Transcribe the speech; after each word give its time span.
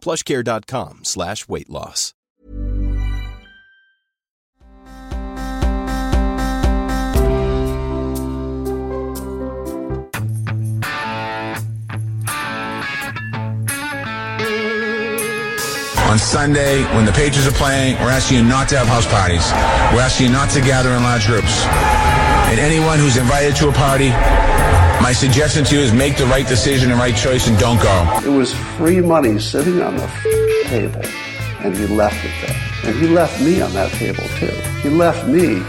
plushcare.com 0.00 1.04
slash 1.04 1.48
weight 1.48 1.70
loss. 1.70 2.14
On 16.08 16.18
Sunday, 16.18 16.82
when 16.96 17.04
the 17.04 17.12
Patriots 17.12 17.46
are 17.46 17.52
playing, 17.52 17.94
we're 17.96 18.08
asking 18.08 18.38
you 18.38 18.42
not 18.42 18.66
to 18.70 18.78
have 18.78 18.86
house 18.88 19.04
parties. 19.06 19.44
We're 19.92 20.00
asking 20.00 20.28
you 20.28 20.32
not 20.32 20.48
to 20.50 20.60
gather 20.62 20.88
in 20.96 21.02
large 21.02 21.26
groups. 21.26 21.66
And 22.48 22.58
anyone 22.58 22.98
who's 22.98 23.18
invited 23.18 23.54
to 23.56 23.68
a 23.68 23.72
party, 23.72 24.08
my 25.00 25.12
suggestion 25.12 25.64
to 25.64 25.74
you 25.76 25.80
is 25.80 25.92
make 25.92 26.16
the 26.16 26.26
right 26.26 26.46
decision 26.46 26.90
and 26.90 26.98
right 27.00 27.14
choice 27.16 27.46
and 27.48 27.58
don't 27.58 27.80
go. 27.82 28.20
It 28.24 28.28
was 28.30 28.52
free 28.76 29.00
money 29.00 29.38
sitting 29.38 29.80
on 29.80 29.96
the 29.96 30.02
f- 30.04 30.22
table, 30.66 31.00
and 31.60 31.76
he 31.76 31.86
left 31.86 32.16
it 32.24 32.32
there. 32.46 32.90
And 32.92 33.00
he 33.00 33.06
left 33.08 33.40
me 33.40 33.60
on 33.60 33.72
that 33.74 33.90
table 33.92 34.24
too. 34.38 34.46
He 34.82 34.88
left 34.90 35.26
me 35.28 35.62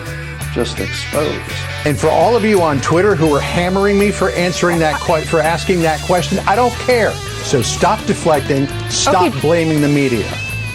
just 0.54 0.80
exposed. 0.80 1.40
And 1.86 1.98
for 1.98 2.08
all 2.10 2.36
of 2.36 2.44
you 2.44 2.62
on 2.62 2.82
Twitter 2.82 3.16
who 3.16 3.34
are 3.36 3.40
hammering 3.40 3.98
me 4.00 4.12
for 4.12 4.32
answering 4.32 4.80
that 4.80 5.00
que- 5.02 5.22
for 5.26 5.40
asking 5.42 5.82
that 5.84 6.02
question, 6.02 6.40
I 6.48 6.56
don't 6.56 6.74
care. 6.74 7.12
So 7.44 7.62
stop 7.62 8.04
deflecting, 8.06 8.68
stop 8.90 9.22
Okay. 9.32 9.40
blaming 9.42 9.82
the 9.82 9.88
media. 9.88 10.26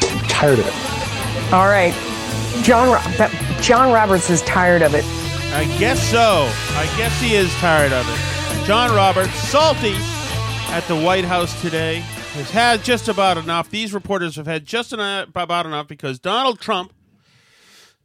I'm 0.03 0.21
tired 0.28 0.59
of 0.61 0.67
it. 0.67 1.53
All 1.53 1.67
right. 1.67 1.95
John 2.62 2.89
Ro- 2.91 3.28
John 3.61 3.93
Roberts 3.93 4.31
is 4.31 4.43
tired 4.43 4.83
of 4.83 4.95
it. 4.95 5.05
I 5.55 5.65
guess 5.78 6.01
so. 6.11 6.49
I 6.77 6.87
guess 6.97 7.21
he 7.21 7.34
is 7.34 7.53
tired 7.57 7.93
of 7.93 8.09
it. 8.09 8.34
John 8.67 8.97
Roberts, 8.97 9.35
salty 9.51 9.93
at 10.71 10.85
the 10.89 10.97
White 10.97 11.27
House 11.27 11.61
today, 11.61 11.97
has 11.97 12.51
had 12.51 12.83
just 12.83 13.09
about 13.09 13.37
enough. 13.37 13.69
These 13.69 13.93
reporters 13.93 14.37
have 14.37 14.47
had 14.47 14.65
just 14.65 14.95
about 14.95 15.67
enough 15.67 15.87
because 15.87 16.19
Donald 16.19 16.61
Trump 16.61 16.95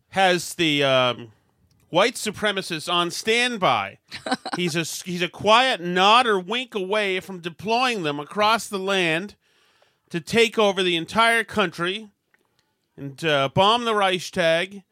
has 0.10 0.56
the 0.56 0.84
um, 0.84 1.32
white 1.92 2.16
supremacists 2.16 2.92
on 2.92 3.10
standby. 3.10 4.00
he's 4.58 4.76
a 4.76 4.84
he's 5.10 5.22
a 5.22 5.30
quiet 5.30 5.80
nod 5.80 6.28
or 6.28 6.38
wink 6.38 6.76
away 6.76 7.22
from 7.22 7.40
deploying 7.40 8.04
them 8.04 8.20
across 8.20 8.68
the 8.68 8.80
land 8.80 9.36
to 10.10 10.20
take 10.20 10.60
over 10.60 10.84
the 10.84 10.98
entire 10.98 11.46
country 11.46 12.10
and 12.98 13.24
uh, 13.24 13.48
bomb 13.48 13.86
the 13.86 13.96
Reichstag 13.96 14.84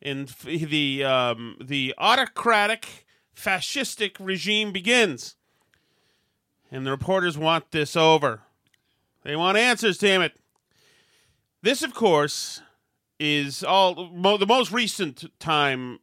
and 0.00 0.28
f- 0.28 0.42
the 0.42 1.02
um, 1.02 1.56
the 1.60 1.92
autocratic 1.98 3.04
fascistic 3.38 4.16
regime 4.18 4.72
begins. 4.72 5.36
And 6.70 6.86
the 6.86 6.90
reporters 6.90 7.38
want 7.38 7.70
this 7.70 7.96
over. 7.96 8.42
They 9.22 9.36
want 9.36 9.56
answers, 9.56 9.98
damn 9.98 10.22
it. 10.22 10.32
This, 11.62 11.82
of 11.82 11.94
course, 11.94 12.60
is 13.18 13.64
all 13.64 14.10
mo- 14.10 14.36
the 14.36 14.46
most 14.46 14.70
recent 14.70 15.24
time 15.40 15.98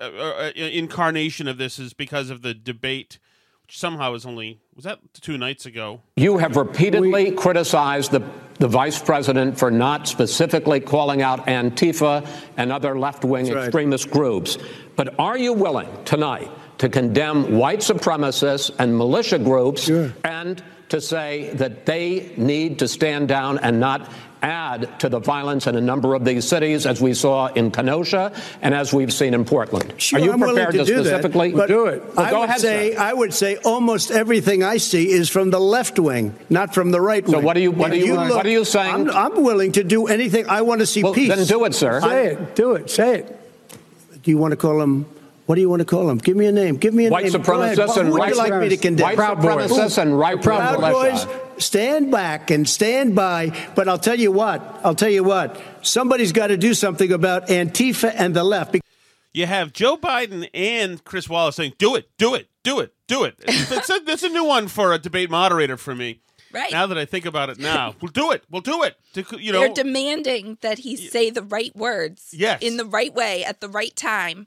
uh, 0.00 0.04
uh, 0.04 0.52
incarnation 0.54 1.48
of 1.48 1.58
this 1.58 1.78
is 1.78 1.92
because 1.92 2.30
of 2.30 2.42
the 2.42 2.54
debate, 2.54 3.18
which 3.62 3.78
somehow 3.78 4.12
was 4.12 4.24
only 4.24 4.60
was 4.74 4.84
that 4.84 5.00
two 5.20 5.36
nights 5.36 5.66
ago. 5.66 6.00
You 6.16 6.38
have 6.38 6.56
repeatedly 6.56 7.32
criticized 7.32 8.12
the, 8.12 8.22
the 8.60 8.68
vice 8.68 9.02
president 9.02 9.58
for 9.58 9.70
not 9.70 10.06
specifically 10.06 10.80
calling 10.80 11.20
out 11.20 11.46
Antifa 11.46 12.26
and 12.56 12.70
other 12.70 12.98
left 12.98 13.24
wing 13.24 13.52
right. 13.52 13.64
extremist 13.64 14.10
groups. 14.10 14.56
But 14.94 15.18
are 15.18 15.36
you 15.36 15.52
willing 15.52 15.88
tonight 16.04 16.50
to 16.78 16.88
condemn 16.88 17.58
white 17.58 17.80
supremacists 17.80 18.70
and 18.78 18.96
militia 18.96 19.38
groups 19.38 19.82
Sure. 19.82 20.12
and 20.24 20.62
to 20.90 21.00
say 21.00 21.50
that 21.54 21.84
they 21.86 22.32
need 22.36 22.78
to 22.78 22.88
stand 22.88 23.28
down 23.28 23.58
and 23.58 23.78
not 23.80 24.10
add 24.40 25.00
to 25.00 25.08
the 25.08 25.18
violence 25.18 25.66
in 25.66 25.74
a 25.74 25.80
number 25.80 26.14
of 26.14 26.24
these 26.24 26.46
cities, 26.46 26.86
as 26.86 27.00
we 27.00 27.12
saw 27.12 27.48
in 27.48 27.72
Kenosha 27.72 28.32
and 28.62 28.72
as 28.72 28.94
we've 28.94 29.12
seen 29.12 29.34
in 29.34 29.44
Portland? 29.44 29.92
Sure, 30.00 30.20
are 30.20 30.24
you 30.24 30.32
I'm 30.32 30.38
prepared 30.40 30.70
to, 30.72 30.84
do 30.84 31.02
specifically 31.02 31.50
that, 31.50 31.56
but 31.56 31.66
do 31.66 31.86
it? 31.86 32.02
Well, 32.16 32.24
I 32.26 32.30
go 32.30 32.40
would 32.40 32.48
ahead, 32.48 32.60
say 32.60 32.94
sir. 32.94 33.00
I 33.00 33.12
would 33.12 33.34
say 33.34 33.56
almost 33.64 34.12
everything 34.12 34.62
I 34.62 34.76
see 34.76 35.10
is 35.10 35.28
from 35.28 35.50
the 35.50 35.58
left 35.58 35.98
wing, 35.98 36.36
not 36.48 36.72
from 36.72 36.92
the 36.92 37.00
right 37.00 37.24
wing. 37.24 37.32
So 37.32 37.40
what 37.40 37.56
are 37.56 37.60
you- 37.60 37.72
what 37.72 37.90
are 37.90 37.96
you- 37.96 38.14
what 38.14 38.46
are 38.46 38.48
you 38.48 38.64
saying? 38.64 38.94
I'm, 38.94 39.34
I'm 39.34 39.42
willing 39.42 39.72
to 39.72 39.82
do 39.82 40.06
anything. 40.06 40.46
I 40.48 40.62
want 40.62 40.80
to 40.82 40.86
see 40.86 41.02
Well, 41.02 41.14
peace. 41.14 41.34
then 41.34 41.44
do 41.44 41.64
it, 41.64 41.74
sir. 41.74 42.00
Say 42.00 42.26
it. 42.28 42.54
Do 42.54 42.74
it. 42.74 42.88
Say 42.90 43.16
it. 43.16 43.36
Do 44.22 44.30
you 44.30 44.38
want 44.38 44.52
to 44.52 44.56
call 44.56 44.78
them? 44.78 45.04
What 45.48 45.54
do 45.54 45.62
you 45.62 45.70
want 45.70 45.80
to 45.80 45.86
call 45.86 46.06
them? 46.06 46.18
Give 46.18 46.36
me 46.36 46.44
a 46.44 46.52
name. 46.52 46.76
Give 46.76 46.92
me 46.92 47.06
a 47.06 47.10
White 47.10 47.24
name. 47.24 47.40
Go 47.40 47.58
ahead. 47.62 47.78
supremacists 47.78 47.94
Who 47.94 48.00
and 48.00 48.10
would 48.12 48.18
right 48.18 48.32
you 48.34 48.36
like 48.36 48.54
me 48.60 48.68
to 48.68 48.76
condemn? 48.76 49.16
White 49.16 49.16
supremacists 49.16 49.96
and 49.96 50.18
right 50.18 50.42
Proud 50.42 50.78
militia. 50.78 51.26
Boys, 51.26 51.64
stand 51.64 52.12
back 52.12 52.50
and 52.50 52.68
stand 52.68 53.14
by. 53.14 53.56
But 53.74 53.88
I'll 53.88 53.98
tell 53.98 54.20
you 54.20 54.30
what. 54.30 54.60
I'll 54.84 54.94
tell 54.94 55.08
you 55.08 55.24
what. 55.24 55.58
Somebody's 55.80 56.32
got 56.32 56.48
to 56.48 56.58
do 56.58 56.74
something 56.74 57.10
about 57.10 57.48
Antifa 57.48 58.12
and 58.14 58.36
the 58.36 58.44
left. 58.44 58.76
You 59.32 59.46
have 59.46 59.72
Joe 59.72 59.96
Biden 59.96 60.50
and 60.52 61.02
Chris 61.04 61.30
Wallace 61.30 61.56
saying, 61.56 61.72
"Do 61.78 61.96
it, 61.96 62.10
do 62.18 62.34
it, 62.34 62.48
do 62.62 62.80
it, 62.80 62.92
do 63.06 63.24
it." 63.24 63.38
That's 63.70 63.88
a, 63.88 64.00
that's 64.04 64.22
a 64.24 64.28
new 64.28 64.44
one 64.44 64.68
for 64.68 64.92
a 64.92 64.98
debate 64.98 65.30
moderator 65.30 65.78
for 65.78 65.94
me. 65.94 66.20
Right. 66.52 66.70
Now 66.72 66.86
that 66.88 66.98
I 66.98 67.06
think 67.06 67.24
about 67.24 67.48
it, 67.48 67.58
now 67.58 67.94
we'll 68.02 68.12
do 68.12 68.32
it. 68.32 68.44
We'll 68.50 68.60
do 68.60 68.82
it. 68.82 68.96
To, 69.14 69.24
you 69.40 69.52
know, 69.52 69.60
They're 69.60 69.72
demanding 69.84 70.58
that 70.60 70.80
he 70.80 70.96
say 70.96 71.30
the 71.30 71.42
right 71.42 71.74
words 71.74 72.34
Yes. 72.36 72.60
in 72.62 72.76
the 72.76 72.84
right 72.84 73.14
way 73.14 73.44
at 73.44 73.60
the 73.62 73.68
right 73.68 73.94
time. 73.96 74.46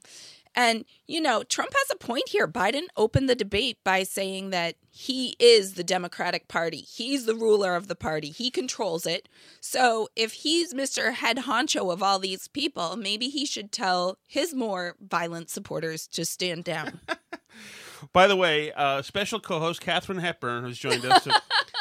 And, 0.54 0.84
you 1.06 1.20
know, 1.20 1.42
Trump 1.42 1.72
has 1.72 1.90
a 1.90 1.96
point 1.96 2.28
here. 2.28 2.46
Biden 2.46 2.82
opened 2.96 3.28
the 3.28 3.34
debate 3.34 3.78
by 3.84 4.02
saying 4.02 4.50
that 4.50 4.76
he 4.90 5.34
is 5.38 5.74
the 5.74 5.84
Democratic 5.84 6.48
Party. 6.48 6.78
He's 6.78 7.24
the 7.24 7.34
ruler 7.34 7.74
of 7.74 7.88
the 7.88 7.94
party. 7.94 8.30
He 8.30 8.50
controls 8.50 9.06
it. 9.06 9.28
So 9.60 10.08
if 10.14 10.32
he's 10.32 10.74
Mr. 10.74 11.14
Head 11.14 11.38
Honcho 11.38 11.90
of 11.92 12.02
all 12.02 12.18
these 12.18 12.48
people, 12.48 12.96
maybe 12.96 13.28
he 13.28 13.46
should 13.46 13.72
tell 13.72 14.18
his 14.28 14.54
more 14.54 14.96
violent 15.00 15.48
supporters 15.48 16.06
to 16.08 16.24
stand 16.24 16.64
down. 16.64 17.00
By 18.12 18.26
the 18.26 18.36
way, 18.36 18.72
uh, 18.72 19.02
special 19.02 19.40
co-host 19.40 19.80
Katharine 19.80 20.18
Hepburn 20.18 20.64
has 20.64 20.76
joined 20.76 21.04
us 21.04 21.26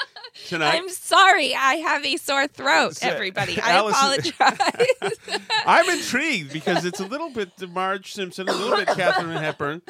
tonight. 0.51 0.75
I'm 0.75 0.89
sorry. 0.89 1.56
I 1.56 1.75
have 1.75 2.06
a 2.06 2.18
sore 2.18 2.45
throat, 2.45 3.00
everybody. 3.01 3.59
I 3.62 3.71
Allison- 3.71 4.33
apologize. 4.38 5.18
I'm 5.65 5.89
intrigued 5.89 6.51
because 6.51 6.83
it's 6.83 7.00
a 7.00 7.06
little 7.06 7.30
bit 7.30 7.50
Marge 7.69 8.12
Simpson, 8.13 8.50
a 8.50 8.53
little 8.53 8.77
bit 8.77 8.88
Katharine 8.95 9.38
Hepburn. 9.38 9.81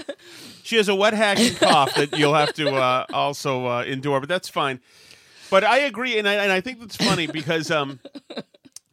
She 0.63 0.77
has 0.77 0.87
a 0.87 0.95
wet 0.95 1.13
hacking 1.13 1.55
cough 1.55 1.95
that 1.95 2.15
you'll 2.17 2.35
have 2.35 2.53
to 2.53 2.75
uh, 2.75 3.05
also 3.11 3.65
uh, 3.65 3.83
endure, 3.83 4.19
but 4.19 4.29
that's 4.29 4.49
fine. 4.49 4.79
But 5.49 5.63
I 5.63 5.79
agree, 5.79 6.17
and 6.17 6.29
I, 6.29 6.35
and 6.35 6.51
I 6.51 6.61
think 6.61 6.79
that's 6.79 6.95
funny 6.95 7.25
because 7.27 7.71
um, 7.71 7.99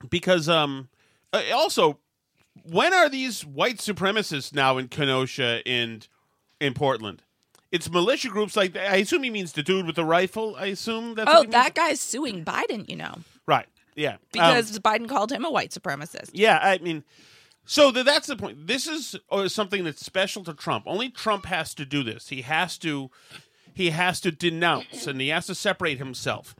because 0.09 0.49
um, 0.49 0.89
uh, 1.33 1.43
also, 1.55 1.99
when 2.65 2.95
are 2.95 3.09
these 3.09 3.45
white 3.45 3.77
supremacists 3.77 4.55
now 4.55 4.79
in 4.79 4.89
Kenosha 4.89 5.61
and 5.67 6.09
in 6.61 6.73
Portland? 6.75 7.23
It's 7.71 7.91
militia 7.91 8.29
groups 8.29 8.57
like 8.57 8.77
I 8.77 8.97
assume 8.97 9.23
he 9.23 9.31
means 9.31 9.53
the 9.53 9.63
dude 9.63 9.87
with 9.87 9.97
the 9.97 10.05
rifle. 10.05 10.57
I 10.57 10.67
assume 10.67 11.15
that's 11.15 11.31
oh, 11.33 11.45
that 11.45 11.75
guy's 11.75 12.01
suing 12.01 12.45
Biden, 12.45 12.89
you 12.89 12.97
know, 12.97 13.17
right. 13.47 13.67
Yeah, 13.95 14.13
Um, 14.13 14.19
because 14.33 14.79
Biden 14.79 15.09
called 15.09 15.33
him 15.33 15.45
a 15.45 15.51
white 15.51 15.71
supremacist. 15.73 16.31
Yeah, 16.33 16.61
I 16.63 16.79
mean, 16.79 17.03
so 17.67 17.91
th- 17.91 18.07
that's 18.07 18.29
the 18.29 18.37
point. 18.37 18.69
This 18.69 18.87
is 18.87 19.17
uh, 19.29 19.49
something 19.49 19.83
that's 19.83 20.07
special 20.07 20.45
to 20.45 20.55
Trump. 20.55 20.85
Only 20.87 21.11
Trump 21.11 21.47
has 21.47 21.75
to 21.75 21.85
do 21.85 22.05
this. 22.05 22.29
He 22.29 22.43
has 22.43 22.79
to, 22.79 23.11
he 23.75 23.91
has 23.91 24.21
to 24.21 24.31
denounce 24.31 25.09
and 25.09 25.21
he 25.21 25.31
has 25.31 25.47
to 25.49 25.55
separate 25.57 25.99
himself. 25.99 26.55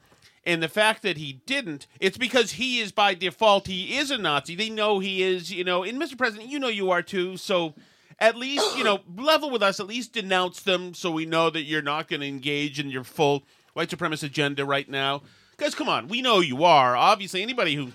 And 0.45 0.61
the 0.61 0.69
fact 0.69 1.03
that 1.03 1.17
he 1.17 1.41
didn't, 1.47 1.87
it's 2.01 2.19
because 2.19 2.53
he 2.53 2.81
is 2.81 2.91
by 2.91 3.15
default 3.15 3.69
he 3.69 3.97
is 3.97 4.11
a 4.11 4.19
Nazi. 4.19 4.57
They 4.57 4.71
know 4.71 4.99
he 4.99 5.23
is, 5.23 5.53
you 5.53 5.63
know. 5.63 5.85
And 5.85 6.01
Mr. 6.01 6.19
President, 6.19 6.51
you 6.51 6.59
know 6.59 6.69
you 6.69 6.91
are 6.91 7.03
too. 7.03 7.37
So 7.37 7.75
at 8.19 8.37
least 8.37 8.77
you 8.77 8.85
know 8.85 9.01
level 9.17 9.51
with 9.51 9.63
us. 9.63 9.81
At 9.81 9.87
least 9.87 10.13
denounce 10.13 10.63
them 10.63 10.95
so 10.95 11.11
we 11.11 11.27
know 11.27 11.51
that 11.51 11.63
you're 11.63 11.83
not 11.83 12.09
going 12.09 12.21
to 12.21 12.27
engage 12.27 12.79
in 12.79 12.91
your 12.91 13.05
full 13.05 13.45
white 13.75 13.91
supremacist 13.91 14.25
agenda 14.25 14.65
right 14.65 14.89
now. 14.89 15.23
Because 15.57 15.75
come 15.75 15.89
on, 15.89 16.09
we 16.09 16.23
know 16.23 16.41
you 16.41 16.65
are. 16.65 16.97
Obviously, 16.97 17.43
anybody 17.43 17.75
who 17.75 17.93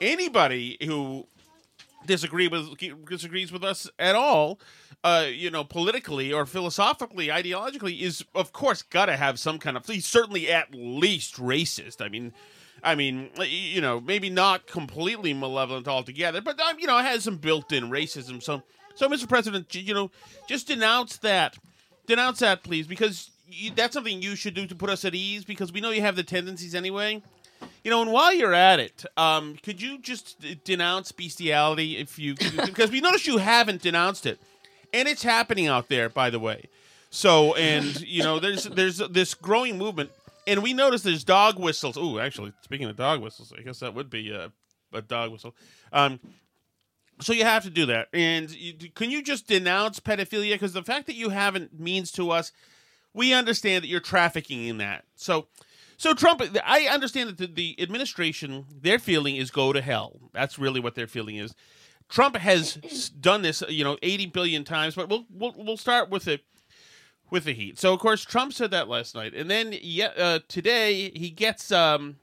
anybody 0.00 0.76
who 0.82 1.26
disagree 2.06 2.48
with 2.48 2.76
disagrees 3.06 3.52
with 3.52 3.64
us 3.64 3.88
at 3.98 4.14
all, 4.14 4.58
uh, 5.02 5.26
you 5.30 5.50
know, 5.50 5.64
politically 5.64 6.32
or 6.32 6.46
philosophically, 6.46 7.28
ideologically, 7.28 8.00
is 8.00 8.24
of 8.34 8.52
course 8.52 8.82
got 8.82 9.06
to 9.06 9.16
have 9.16 9.38
some 9.38 9.58
kind 9.58 9.76
of. 9.76 9.86
He's 9.86 10.06
certainly 10.06 10.50
at 10.50 10.74
least 10.74 11.36
racist. 11.36 12.04
I 12.04 12.08
mean. 12.08 12.32
I 12.82 12.96
mean, 12.96 13.30
you 13.40 13.80
know, 13.80 13.98
maybe 13.98 14.28
not 14.28 14.66
completely 14.66 15.32
malevolent 15.32 15.88
altogether, 15.88 16.42
but 16.42 16.60
um, 16.60 16.78
you 16.78 16.86
know, 16.86 16.98
it 16.98 17.04
has 17.06 17.24
some 17.24 17.38
built-in 17.38 17.88
racism. 17.88 18.42
So, 18.42 18.62
so, 18.94 19.08
Mr. 19.08 19.28
President, 19.28 19.74
you 19.74 19.94
know, 19.94 20.10
just 20.48 20.68
denounce 20.68 21.16
that, 21.18 21.56
denounce 22.06 22.38
that, 22.40 22.62
please, 22.62 22.86
because 22.86 23.30
you, 23.48 23.70
that's 23.74 23.94
something 23.94 24.22
you 24.22 24.36
should 24.36 24.54
do 24.54 24.66
to 24.66 24.74
put 24.74 24.90
us 24.90 25.04
at 25.04 25.14
ease. 25.14 25.44
Because 25.44 25.72
we 25.72 25.80
know 25.80 25.90
you 25.90 26.02
have 26.02 26.16
the 26.16 26.22
tendencies 26.22 26.74
anyway. 26.74 27.22
You 27.82 27.90
know, 27.90 28.02
and 28.02 28.12
while 28.12 28.32
you're 28.32 28.54
at 28.54 28.80
it, 28.80 29.04
um, 29.16 29.56
could 29.62 29.80
you 29.80 29.98
just 29.98 30.40
d- 30.40 30.60
denounce 30.64 31.12
bestiality 31.12 31.96
if 31.96 32.18
you 32.18 32.34
because 32.34 32.90
we 32.90 33.00
notice 33.00 33.26
you 33.26 33.38
haven't 33.38 33.82
denounced 33.82 34.26
it, 34.26 34.38
and 34.92 35.08
it's 35.08 35.22
happening 35.22 35.66
out 35.66 35.88
there, 35.88 36.08
by 36.08 36.30
the 36.30 36.38
way. 36.38 36.68
So, 37.10 37.54
and 37.54 38.00
you 38.00 38.22
know, 38.22 38.38
there's 38.38 38.64
there's 38.64 38.98
this 38.98 39.34
growing 39.34 39.78
movement, 39.78 40.10
and 40.46 40.62
we 40.62 40.74
notice 40.74 41.02
there's 41.02 41.24
dog 41.24 41.58
whistles. 41.58 41.96
Oh, 41.96 42.18
actually, 42.18 42.52
speaking 42.62 42.88
of 42.88 42.96
dog 42.96 43.22
whistles, 43.22 43.52
I 43.56 43.62
guess 43.62 43.80
that 43.80 43.94
would 43.94 44.10
be 44.10 44.30
a, 44.30 44.50
a 44.92 45.00
dog 45.00 45.30
whistle. 45.30 45.54
Um, 45.92 46.20
so 47.20 47.32
you 47.32 47.44
have 47.44 47.64
to 47.64 47.70
do 47.70 47.86
that, 47.86 48.08
and 48.12 48.50
you, 48.50 48.90
can 48.94 49.10
you 49.10 49.22
just 49.22 49.46
denounce 49.46 50.00
pedophilia? 50.00 50.52
Because 50.54 50.72
the 50.72 50.82
fact 50.82 51.06
that 51.06 51.14
you 51.14 51.30
haven't 51.30 51.78
means 51.78 52.10
to 52.12 52.30
us, 52.30 52.52
we 53.12 53.32
understand 53.32 53.82
that 53.82 53.88
you're 53.88 54.00
trafficking 54.00 54.64
in 54.66 54.78
that. 54.78 55.04
So. 55.16 55.46
So 55.96 56.12
Trump, 56.12 56.42
I 56.64 56.88
understand 56.90 57.28
that 57.28 57.38
the, 57.38 57.46
the 57.46 57.80
administration, 57.80 58.64
their 58.68 58.98
feeling 58.98 59.36
is 59.36 59.52
go 59.52 59.72
to 59.72 59.80
hell. 59.80 60.18
That's 60.32 60.58
really 60.58 60.80
what 60.80 60.96
their 60.96 61.06
feeling 61.06 61.36
is. 61.36 61.54
Trump 62.08 62.36
has 62.36 62.74
done 63.10 63.42
this, 63.42 63.62
you 63.68 63.84
know, 63.84 63.96
eighty 64.02 64.26
billion 64.26 64.64
times, 64.64 64.96
but 64.96 65.08
we'll 65.08 65.24
we'll, 65.30 65.54
we'll 65.56 65.76
start 65.76 66.10
with 66.10 66.26
it 66.26 66.42
with 67.30 67.44
the 67.44 67.52
heat. 67.54 67.78
So 67.78 67.94
of 67.94 68.00
course 68.00 68.24
Trump 68.24 68.52
said 68.52 68.72
that 68.72 68.88
last 68.88 69.14
night, 69.14 69.34
and 69.34 69.48
then 69.48 69.72
yeah, 69.82 70.10
uh, 70.16 70.40
today 70.48 71.12
he 71.14 71.30
gets 71.30 71.70
um 71.70 72.16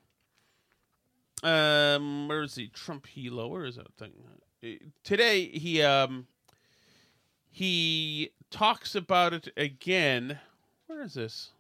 um 1.42 2.28
where 2.28 2.44
is 2.44 2.56
he 2.56 2.68
Trump 2.68 3.08
helo? 3.08 3.50
Where 3.50 3.64
is 3.64 3.78
that 3.78 3.94
thing? 3.98 4.12
Today 5.04 5.46
he 5.46 5.81
um 5.81 6.28
he 7.50 8.31
talks 8.50 8.96
about 8.96 9.34
it 9.34 9.50
again. 9.58 10.40
Where 10.88 11.02
is 11.02 11.16
this? 11.16 11.52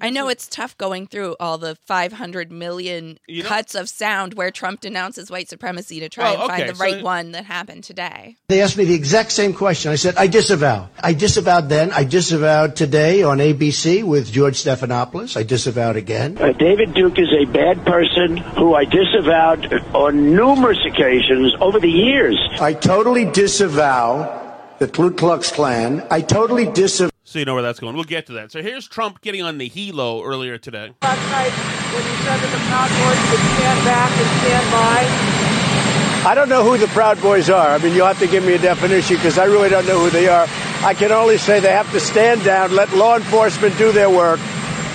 I 0.00 0.10
know 0.10 0.28
it's 0.28 0.46
tough 0.46 0.76
going 0.76 1.06
through 1.06 1.36
all 1.40 1.58
the 1.58 1.76
500 1.86 2.52
million 2.52 3.18
You 3.26 3.42
know- 3.42 3.48
cuts 3.48 3.74
of 3.74 3.88
sound 3.88 4.34
where 4.34 4.50
Trump 4.50 4.80
denounces 4.80 5.30
white 5.30 5.48
supremacy 5.48 5.98
to 6.00 6.08
try 6.08 6.30
Oh, 6.30 6.34
and 6.34 6.42
okay, 6.42 6.56
find 6.58 6.68
the 6.70 6.74
so- 6.74 6.84
right 6.84 7.02
one 7.02 7.32
that 7.32 7.44
happened 7.46 7.84
today. 7.84 8.36
They 8.48 8.60
asked 8.60 8.76
me 8.76 8.84
the 8.84 8.94
exact 8.94 9.32
same 9.32 9.54
question. 9.54 9.90
I 9.90 9.96
said, 9.96 10.16
I 10.16 10.26
disavow. 10.26 10.88
I 11.00 11.14
disavowed 11.14 11.68
then. 11.68 11.90
I 11.92 12.04
disavowed 12.04 12.76
today 12.76 13.22
on 13.22 13.38
ABC 13.38 14.02
with 14.04 14.30
George 14.30 14.62
Stephanopoulos. 14.62 15.36
I 15.36 15.42
disavowed 15.42 15.96
again. 15.96 16.38
Uh, 16.38 16.52
David 16.52 16.94
Duke 16.94 17.18
is 17.18 17.32
a 17.32 17.46
bad 17.46 17.84
person 17.86 18.36
who 18.36 18.74
I 18.74 18.84
disavowed 18.84 19.72
on 19.94 20.34
numerous 20.36 20.78
occasions 20.86 21.54
over 21.60 21.80
the 21.80 21.88
years. 21.90 22.38
I 22.60 22.74
totally 22.74 23.24
disavow 23.24 24.47
the 24.78 24.88
Ku 24.88 25.10
Klux 25.10 25.50
Klan. 25.52 26.06
I 26.10 26.20
totally 26.20 26.66
disavow. 26.66 27.10
So 27.24 27.38
you 27.38 27.44
know 27.44 27.54
where 27.54 27.62
that's 27.62 27.80
going. 27.80 27.94
We'll 27.94 28.04
get 28.04 28.26
to 28.26 28.32
that. 28.34 28.52
So 28.52 28.62
here's 28.62 28.88
Trump 28.88 29.20
getting 29.20 29.42
on 29.42 29.58
the 29.58 29.68
helo 29.68 30.24
earlier 30.24 30.56
today. 30.56 30.92
last 31.02 31.30
night 31.30 31.52
when 31.92 32.04
you 32.04 32.16
said 32.24 32.38
that 32.40 32.50
the 32.50 32.62
Proud 32.70 32.88
Boys 32.88 33.20
would 33.28 33.44
stand 33.58 33.84
back 33.84 34.10
and 34.16 34.28
stand 34.40 34.66
by. 34.72 36.30
I 36.30 36.34
don't 36.34 36.48
know 36.48 36.64
who 36.64 36.78
the 36.78 36.86
Proud 36.88 37.20
Boys 37.20 37.50
are. 37.50 37.68
I 37.68 37.78
mean, 37.78 37.94
you'll 37.94 38.06
have 38.06 38.18
to 38.20 38.26
give 38.26 38.44
me 38.44 38.54
a 38.54 38.58
definition 38.58 39.16
because 39.16 39.38
I 39.38 39.44
really 39.44 39.68
don't 39.68 39.86
know 39.86 40.00
who 40.00 40.10
they 40.10 40.28
are. 40.28 40.46
I 40.82 40.94
can 40.94 41.12
only 41.12 41.38
say 41.38 41.60
they 41.60 41.72
have 41.72 41.90
to 41.92 42.00
stand 42.00 42.44
down, 42.44 42.74
let 42.74 42.92
law 42.94 43.16
enforcement 43.16 43.76
do 43.78 43.92
their 43.92 44.10
work. 44.10 44.40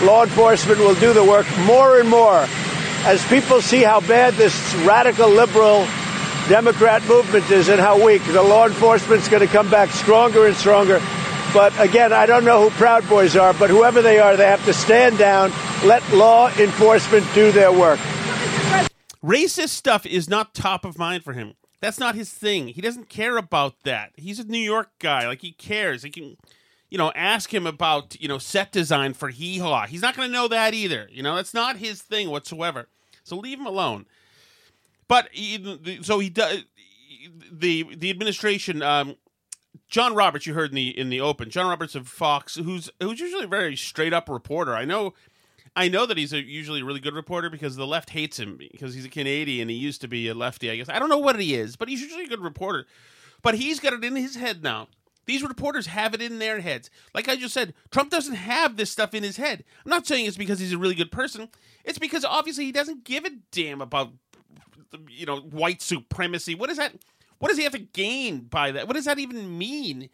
Law 0.02 0.24
enforcement 0.24 0.80
will 0.80 0.96
do 0.96 1.14
the 1.14 1.24
work 1.24 1.46
more 1.60 2.00
and 2.00 2.10
more. 2.10 2.46
As 3.06 3.24
people 3.28 3.62
see 3.62 3.84
how 3.84 4.00
bad 4.02 4.34
this 4.36 4.74
radical 4.86 5.30
liberal 5.30 5.86
Democrat 6.50 7.02
movement 7.08 7.50
is 7.50 7.70
and 7.70 7.80
how 7.80 8.04
weak, 8.04 8.22
the 8.26 8.44
law 8.44 8.68
enforcement's 8.68 9.30
going 9.30 9.46
to 9.46 9.52
come 9.52 9.70
back 9.70 9.90
stronger 9.90 10.46
and 10.46 10.56
stronger. 10.56 11.02
But 11.54 11.74
again, 11.80 12.12
I 12.12 12.26
don't 12.26 12.44
know 12.44 12.64
who 12.64 12.70
Proud 12.72 13.08
Boys 13.08 13.36
are, 13.36 13.54
but 13.54 13.70
whoever 13.70 14.02
they 14.02 14.20
are, 14.20 14.36
they 14.36 14.46
have 14.46 14.66
to 14.66 14.74
stand 14.74 15.18
down, 15.18 15.54
let 15.86 16.08
law 16.12 16.50
enforcement 16.58 17.26
do 17.34 17.52
their 17.52 17.72
work. 17.72 18.00
Racist 19.24 19.70
stuff 19.70 20.06
is 20.06 20.30
not 20.30 20.54
top 20.54 20.84
of 20.84 20.98
mind 20.98 21.24
for 21.24 21.32
him. 21.32 21.54
That's 21.80 22.00
not 22.00 22.16
his 22.16 22.30
thing. 22.30 22.70
He 22.70 22.82
doesn't 22.82 23.08
care 23.08 23.38
about 23.38 23.84
that. 23.84 24.12
He's 24.16 24.40
a 24.40 24.44
New 24.44 24.58
York 24.58 24.90
guy. 25.00 25.28
Like 25.28 25.42
he 25.42 25.52
cares. 25.52 26.04
He 26.04 26.10
can, 26.10 26.38
you 26.90 26.98
know, 26.98 27.12
ask 27.16 27.54
him 27.54 27.66
about 27.66 28.20
you 28.20 28.28
know 28.28 28.38
set 28.38 28.72
design 28.72 29.14
for 29.14 29.30
Hee 29.30 29.60
Haw. 29.60 29.86
He's 29.86 30.02
not 30.02 30.16
going 30.16 30.28
to 30.28 30.34
know 30.34 30.48
that 30.50 30.74
either. 30.74 31.08
You 31.10 31.24
know, 31.24 31.36
that's 31.36 31.54
not 31.54 31.78
his 31.78 32.02
thing 32.02 32.30
whatsoever. 32.30 32.88
So 33.24 33.38
leave 33.38 33.60
him 33.60 33.66
alone. 33.66 34.08
But 35.08 35.30
so 36.02 36.20
he 36.20 36.30
does. 36.30 36.64
The 37.52 37.96
the 37.96 38.10
administration, 38.10 38.82
um, 38.82 39.16
John 39.88 40.16
Roberts, 40.16 40.46
you 40.46 40.54
heard 40.54 40.72
in 40.72 40.76
the 40.76 40.98
in 40.98 41.10
the 41.10 41.22
open, 41.22 41.50
John 41.50 41.68
Roberts 41.68 41.96
of 41.96 42.08
Fox, 42.08 42.56
who's 42.56 42.90
who's 43.02 43.20
usually 43.20 43.46
a 43.46 43.48
very 43.48 43.76
straight 43.76 44.14
up 44.14 44.30
reporter. 44.30 44.74
I 44.76 44.86
know, 44.86 45.14
I 45.76 45.88
know 45.88 46.06
that 46.06 46.18
he's 46.18 46.34
a 46.34 46.42
usually 46.42 46.82
a 46.82 46.86
really 46.86 47.00
good 47.00 47.14
reporter 47.14 47.50
because 47.50 47.76
the 47.76 47.88
left 47.88 48.10
hates 48.10 48.40
him 48.40 48.58
because 48.58 48.94
he's 48.94 49.06
a 49.06 49.10
Canadian. 49.10 49.70
He 49.70 49.76
used 49.76 50.02
to 50.02 50.08
be 50.08 50.28
a 50.28 50.34
lefty, 50.34 50.70
I 50.70 50.76
guess. 50.76 50.90
I 50.90 51.00
don't 51.00 51.10
know 51.10 51.18
what 51.18 51.40
he 51.40 51.56
is, 51.56 51.76
but 51.76 51.90
he's 51.90 52.02
usually 52.02 52.26
a 52.26 52.30
good 52.30 52.42
reporter. 52.42 52.86
But 53.42 53.56
he's 53.56 53.80
got 53.80 53.94
it 53.94 54.04
in 54.04 54.16
his 54.16 54.36
head 54.36 54.64
now. 54.64 54.88
These 55.26 55.44
reporters 55.44 55.88
have 55.88 56.14
it 56.14 56.22
in 56.22 56.40
their 56.40 56.60
heads. 56.60 56.90
Like 57.14 57.30
I 57.30 57.36
just 57.36 57.54
said, 57.54 57.74
Trump 57.92 58.10
doesn't 58.10 58.36
have 58.36 58.76
this 58.76 58.92
stuff 58.92 59.14
in 59.14 59.24
his 59.24 59.38
head. 59.38 59.64
I'm 59.86 59.90
not 59.90 60.06
saying 60.06 60.26
it's 60.26 60.38
because 60.38 60.60
he's 60.60 60.74
a 60.74 60.78
really 60.78 60.96
good 60.96 61.12
person. 61.12 61.50
It's 61.86 62.00
because 62.00 62.26
obviously 62.26 62.66
he 62.66 62.72
doesn't 62.72 63.06
give 63.06 63.26
a 63.26 63.32
damn 63.52 63.82
about 63.82 64.12
you 65.10 65.26
know 65.26 65.38
white 65.38 65.82
supremacy. 65.82 66.56
What 66.56 66.70
is 66.70 66.78
that? 66.78 66.94
What 67.40 67.50
does 67.50 67.58
he 67.58 67.64
have 67.64 67.74
to 67.74 67.80
gain 67.80 68.42
by 68.42 68.72
that? 68.72 68.88
What 68.88 68.94
does 68.94 69.06
that 69.06 69.20
even 69.20 69.58
mean? 69.58 70.10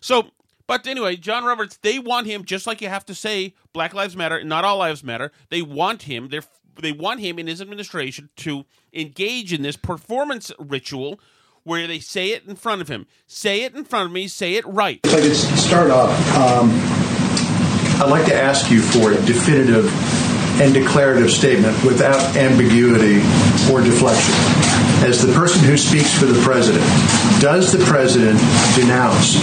So, 0.00 0.30
but 0.66 0.86
anyway, 0.86 1.16
John 1.16 1.44
Roberts, 1.44 1.78
they 1.78 1.98
want 1.98 2.26
him 2.26 2.44
just 2.44 2.66
like 2.66 2.82
you 2.82 2.88
have 2.88 3.06
to 3.06 3.14
say 3.14 3.54
Black 3.72 3.94
Lives 3.94 4.16
Matter, 4.16 4.44
not 4.44 4.64
all 4.64 4.78
lives 4.78 5.02
matter. 5.02 5.32
They 5.48 5.62
want 5.62 6.02
him. 6.02 6.28
They 6.28 6.40
they 6.80 6.92
want 6.92 7.20
him 7.20 7.38
in 7.38 7.46
his 7.46 7.60
administration 7.60 8.28
to 8.36 8.66
engage 8.92 9.52
in 9.52 9.62
this 9.62 9.76
performance 9.76 10.52
ritual 10.58 11.18
where 11.62 11.86
they 11.86 11.98
say 11.98 12.30
it 12.30 12.44
in 12.46 12.54
front 12.54 12.80
of 12.80 12.88
him. 12.88 13.06
Say 13.26 13.62
it 13.62 13.74
in 13.74 13.84
front 13.84 14.06
of 14.06 14.12
me. 14.12 14.28
Say 14.28 14.54
it 14.54 14.64
right. 14.66 15.00
If 15.02 15.14
I 15.14 15.20
could 15.20 15.34
start 15.34 15.90
off, 15.90 16.10
um, 16.36 16.70
I'd 18.00 18.10
like 18.10 18.26
to 18.26 18.34
ask 18.34 18.70
you 18.70 18.80
for 18.80 19.12
a 19.12 19.16
definitive 19.24 19.86
and 20.60 20.72
declarative 20.72 21.30
statement 21.30 21.76
without 21.84 22.20
ambiguity 22.36 23.20
or 23.70 23.82
deflection. 23.82 24.34
As 25.04 25.20
the 25.24 25.32
person 25.34 25.62
who 25.64 25.76
speaks 25.76 26.18
for 26.18 26.24
the 26.24 26.40
president, 26.42 26.84
does 27.40 27.70
the 27.70 27.84
president 27.84 28.38
denounce 28.74 29.36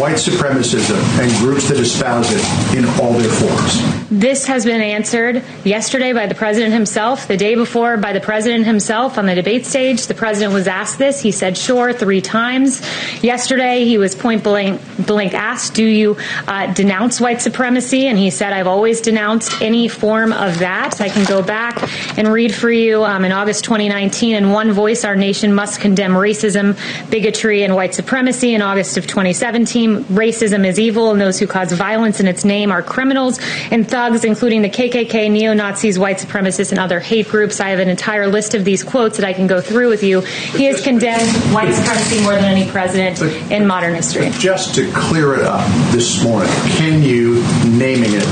white 0.00 0.16
supremacism 0.16 0.98
and 1.20 1.30
groups 1.38 1.68
that 1.68 1.78
espouse 1.78 2.32
it 2.32 2.76
in 2.76 2.84
all 3.00 3.12
their 3.12 3.30
forms? 3.30 4.10
This 4.10 4.46
has 4.46 4.64
been 4.64 4.80
answered 4.80 5.44
yesterday 5.64 6.12
by 6.12 6.26
the 6.26 6.34
president 6.34 6.72
himself, 6.72 7.28
the 7.28 7.36
day 7.36 7.54
before 7.54 7.96
by 7.96 8.12
the 8.12 8.20
president 8.20 8.66
himself 8.66 9.16
on 9.16 9.26
the 9.26 9.34
debate 9.34 9.64
stage. 9.64 10.06
The 10.06 10.14
president 10.14 10.52
was 10.52 10.66
asked 10.66 10.98
this. 10.98 11.20
He 11.20 11.30
said 11.30 11.56
sure 11.56 11.92
three 11.92 12.20
times. 12.20 12.82
Yesterday, 13.22 13.84
he 13.84 13.98
was 13.98 14.16
point 14.16 14.42
blank, 14.42 14.80
blank 15.06 15.34
asked, 15.34 15.74
Do 15.74 15.84
you 15.84 16.16
uh, 16.48 16.72
denounce 16.72 17.20
white 17.20 17.40
supremacy? 17.40 18.06
And 18.06 18.18
he 18.18 18.30
said, 18.30 18.52
I've 18.52 18.66
always 18.66 19.00
denounced 19.00 19.62
any 19.62 19.86
form 19.88 20.32
of 20.32 20.55
that. 20.58 21.00
I 21.00 21.08
can 21.08 21.24
go 21.24 21.42
back 21.42 21.82
and 22.18 22.28
read 22.28 22.54
for 22.54 22.70
you 22.70 23.04
um, 23.04 23.24
in 23.24 23.32
August 23.32 23.64
2019 23.64 24.34
in 24.34 24.50
one 24.50 24.72
voice, 24.72 25.04
our 25.04 25.16
nation 25.16 25.54
must 25.54 25.80
condemn 25.80 26.12
racism, 26.12 26.76
bigotry, 27.10 27.62
and 27.62 27.74
white 27.74 27.94
supremacy. 27.94 28.54
In 28.54 28.62
August 28.62 28.96
of 28.96 29.06
2017, 29.06 30.04
racism 30.04 30.66
is 30.66 30.78
evil, 30.78 31.10
and 31.10 31.20
those 31.20 31.38
who 31.38 31.46
cause 31.46 31.72
violence 31.72 32.20
in 32.20 32.26
its 32.26 32.44
name 32.44 32.70
are 32.72 32.82
criminals 32.82 33.38
and 33.70 33.88
thugs, 33.88 34.24
including 34.24 34.62
the 34.62 34.70
KKK, 34.70 35.30
neo 35.30 35.54
Nazis, 35.54 35.98
white 35.98 36.18
supremacists, 36.18 36.70
and 36.70 36.78
other 36.78 37.00
hate 37.00 37.28
groups. 37.28 37.60
I 37.60 37.70
have 37.70 37.78
an 37.78 37.88
entire 37.88 38.26
list 38.26 38.54
of 38.54 38.64
these 38.64 38.82
quotes 38.82 39.16
that 39.18 39.26
I 39.26 39.32
can 39.32 39.46
go 39.46 39.60
through 39.60 39.88
with 39.88 40.02
you. 40.02 40.20
He 40.20 40.64
has 40.64 40.80
condemned 40.80 41.30
white 41.52 41.72
supremacy 41.72 42.22
more 42.22 42.34
than 42.34 42.44
any 42.44 42.70
president 42.70 43.20
in 43.50 43.66
modern 43.66 43.94
history. 43.94 44.30
Just 44.38 44.74
to 44.76 44.90
clear 44.92 45.34
it 45.34 45.42
up 45.42 45.66
this 45.92 46.22
morning, 46.22 46.52
can 46.76 47.02
you, 47.02 47.42
naming 47.64 48.10
it, 48.12 48.26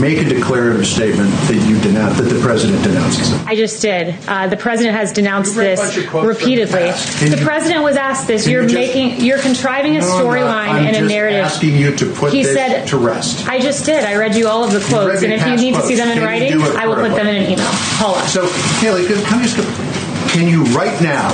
make 0.00 0.18
a 0.18 0.24
declarative 0.28 0.86
statement 0.86 1.30
that 1.48 1.56
you 1.68 1.78
denounce, 1.80 2.16
that 2.18 2.24
the 2.24 2.40
president 2.40 2.82
denounces 2.82 3.32
it? 3.32 3.46
I 3.46 3.54
just 3.54 3.80
did. 3.82 4.14
Uh, 4.26 4.46
the 4.48 4.56
president 4.56 4.96
has 4.96 5.12
denounced 5.12 5.54
You 5.54 5.60
read 5.60 5.66
a 5.66 5.70
this 5.76 5.80
bunch 5.80 5.96
of 6.04 6.10
quotes 6.10 6.24
from 6.24 6.34
the 6.34 6.38
repeatedly. 6.60 6.90
The 7.30 7.36
you- 7.38 7.44
president 7.46 7.82
was 7.82 7.96
asked 7.96 8.26
this. 8.26 8.46
You're 8.48 8.62
you 8.62 8.68
just- 8.68 8.94
making, 8.94 9.20
you're 9.24 9.38
contriving 9.38 9.96
a 9.96 10.00
No, 10.00 10.06
I'm 10.06 10.24
not. 10.24 10.24
storyline 10.24 10.68
I'm 10.70 10.86
and 10.86 10.96
a 10.96 11.08
narrative. 11.08 11.44
asking 11.44 11.76
you 11.76 11.94
to 11.96 12.06
put 12.12 12.32
he 12.32 12.42
this 12.42 12.54
said, 12.54 12.86
to 12.88 12.96
rest. 12.96 13.46
I 13.48 13.60
just 13.60 13.84
did. 13.84 14.04
I 14.04 14.16
read 14.16 14.34
you 14.34 14.48
all 14.48 14.64
of 14.64 14.72
the 14.72 14.80
quotes, 14.80 15.22
and 15.22 15.32
if 15.32 15.40
you 15.40 15.46
past 15.52 15.62
need 15.62 15.74
to 15.74 15.82
see 15.82 15.94
them 15.96 16.08
in 16.08 16.18
Can 16.18 16.24
writing, 16.26 16.62
I 16.62 16.86
will 16.86 16.96
put 16.96 17.10
them 17.14 17.26
in 17.26 17.36
an 17.36 17.50
email. 17.52 17.66
Hold 18.00 18.16
on. 18.18 18.26
So, 18.28 18.46
Haley, 18.80 19.06
can, 19.06 19.22
can, 19.24 19.38
you 19.40 19.48
just, 19.48 19.56
can 20.32 20.48
you 20.48 20.64
right 20.76 21.00
now 21.02 21.28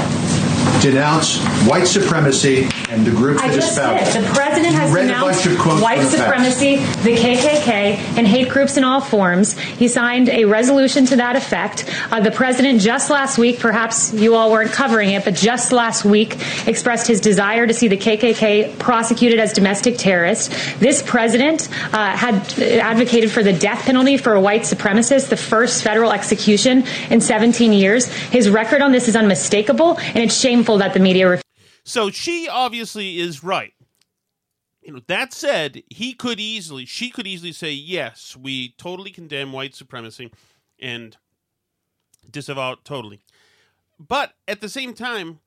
denounce 0.80 1.38
white 1.66 1.86
supremacy 1.86 2.68
and 2.88 3.06
the 3.06 3.10
group 3.10 3.40
I 3.40 3.48
that 3.48 3.54
just 3.54 3.76
did. 3.76 4.16
it? 4.16 4.22
The 4.22 4.28
president 4.32 4.74
has 4.74 4.94
denounced 4.94 5.44
bunch 5.44 5.46
of 5.46 5.58
quotes 5.58 5.82
white 5.82 6.02
supremacy, 6.02 6.76
the 6.76 7.16
KKK, 7.16 8.16
and 8.16 8.26
hate 8.26 8.48
groups 8.48 8.76
in 8.76 8.84
all 8.84 9.00
forms. 9.00 9.58
He 9.58 9.88
signed 9.88 10.28
a 10.28 10.44
resolution 10.44 11.06
to 11.06 11.16
that 11.16 11.36
effect. 11.36 11.84
Uh, 12.10 12.20
the 12.20 12.30
president 12.30 12.80
just 12.80 13.10
last 13.10 13.38
week, 13.38 13.58
perhaps 13.58 14.12
you 14.12 14.34
all 14.34 14.50
weren't 14.50 14.72
covering 14.72 15.10
it, 15.10 15.24
but 15.24 15.34
just 15.34 15.72
last 15.72 16.04
week 16.04 16.36
expressed 16.66 17.06
his 17.06 17.20
desire 17.20 17.66
to 17.66 17.74
see 17.74 17.88
the 17.88 17.96
KKK 17.96 18.78
prosecuted 18.78 19.40
as 19.40 19.52
domestic 19.52 19.98
terrorists. 19.98 20.48
This 20.78 21.02
president 21.02 21.68
uh, 21.92 22.16
had 22.16 22.34
advocated 22.60 23.30
for 23.30 23.42
the 23.42 23.52
death 23.52 23.84
penalty 23.84 24.16
for 24.16 24.34
a 24.34 24.40
white 24.40 24.62
supremacist, 24.62 25.28
the 25.28 25.36
first 25.36 25.82
federal 25.82 26.12
execution 26.12 26.84
in 27.10 27.20
17 27.20 27.72
years. 27.72 28.06
His 28.06 28.48
record 28.48 28.82
on 28.82 28.92
this 28.92 29.08
is 29.08 29.16
unmistakable, 29.16 29.98
and 29.98 30.18
it's 30.18 30.38
shameful 30.38 30.78
that 30.78 30.94
the 30.94 31.00
media. 31.00 31.40
So 31.86 32.10
she 32.10 32.48
obviously 32.48 33.20
is 33.20 33.44
right. 33.44 33.72
You 34.82 34.94
know, 34.94 35.00
that 35.06 35.32
said, 35.32 35.84
he 35.88 36.14
could 36.14 36.40
easily, 36.40 36.84
she 36.84 37.10
could 37.10 37.28
easily 37.28 37.52
say, 37.52 37.70
yes, 37.70 38.36
we 38.36 38.70
totally 38.70 39.12
condemn 39.12 39.52
white 39.52 39.74
supremacy 39.76 40.32
and 40.80 41.16
disavow 42.28 42.72
it 42.72 42.80
totally. 42.84 43.20
But 44.00 44.34
at 44.48 44.60
the 44.60 44.68
same 44.68 44.94
time, 44.94 45.38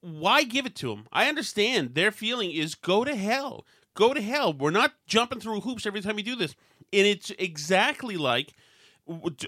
why 0.00 0.42
give 0.42 0.64
it 0.64 0.74
to 0.76 0.88
them? 0.88 1.06
I 1.12 1.28
understand 1.28 1.94
their 1.94 2.10
feeling 2.10 2.50
is 2.50 2.74
go 2.74 3.04
to 3.04 3.14
hell. 3.14 3.66
Go 3.94 4.14
to 4.14 4.22
hell. 4.22 4.54
We're 4.54 4.70
not 4.70 4.94
jumping 5.06 5.40
through 5.40 5.60
hoops 5.60 5.84
every 5.84 6.00
time 6.00 6.16
we 6.16 6.22
do 6.22 6.34
this. 6.34 6.54
And 6.94 7.06
it's 7.06 7.30
exactly 7.38 8.16
like 8.16 8.54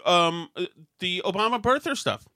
um, 0.04 0.50
the 0.98 1.22
Obama 1.24 1.60
birther 1.62 1.96
stuff. 1.96 2.28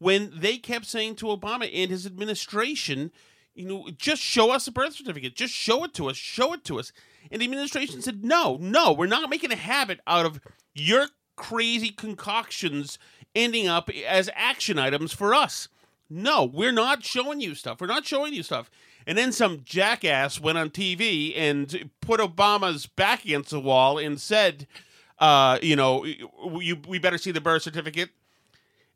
When 0.00 0.32
they 0.34 0.56
kept 0.56 0.86
saying 0.86 1.14
to 1.16 1.26
Obama 1.26 1.70
and 1.72 1.90
his 1.90 2.06
administration, 2.06 3.12
you 3.54 3.68
know, 3.68 3.88
just 3.96 4.20
show 4.20 4.50
us 4.50 4.66
a 4.66 4.72
birth 4.72 4.94
certificate. 4.94 5.36
Just 5.36 5.54
show 5.54 5.84
it 5.84 5.94
to 5.94 6.08
us. 6.08 6.16
Show 6.16 6.52
it 6.54 6.64
to 6.64 6.80
us. 6.80 6.92
And 7.30 7.40
the 7.40 7.44
administration 7.44 8.02
said, 8.02 8.24
no, 8.24 8.56
no, 8.60 8.92
we're 8.92 9.06
not 9.06 9.30
making 9.30 9.52
a 9.52 9.56
habit 9.56 10.00
out 10.06 10.26
of 10.26 10.40
your 10.74 11.06
crazy 11.36 11.90
concoctions 11.90 12.98
ending 13.34 13.68
up 13.68 13.90
as 14.08 14.30
action 14.34 14.78
items 14.78 15.12
for 15.12 15.34
us. 15.34 15.68
No, 16.08 16.44
we're 16.44 16.72
not 16.72 17.04
showing 17.04 17.40
you 17.40 17.54
stuff. 17.54 17.80
We're 17.80 17.86
not 17.86 18.04
showing 18.04 18.34
you 18.34 18.42
stuff. 18.42 18.70
And 19.06 19.16
then 19.16 19.32
some 19.32 19.62
jackass 19.64 20.40
went 20.40 20.58
on 20.58 20.70
TV 20.70 21.32
and 21.36 21.90
put 22.00 22.20
Obama's 22.20 22.86
back 22.86 23.24
against 23.24 23.50
the 23.50 23.60
wall 23.60 23.98
and 23.98 24.20
said, 24.20 24.66
uh, 25.18 25.58
you 25.62 25.76
know, 25.76 26.04
you, 26.04 26.76
we 26.88 26.98
better 26.98 27.18
see 27.18 27.30
the 27.30 27.40
birth 27.40 27.62
certificate. 27.62 28.10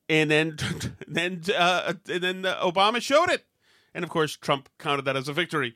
And 0.09 0.31
then, 0.31 0.57
then, 1.09 1.43
uh, 1.57 1.95
and 2.09 2.23
then 2.23 2.47
uh, 2.47 2.61
Obama 2.61 3.01
showed 3.01 3.31
it, 3.31 3.45
and 3.95 4.05
of 4.05 4.11
course 4.11 4.37
Trump 4.37 4.69
counted 4.79 5.05
that 5.07 5.17
as 5.17 5.29
a 5.29 5.33
victory. 5.33 5.75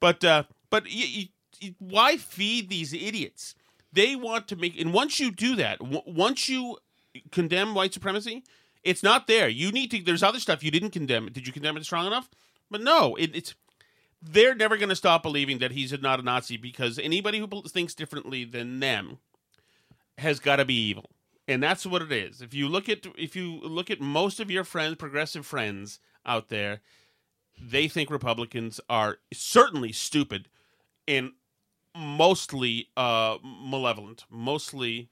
But, 0.00 0.24
uh, 0.24 0.44
but 0.70 0.84
y- 0.84 1.28
y- 1.62 1.74
why 1.78 2.16
feed 2.16 2.68
these 2.68 2.92
idiots? 2.92 3.54
They 3.92 4.16
want 4.16 4.48
to 4.48 4.56
make, 4.56 4.80
and 4.80 4.92
once 4.92 5.18
you 5.18 5.30
do 5.30 5.56
that, 5.56 5.78
w- 5.78 6.02
once 6.06 6.48
you 6.48 6.78
condemn 7.32 7.74
white 7.74 7.92
supremacy, 7.92 8.44
it's 8.82 9.02
not 9.02 9.26
there. 9.26 9.48
You 9.48 9.72
need 9.72 9.90
to. 9.90 10.02
There's 10.02 10.22
other 10.22 10.40
stuff 10.40 10.62
you 10.62 10.70
didn't 10.70 10.90
condemn. 10.90 11.26
Did 11.32 11.46
you 11.46 11.52
condemn 11.52 11.76
it 11.76 11.84
strong 11.84 12.06
enough? 12.06 12.30
But 12.70 12.82
no, 12.82 13.16
it, 13.16 13.34
it's 13.34 13.54
they're 14.22 14.54
never 14.54 14.76
going 14.76 14.88
to 14.90 14.96
stop 14.96 15.22
believing 15.22 15.58
that 15.58 15.72
he's 15.72 15.98
not 16.00 16.20
a 16.20 16.22
Nazi 16.22 16.56
because 16.56 16.98
anybody 16.98 17.38
who 17.38 17.48
thinks 17.68 17.94
differently 17.94 18.44
than 18.44 18.80
them 18.80 19.18
has 20.18 20.40
got 20.40 20.56
to 20.56 20.64
be 20.64 20.74
evil, 20.74 21.10
and 21.50 21.60
that's 21.60 21.84
what 21.84 22.00
it 22.00 22.12
is. 22.12 22.40
If 22.40 22.54
you 22.54 22.68
look 22.68 22.88
at 22.88 23.04
if 23.18 23.34
you 23.34 23.58
look 23.60 23.90
at 23.90 24.00
most 24.00 24.38
of 24.38 24.50
your 24.50 24.62
friends, 24.62 24.94
progressive 24.94 25.44
friends 25.44 25.98
out 26.24 26.48
there, 26.48 26.80
they 27.60 27.88
think 27.88 28.08
Republicans 28.08 28.80
are 28.88 29.18
certainly 29.32 29.90
stupid 29.90 30.48
and 31.08 31.32
mostly 31.96 32.86
uh, 32.96 33.38
malevolent, 33.42 34.24
mostly 34.30 35.10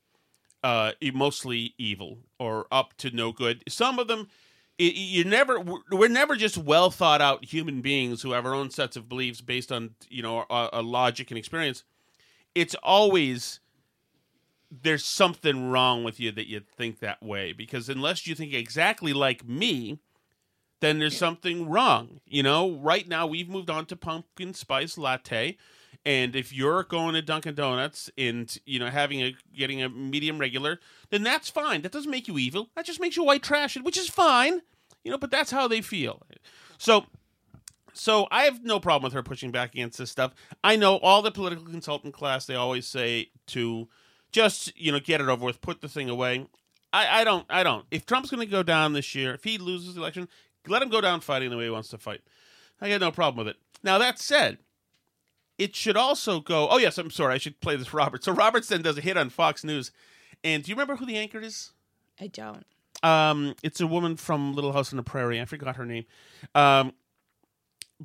uh, 0.62 0.92
mostly 1.12 1.75
evil 1.76 2.18
or 2.38 2.68
up 2.71 2.97
to 2.99 3.11
no 3.11 3.33
good. 3.33 3.64
Some 3.68 3.99
of 3.99 4.07
them, 4.07 4.28
you 4.78 5.25
never, 5.25 5.59
we're 5.90 6.09
never 6.09 6.37
just 6.37 6.57
well 6.57 6.92
thought 6.92 7.21
out 7.21 7.47
human 7.47 7.80
beings 7.80 8.23
who 8.23 8.30
have 8.30 8.47
our 8.47 8.54
own 8.54 8.71
sets 8.71 8.97
of 8.97 9.09
beliefs 9.09 9.40
based 9.40 9.73
on 9.73 9.97
you 10.09 10.23
know 10.23 10.47
a 10.49 10.83
logic 10.83 11.33
and 11.33 11.38
experience. 11.38 11.83
It's 12.54 12.76
always 12.76 13.59
there's 14.71 15.05
something 15.05 15.71
wrong 15.71 16.05
with 16.05 16.21
you 16.21 16.31
that 16.33 16.49
you 16.49 16.61
think 16.61 17.01
that 17.01 17.23
way 17.23 17.53
because 17.53 17.89
unless 17.89 18.27
you 18.27 18.35
think 18.35 18.53
exactly 18.53 19.13
like 19.13 19.47
me, 19.47 19.99
then 20.81 20.99
there's 20.99 21.17
something 21.17 21.69
wrong. 21.69 22.21
You 22.27 22.43
know, 22.43 22.73
right 22.73 23.09
now 23.09 23.27
we've 23.27 23.49
moved 23.49 23.71
on 23.71 23.87
to 23.87 23.97
pumpkin 23.97 24.55
spice 24.55 24.99
latte. 24.99 25.57
And 26.05 26.37
if 26.37 26.53
you're 26.53 26.85
going 26.85 27.15
to 27.15 27.23
Dunkin' 27.23 27.55
Donuts 27.55 28.09
and 28.17 28.57
you 28.65 28.79
know 28.79 28.87
having 28.87 29.21
a 29.21 29.35
getting 29.57 29.83
a 29.83 29.89
medium 29.89 30.39
regular, 30.39 30.79
then 31.11 31.23
that's 31.23 31.51
fine. 31.51 31.83
That 31.83 31.93
doesn't 31.93 32.11
make 32.11 32.29
you 32.29 32.39
evil. 32.39 32.69
That 32.77 32.85
just 32.85 33.01
makes 33.01 33.17
you 33.17 33.25
white 33.25 33.43
trash, 33.43 33.77
which 33.77 33.99
is 33.99 34.09
fine. 34.09 34.61
You 35.03 35.11
know, 35.11 35.19
but 35.19 35.31
that's 35.31 35.51
how 35.51 35.67
they 35.67 35.81
feel. 35.81 36.23
So 36.79 37.07
so 37.93 38.29
I 38.31 38.45
have 38.45 38.63
no 38.63 38.79
problem 38.79 39.05
with 39.05 39.13
her 39.15 39.25
pushing 39.25 39.51
back 39.51 39.75
against 39.75 39.99
this 39.99 40.11
stuff. 40.11 40.33
I 40.63 40.77
know 40.77 40.99
all 40.99 41.21
the 41.21 41.33
political 41.33 41.65
consultant 41.65 42.15
class 42.15 42.47
they 42.47 42.55
always 42.55 42.87
say 42.87 43.31
to 43.49 43.89
just, 44.32 44.76
you 44.78 44.92
know, 44.92 45.00
get 45.00 45.20
it 45.20 45.28
over 45.28 45.44
with, 45.44 45.61
put 45.61 45.80
the 45.80 45.88
thing 45.88 46.08
away. 46.08 46.47
I, 46.92 47.20
I 47.20 47.25
don't 47.25 47.44
I 47.50 47.62
don't. 47.62 47.85
If 47.90 48.06
Trump's 48.06 48.30
gonna 48.30 48.47
go 48.47 48.62
down 48.62 48.92
this 48.92 49.14
year, 49.14 49.35
if 49.35 49.44
he 49.44 49.58
loses 49.58 49.94
the 49.94 50.00
election, 50.00 50.28
let 50.66 50.82
him 50.82 50.88
go 50.88 51.00
down 51.00 51.20
fighting 51.20 51.50
the 51.50 51.56
way 51.56 51.64
he 51.64 51.70
wants 51.70 51.88
to 51.90 51.99
fight. 51.99 52.23
I 52.80 52.88
got 52.88 53.00
no 53.00 53.11
problem 53.11 53.44
with 53.44 53.54
it. 53.54 53.61
Now 53.82 53.99
that 53.99 54.18
said, 54.18 54.58
it 55.58 55.76
should 55.76 55.97
also 55.97 56.40
go. 56.40 56.68
Oh 56.70 56.78
yes, 56.78 56.99
I'm 56.99 57.11
sorry. 57.11 57.35
I 57.35 57.38
should 57.38 57.61
play 57.61 57.76
this 57.76 57.92
Robert. 57.94 58.25
So 58.25 58.32
Roberts 58.32 58.68
then 58.68 58.82
does 58.82 58.97
a 58.97 59.02
hit 59.02 59.16
on 59.16 59.30
Fox 59.30 59.64
News, 59.64 59.90
and 60.42 60.62
do 60.62 60.70
you 60.70 60.75
remember 60.75 60.97
who 60.97 61.06
the 61.06 61.16
anchor 61.18 61.40
is? 61.40 61.73
I 62.20 62.28
don't. 62.28 62.64
Um, 63.02 63.54
it's 63.62 63.80
a 63.80 63.87
woman 63.87 64.16
from 64.16 64.54
Little 64.54 64.73
House 64.73 64.92
on 64.92 64.97
the 64.97 65.02
Prairie. 65.02 65.40
I 65.40 65.44
forgot 65.44 65.76
her 65.76 65.87
name. 65.87 66.04
Um, 66.54 66.92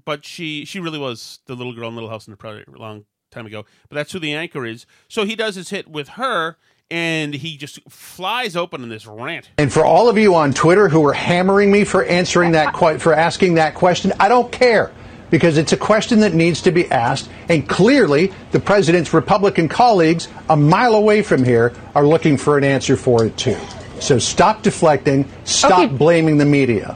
but 0.05 0.25
she 0.25 0.65
she 0.65 0.79
really 0.79 0.99
was 0.99 1.39
the 1.45 1.55
little 1.55 1.73
girl 1.73 1.87
in 1.89 1.95
Little 1.95 2.09
House 2.09 2.27
on 2.27 2.31
the 2.31 2.37
Prairie 2.37 2.65
long 2.67 3.05
time 3.33 3.45
ago. 3.45 3.65
But 3.89 3.95
that's 3.95 4.11
who 4.11 4.19
the 4.19 4.33
anchor 4.33 4.65
is. 4.65 4.85
So 5.07 5.25
he 5.25 5.35
does 5.35 5.55
his 5.55 5.69
hit 5.69 5.87
with 5.87 6.09
her, 6.09 6.57
and 6.89 7.33
he 7.33 7.57
just 7.57 7.79
flies 7.89 8.55
open 8.55 8.83
in 8.83 8.89
this 8.89 9.05
rant. 9.05 9.49
And 9.57 9.71
for 9.71 9.83
all 9.83 10.09
of 10.09 10.17
you 10.17 10.35
on 10.35 10.53
Twitter 10.53 10.89
who 10.89 11.05
are 11.05 11.13
hammering 11.13 11.71
me 11.71 11.83
for 11.83 12.05
answering 12.05 12.51
that 12.51 12.73
que- 12.73 12.99
for 12.99 13.13
asking 13.13 13.55
that 13.55 13.73
question, 13.75 14.13
I 14.19 14.27
don't 14.27 14.51
care 14.51 14.91
because 15.31 15.57
it's 15.57 15.73
a 15.73 15.77
question 15.77 16.19
that 16.19 16.35
needs 16.35 16.61
to 16.61 16.71
be 16.71 16.89
asked 16.91 17.27
and 17.49 17.67
clearly 17.67 18.31
the 18.51 18.59
president's 18.59 19.13
Republican 19.15 19.67
colleagues 19.67 20.27
a 20.47 20.55
mile 20.55 20.93
away 20.93 21.23
from 21.23 21.43
here 21.43 21.73
are 21.95 22.05
looking 22.05 22.37
for 22.37 22.55
an 22.59 22.63
answer 22.63 22.95
for 22.95 23.25
it 23.25 23.35
too. 23.35 23.57
So 23.99 24.19
stop 24.19 24.61
deflecting, 24.61 25.27
stop 25.43 25.89
blaming 25.91 26.37
the 26.37 26.45
media. 26.45 26.95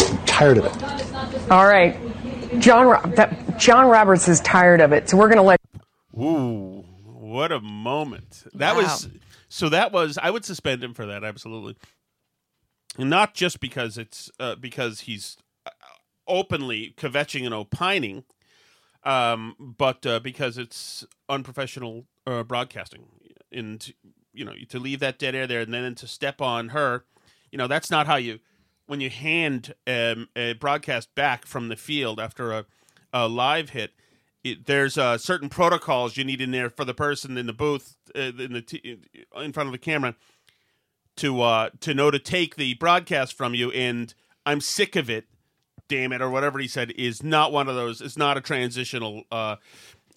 I'm 0.00 0.18
tired 0.26 0.58
of 0.58 0.66
it. 0.66 1.50
All 1.50 1.66
right. 1.66 1.98
John, 2.60 3.10
that, 3.12 3.58
John 3.58 3.88
Roberts 3.88 4.28
is 4.28 4.40
tired 4.40 4.80
of 4.80 4.92
it, 4.92 5.08
so 5.08 5.16
we're 5.16 5.28
going 5.28 5.36
to 5.38 5.42
let. 5.42 5.60
Ooh, 6.18 6.84
what 7.04 7.52
a 7.52 7.60
moment! 7.60 8.44
That 8.54 8.74
Wow. 8.76 8.82
was 8.82 9.08
so. 9.48 9.68
That 9.68 9.92
was 9.92 10.18
I 10.20 10.30
would 10.30 10.44
suspend 10.44 10.82
him 10.82 10.94
for 10.94 11.06
that 11.06 11.24
absolutely, 11.24 11.76
not 12.98 13.34
just 13.34 13.60
because 13.60 13.98
it's 13.98 14.30
uh, 14.40 14.54
because 14.56 15.00
he's 15.00 15.36
uh, 15.66 15.70
openly 16.26 16.94
kvetching 16.96 17.44
and 17.44 17.52
opining, 17.54 18.24
um, 19.04 19.54
but 19.58 20.06
uh, 20.06 20.20
because 20.20 20.56
it's 20.58 21.04
unprofessional 21.28 22.06
uh, 22.26 22.42
broadcasting. 22.42 23.04
and 23.52 23.92
you 24.32 24.44
know 24.44 24.54
to 24.68 24.78
leave 24.78 25.00
that 25.00 25.18
dead 25.18 25.34
air 25.34 25.46
there 25.46 25.60
and 25.60 25.72
then 25.74 25.94
to 25.96 26.06
step 26.06 26.40
on 26.40 26.70
her, 26.70 27.04
you 27.50 27.58
know 27.58 27.66
that's 27.66 27.90
not 27.90 28.06
how 28.06 28.16
you 28.16 28.38
when 28.86 29.00
you 29.00 29.10
hand 29.10 29.74
um, 29.86 30.28
a 30.36 30.54
broadcast 30.54 31.14
back 31.14 31.46
from 31.46 31.68
the 31.68 31.76
field 31.76 32.20
after 32.20 32.52
a, 32.52 32.66
a 33.12 33.28
live 33.28 33.70
hit. 33.70 33.92
It, 34.44 34.66
there's 34.66 34.96
uh, 34.96 35.18
certain 35.18 35.48
protocols 35.48 36.16
you 36.16 36.24
need 36.24 36.40
in 36.40 36.52
there 36.52 36.70
for 36.70 36.84
the 36.84 36.94
person 36.94 37.36
in 37.36 37.46
the 37.46 37.52
booth 37.52 37.96
uh, 38.14 38.32
in 38.38 38.52
the 38.52 38.62
t- 38.62 38.98
in 39.36 39.52
front 39.52 39.66
of 39.68 39.72
the 39.72 39.78
camera 39.78 40.14
to 41.16 41.42
uh, 41.42 41.70
to 41.80 41.94
know 41.94 42.10
to 42.10 42.18
take 42.18 42.56
the 42.56 42.74
broadcast 42.74 43.36
from 43.36 43.54
you. 43.54 43.72
And 43.72 44.14
I'm 44.44 44.60
sick 44.60 44.94
of 44.94 45.10
it, 45.10 45.26
damn 45.88 46.12
it, 46.12 46.22
or 46.22 46.30
whatever 46.30 46.58
he 46.60 46.68
said 46.68 46.92
is 46.92 47.22
not 47.22 47.52
one 47.52 47.68
of 47.68 47.74
those. 47.74 48.00
It's 48.00 48.16
not 48.16 48.36
a 48.36 48.40
transitional 48.40 49.24
uh, 49.32 49.56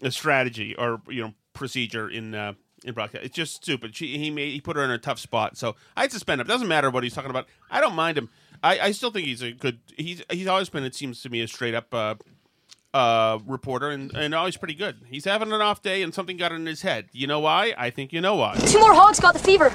strategy 0.10 0.76
or 0.76 1.02
you 1.10 1.24
know 1.24 1.34
procedure 1.54 2.08
in 2.10 2.36
uh, 2.36 2.54
in 2.84 2.94
broadcast. 2.94 3.26
It's 3.26 3.36
just 3.36 3.56
stupid. 3.56 3.96
She, 3.96 4.18
he 4.18 4.30
made 4.30 4.52
he 4.52 4.62
put 4.62 4.76
her 4.76 4.84
in 4.84 4.92
a 4.92 4.98
tough 4.98 5.20
spot. 5.20 5.58
So 5.58 5.76
I 5.98 6.08
suspend 6.08 6.42
him. 6.42 6.48
Doesn't 6.48 6.68
matter 6.68 6.90
what 6.90 7.04
he's 7.04 7.14
talking 7.14 7.32
about. 7.32 7.48
I 7.70 7.82
don't 7.82 7.96
mind 7.96 8.18
him. 8.18 8.30
I, 8.64 8.80
I 8.80 8.92
still 8.92 9.12
think 9.12 9.28
he's 9.28 9.42
a 9.42 9.52
good. 9.52 9.80
He's 9.98 10.24
he's 10.30 10.48
always 10.48 10.70
been. 10.70 10.84
It 10.84 10.96
seems 10.96 11.22
to 11.24 11.30
me 11.30 11.42
a 11.42 11.48
straight 11.48 11.74
up. 11.74 11.94
Uh, 11.94 12.16
uh, 12.92 13.38
reporter 13.46 13.90
and, 13.90 14.12
and 14.16 14.34
always 14.34 14.58
pretty 14.58 14.74
good. 14.74 14.98
He's 15.06 15.26
having 15.26 15.52
an 15.52 15.62
off 15.62 15.84
day 15.84 16.02
and 16.02 16.12
something 16.12 16.38
got 16.38 16.52
in 16.52 16.66
his 16.66 16.82
head. 16.82 17.06
You 17.12 17.28
know 17.28 17.40
why? 17.40 17.74
I 17.78 17.92
think 17.92 18.12
you 18.12 18.20
know 18.20 18.36
why. 18.36 18.56
Two 18.66 18.80
more 18.80 18.96
hogs 18.96 19.20
got 19.20 19.34
the 19.34 19.40
fever. 19.40 19.72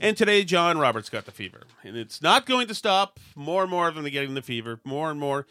And 0.00 0.16
today, 0.16 0.44
John 0.44 0.78
Roberts 0.78 1.10
got 1.10 1.26
the 1.26 1.32
fever, 1.32 1.64
and 1.82 1.94
it's 1.94 2.22
not 2.22 2.46
going 2.46 2.66
to 2.68 2.74
stop. 2.74 3.20
More 3.36 3.62
and 3.62 3.70
more 3.70 3.86
of 3.86 3.94
them 3.94 4.06
are 4.06 4.10
getting 4.10 4.32
the 4.32 4.40
fever. 4.40 4.80
More 4.82 5.10
and 5.10 5.20
more. 5.20 5.46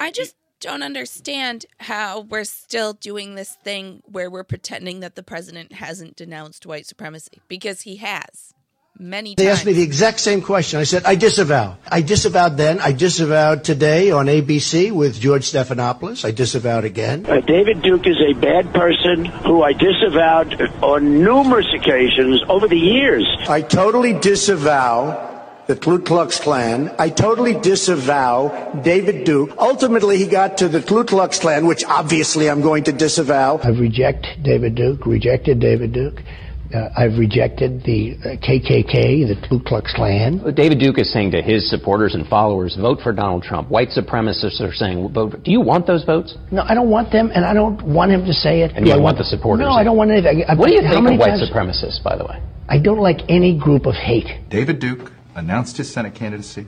I 0.00 0.10
just 0.10 0.34
don't 0.58 0.82
understand 0.82 1.66
how 1.78 2.20
we're 2.20 2.44
still 2.44 2.92
doing 2.92 3.36
this 3.36 3.54
thing 3.62 4.02
where 4.06 4.28
we're 4.28 4.44
pretending 4.44 5.00
that 5.00 5.14
the 5.14 5.22
president 5.22 5.72
hasn't 5.74 6.16
denounced 6.16 6.66
white 6.66 6.86
supremacy 6.86 7.40
because 7.48 7.82
he 7.82 7.96
has 7.96 8.52
many 8.98 9.34
They 9.34 9.44
times. 9.46 9.58
asked 9.58 9.66
me 9.66 9.72
the 9.72 9.82
exact 9.82 10.20
same 10.20 10.42
question. 10.42 10.80
I 10.80 10.84
said, 10.84 11.04
I 11.04 11.14
disavow. 11.14 11.76
I 11.88 12.02
disavowed 12.02 12.56
then. 12.56 12.80
I 12.80 12.92
disavowed 12.92 13.64
today 13.64 14.10
on 14.10 14.26
ABC 14.26 14.92
with 14.92 15.18
George 15.20 15.44
Stephanopoulos. 15.50 16.24
I 16.24 16.30
disavowed 16.32 16.84
again. 16.84 17.26
Uh, 17.26 17.40
David 17.40 17.82
Duke 17.82 18.06
is 18.06 18.16
a 18.20 18.32
bad 18.34 18.72
person 18.74 19.24
who 19.24 19.62
I 19.62 19.72
disavowed 19.72 20.60
on 20.82 21.22
numerous 21.22 21.66
occasions 21.74 22.42
over 22.48 22.68
the 22.68 22.78
years. 22.78 23.26
I 23.48 23.62
totally 23.62 24.12
disavow 24.12 25.28
the 25.66 25.76
Ku 25.76 26.00
Klux 26.00 26.40
Klan. 26.40 26.92
I 26.98 27.10
totally 27.10 27.54
disavow 27.54 28.80
David 28.82 29.24
Duke. 29.24 29.54
Ultimately, 29.56 30.18
he 30.18 30.26
got 30.26 30.58
to 30.58 30.68
the 30.68 30.82
Ku 30.82 31.04
Klux 31.04 31.38
Klan, 31.38 31.66
which 31.66 31.84
obviously 31.84 32.50
I'm 32.50 32.60
going 32.60 32.84
to 32.84 32.92
disavow. 32.92 33.58
I 33.62 33.68
reject 33.68 34.26
David 34.42 34.74
Duke, 34.74 35.06
rejected 35.06 35.60
David 35.60 35.92
Duke. 35.92 36.22
Uh, 36.72 36.88
I've 36.96 37.18
rejected 37.18 37.82
the 37.82 38.14
uh, 38.22 38.36
KKK, 38.36 39.26
the 39.26 39.48
Ku 39.48 39.58
Klux 39.58 39.92
Klan. 39.92 40.54
David 40.54 40.78
Duke 40.78 40.98
is 40.98 41.12
saying 41.12 41.32
to 41.32 41.42
his 41.42 41.68
supporters 41.68 42.14
and 42.14 42.26
followers, 42.28 42.76
vote 42.80 43.00
for 43.02 43.12
Donald 43.12 43.42
Trump. 43.42 43.68
White 43.70 43.88
supremacists 43.88 44.60
are 44.60 44.72
saying, 44.72 45.12
vote. 45.12 45.42
Do 45.42 45.50
you 45.50 45.60
want 45.60 45.88
those 45.88 46.04
votes? 46.04 46.36
No, 46.52 46.62
I 46.62 46.74
don't 46.74 46.88
want 46.88 47.10
them, 47.10 47.32
and 47.34 47.44
I 47.44 47.54
don't 47.54 47.82
want 47.82 48.12
him 48.12 48.24
to 48.24 48.32
say 48.32 48.62
it. 48.62 48.70
And 48.76 48.84
Do 48.84 48.90
you 48.92 48.96
I 48.96 49.00
want 49.00 49.18
the 49.18 49.24
supporters? 49.24 49.64
No, 49.64 49.72
I 49.72 49.82
don't 49.82 49.96
want 49.96 50.12
anything. 50.12 50.44
I- 50.48 50.54
What 50.54 50.68
do 50.68 50.74
you 50.74 50.82
how 50.82 50.92
think 50.92 51.04
many 51.04 51.16
of 51.16 51.20
white 51.20 51.30
times- 51.30 51.50
supremacists, 51.50 52.02
by 52.04 52.14
the 52.16 52.24
way? 52.24 52.40
I 52.68 52.78
don't 52.78 53.00
like 53.00 53.22
any 53.28 53.58
group 53.58 53.86
of 53.86 53.94
hate. 53.96 54.48
David 54.48 54.78
Duke 54.78 55.10
announced 55.34 55.76
his 55.76 55.90
Senate 55.92 56.14
candidacy, 56.14 56.66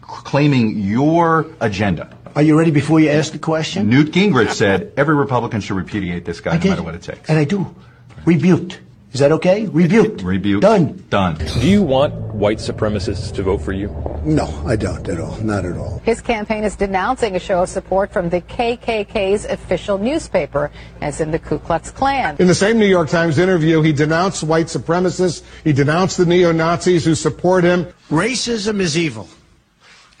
claiming 0.00 0.78
your 0.78 1.46
agenda. 1.60 2.16
Are 2.34 2.42
you 2.42 2.56
ready 2.58 2.70
before 2.70 3.00
you 3.00 3.10
ask 3.10 3.32
the 3.32 3.38
question? 3.38 3.90
Newt 3.90 4.12
Gingrich 4.12 4.52
said 4.52 4.92
every 4.96 5.14
Republican 5.16 5.60
should 5.60 5.76
repudiate 5.76 6.24
this 6.24 6.40
guy, 6.40 6.56
no 6.56 6.70
matter 6.70 6.82
what 6.82 6.94
it 6.94 7.02
takes. 7.02 7.28
And 7.28 7.38
I 7.38 7.44
do. 7.44 7.74
Rebuked. 8.24 8.80
Is 9.12 9.18
that 9.18 9.32
okay? 9.32 9.66
Rebuked. 9.66 10.22
Rebuked. 10.22 10.62
Done. 10.62 11.04
Done. 11.10 11.36
Do 11.36 11.68
you 11.68 11.82
want 11.82 12.14
white 12.32 12.58
supremacists 12.58 13.34
to 13.34 13.42
vote 13.42 13.60
for 13.60 13.72
you? 13.72 13.88
No, 14.24 14.46
I 14.64 14.76
don't 14.76 15.08
at 15.08 15.18
all. 15.18 15.36
Not 15.38 15.64
at 15.64 15.76
all. 15.76 16.00
His 16.04 16.20
campaign 16.20 16.62
is 16.62 16.76
denouncing 16.76 17.34
a 17.34 17.40
show 17.40 17.62
of 17.62 17.68
support 17.68 18.12
from 18.12 18.28
the 18.28 18.40
KKK's 18.42 19.46
official 19.46 19.98
newspaper, 19.98 20.70
as 21.00 21.20
in 21.20 21.32
the 21.32 21.40
Ku 21.40 21.58
Klux 21.58 21.90
Klan. 21.90 22.36
In 22.38 22.46
the 22.46 22.54
same 22.54 22.78
New 22.78 22.86
York 22.86 23.08
Times 23.08 23.38
interview, 23.38 23.82
he 23.82 23.92
denounced 23.92 24.44
white 24.44 24.66
supremacists. 24.66 25.42
He 25.64 25.72
denounced 25.72 26.16
the 26.16 26.26
neo 26.26 26.52
Nazis 26.52 27.04
who 27.04 27.16
support 27.16 27.64
him. 27.64 27.86
Racism 28.10 28.78
is 28.78 28.96
evil. 28.96 29.28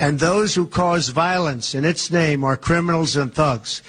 And 0.00 0.18
those 0.18 0.54
who 0.54 0.66
cause 0.66 1.10
violence 1.10 1.74
in 1.76 1.84
its 1.84 2.10
name 2.10 2.42
are 2.42 2.56
criminals 2.56 3.14
and 3.14 3.32
thugs, 3.32 3.82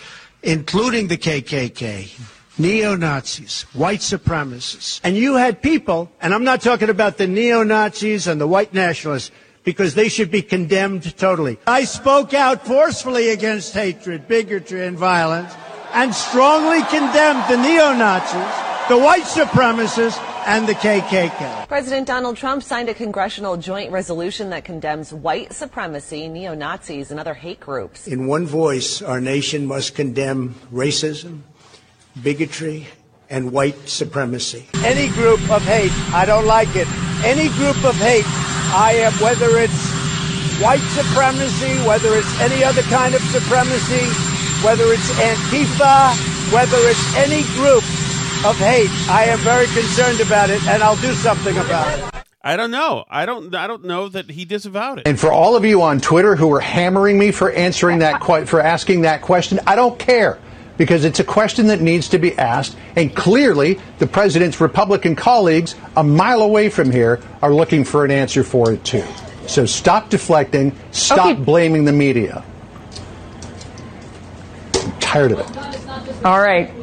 including 0.43 1.07
the 1.07 1.17
KKK, 1.17 2.11
neo 2.57 2.95
Nazis, 2.95 3.63
white 3.73 3.99
supremacists. 3.99 4.99
And 5.03 5.15
you 5.15 5.35
had 5.35 5.61
people, 5.61 6.11
and 6.21 6.33
I'm 6.33 6.43
not 6.43 6.61
talking 6.61 6.89
about 6.89 7.17
the 7.17 7.27
neo 7.27 7.63
Nazis 7.63 8.27
and 8.27 8.39
the 8.39 8.47
white 8.47 8.73
nationalists, 8.73 9.31
because 9.63 9.93
they 9.93 10.09
should 10.09 10.31
be 10.31 10.41
condemned 10.41 11.15
totally. 11.17 11.59
I 11.67 11.83
spoke 11.83 12.33
out 12.33 12.65
forcefully 12.65 13.29
against 13.29 13.73
hatred, 13.73 14.27
bigotry, 14.27 14.85
and 14.85 14.97
violence, 14.97 15.53
and 15.93 16.13
strongly 16.13 16.81
condemned 16.83 17.43
the 17.49 17.57
neo 17.57 17.93
Nazis, 17.93 18.89
the 18.89 18.97
white 18.97 19.23
supremacists, 19.23 20.19
and 20.47 20.67
the 20.67 20.73
KKK. 20.73 21.67
President 21.67 22.07
Donald 22.07 22.35
Trump 22.35 22.63
signed 22.63 22.89
a 22.89 22.95
congressional 22.95 23.55
joint 23.55 23.91
resolution 23.91 24.49
that 24.49 24.65
condemns 24.65 25.13
white 25.13 25.53
supremacy, 25.53 26.27
neo 26.27 26.55
Nazis, 26.55 27.11
and 27.11 27.19
other 27.19 27.35
hate 27.35 27.59
groups. 27.59 28.07
In 28.07 28.25
one 28.25 28.47
voice, 28.47 29.03
our 29.03 29.21
nation 29.21 29.67
must 29.67 29.93
condemn 29.93 30.55
racism, 30.73 31.41
bigotry, 32.21 32.87
and 33.29 33.51
white 33.51 33.87
supremacy. 33.87 34.67
Any 34.83 35.07
group 35.09 35.39
of 35.49 35.61
hate, 35.63 35.91
I 36.13 36.25
don't 36.25 36.45
like 36.45 36.75
it. 36.75 36.87
Any 37.23 37.47
group 37.55 37.77
of 37.85 37.95
hate, 37.95 38.25
I 38.75 38.93
am, 39.07 39.13
whether 39.13 39.57
it's 39.57 40.01
white 40.61 40.83
supremacy, 40.93 41.77
whether 41.87 42.13
it's 42.15 42.39
any 42.41 42.63
other 42.63 42.81
kind 42.83 43.15
of 43.15 43.21
supremacy, 43.21 44.05
whether 44.65 44.83
it's 44.91 45.09
Antifa, 45.11 46.13
whether 46.51 46.77
it's 46.89 47.15
any 47.15 47.43
group 47.55 47.83
of 48.45 48.57
hate, 48.57 48.91
I 49.09 49.25
am 49.29 49.39
very 49.39 49.67
concerned 49.67 50.19
about 50.19 50.49
it, 50.49 50.61
and 50.67 50.83
I'll 50.83 50.97
do 50.97 51.13
something 51.13 51.57
about 51.57 51.97
it. 51.97 52.25
I 52.43 52.57
don't 52.57 52.71
know. 52.71 53.05
I 53.07 53.27
don't. 53.27 53.53
I 53.53 53.67
don't 53.67 53.85
know 53.85 54.09
that 54.09 54.31
he 54.31 54.45
disavowed 54.45 54.97
it. 54.97 55.07
And 55.07 55.19
for 55.19 55.31
all 55.31 55.55
of 55.55 55.63
you 55.63 55.83
on 55.83 56.01
Twitter 56.01 56.35
who 56.35 56.51
are 56.53 56.59
hammering 56.59 57.19
me 57.19 57.31
for 57.31 57.51
answering 57.51 57.99
that 57.99 58.19
que- 58.19 58.47
for 58.47 58.59
asking 58.59 59.01
that 59.01 59.21
question, 59.21 59.59
I 59.67 59.75
don't 59.75 59.99
care 59.99 60.39
because 60.81 61.05
it's 61.05 61.19
a 61.19 61.23
question 61.23 61.67
that 61.67 61.79
needs 61.79 62.09
to 62.09 62.17
be 62.17 62.35
asked 62.39 62.75
and 62.95 63.15
clearly 63.15 63.79
the 63.99 64.07
president's 64.07 64.59
Republican 64.59 65.15
colleagues 65.15 65.75
a 65.95 66.03
mile 66.03 66.41
away 66.41 66.69
from 66.69 66.89
here 66.89 67.19
are 67.43 67.53
looking 67.53 67.83
for 67.83 68.03
an 68.03 68.09
answer 68.09 68.43
for 68.43 68.73
it 68.73 68.83
too. 68.83 69.05
So 69.45 69.67
stop 69.67 70.09
deflecting, 70.09 70.75
stop 70.89 71.37
blaming 71.37 71.85
the 71.85 71.91
media. 71.91 72.43
I'm 74.73 74.99
tired 74.99 75.33
of 75.33 75.39
it. 75.41 76.25
All 76.25 76.39
right. 76.39 76.73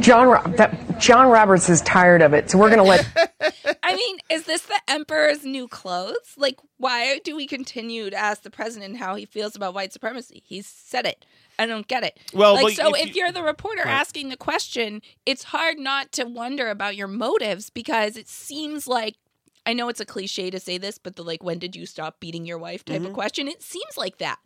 John 0.00 0.52
that, 0.56 1.00
John 1.00 1.30
Roberts 1.30 1.70
is 1.70 1.80
tired 1.80 2.20
of 2.20 2.34
it, 2.34 2.50
so 2.50 2.58
we're 2.58 2.68
going 2.68 2.84
to 2.84 2.84
let 2.84 3.32
I 3.82 3.96
mean, 3.96 4.18
is 4.28 4.44
this 4.44 4.60
the 4.60 4.78
emperor's 4.88 5.42
new 5.42 5.66
clothes? 5.68 6.34
Like, 6.36 6.58
why 6.76 7.20
do 7.24 7.34
we 7.34 7.46
continue 7.46 8.10
to 8.10 8.16
ask 8.16 8.42
the 8.42 8.50
president 8.50 8.98
how 8.98 9.14
he 9.14 9.24
feels 9.24 9.56
about 9.56 9.72
white 9.72 9.94
supremacy? 9.94 10.42
He's 10.44 10.66
said 10.66 11.06
it. 11.06 11.24
I 11.58 11.66
don't 11.66 11.86
get 11.88 12.04
it. 12.04 12.18
Well, 12.32 12.54
like, 12.54 12.76
so 12.76 12.94
if 12.94 13.16
you- 13.16 13.24
are 13.24 13.32
the 13.32 13.42
reporter 13.42 13.82
Right. 13.84 13.92
asking 13.92 14.28
the 14.28 14.36
question, 14.36 15.02
it's 15.26 15.44
hard 15.44 15.78
not 15.78 16.12
to 16.12 16.24
wonder 16.24 16.68
about 16.70 16.94
your 16.96 17.08
motives 17.08 17.68
because 17.70 18.16
it 18.16 18.28
seems 18.28 18.86
like 18.86 19.16
I 19.66 19.74
know 19.74 19.88
it's 19.90 20.00
a 20.00 20.06
cliche 20.06 20.48
to 20.50 20.58
say 20.60 20.78
this, 20.78 20.96
but 20.96 21.16
the 21.16 21.22
like, 21.22 21.42
when 21.42 21.58
did 21.58 21.76
you 21.76 21.84
stop 21.84 22.20
beating 22.20 22.46
your 22.46 22.56
wife 22.58 22.84
type 22.86 22.98
Mm-hmm. 22.98 23.06
of 23.08 23.12
question, 23.12 23.48
it 23.48 23.62
seems 23.62 23.98
like 23.98 24.16
that. 24.18 24.38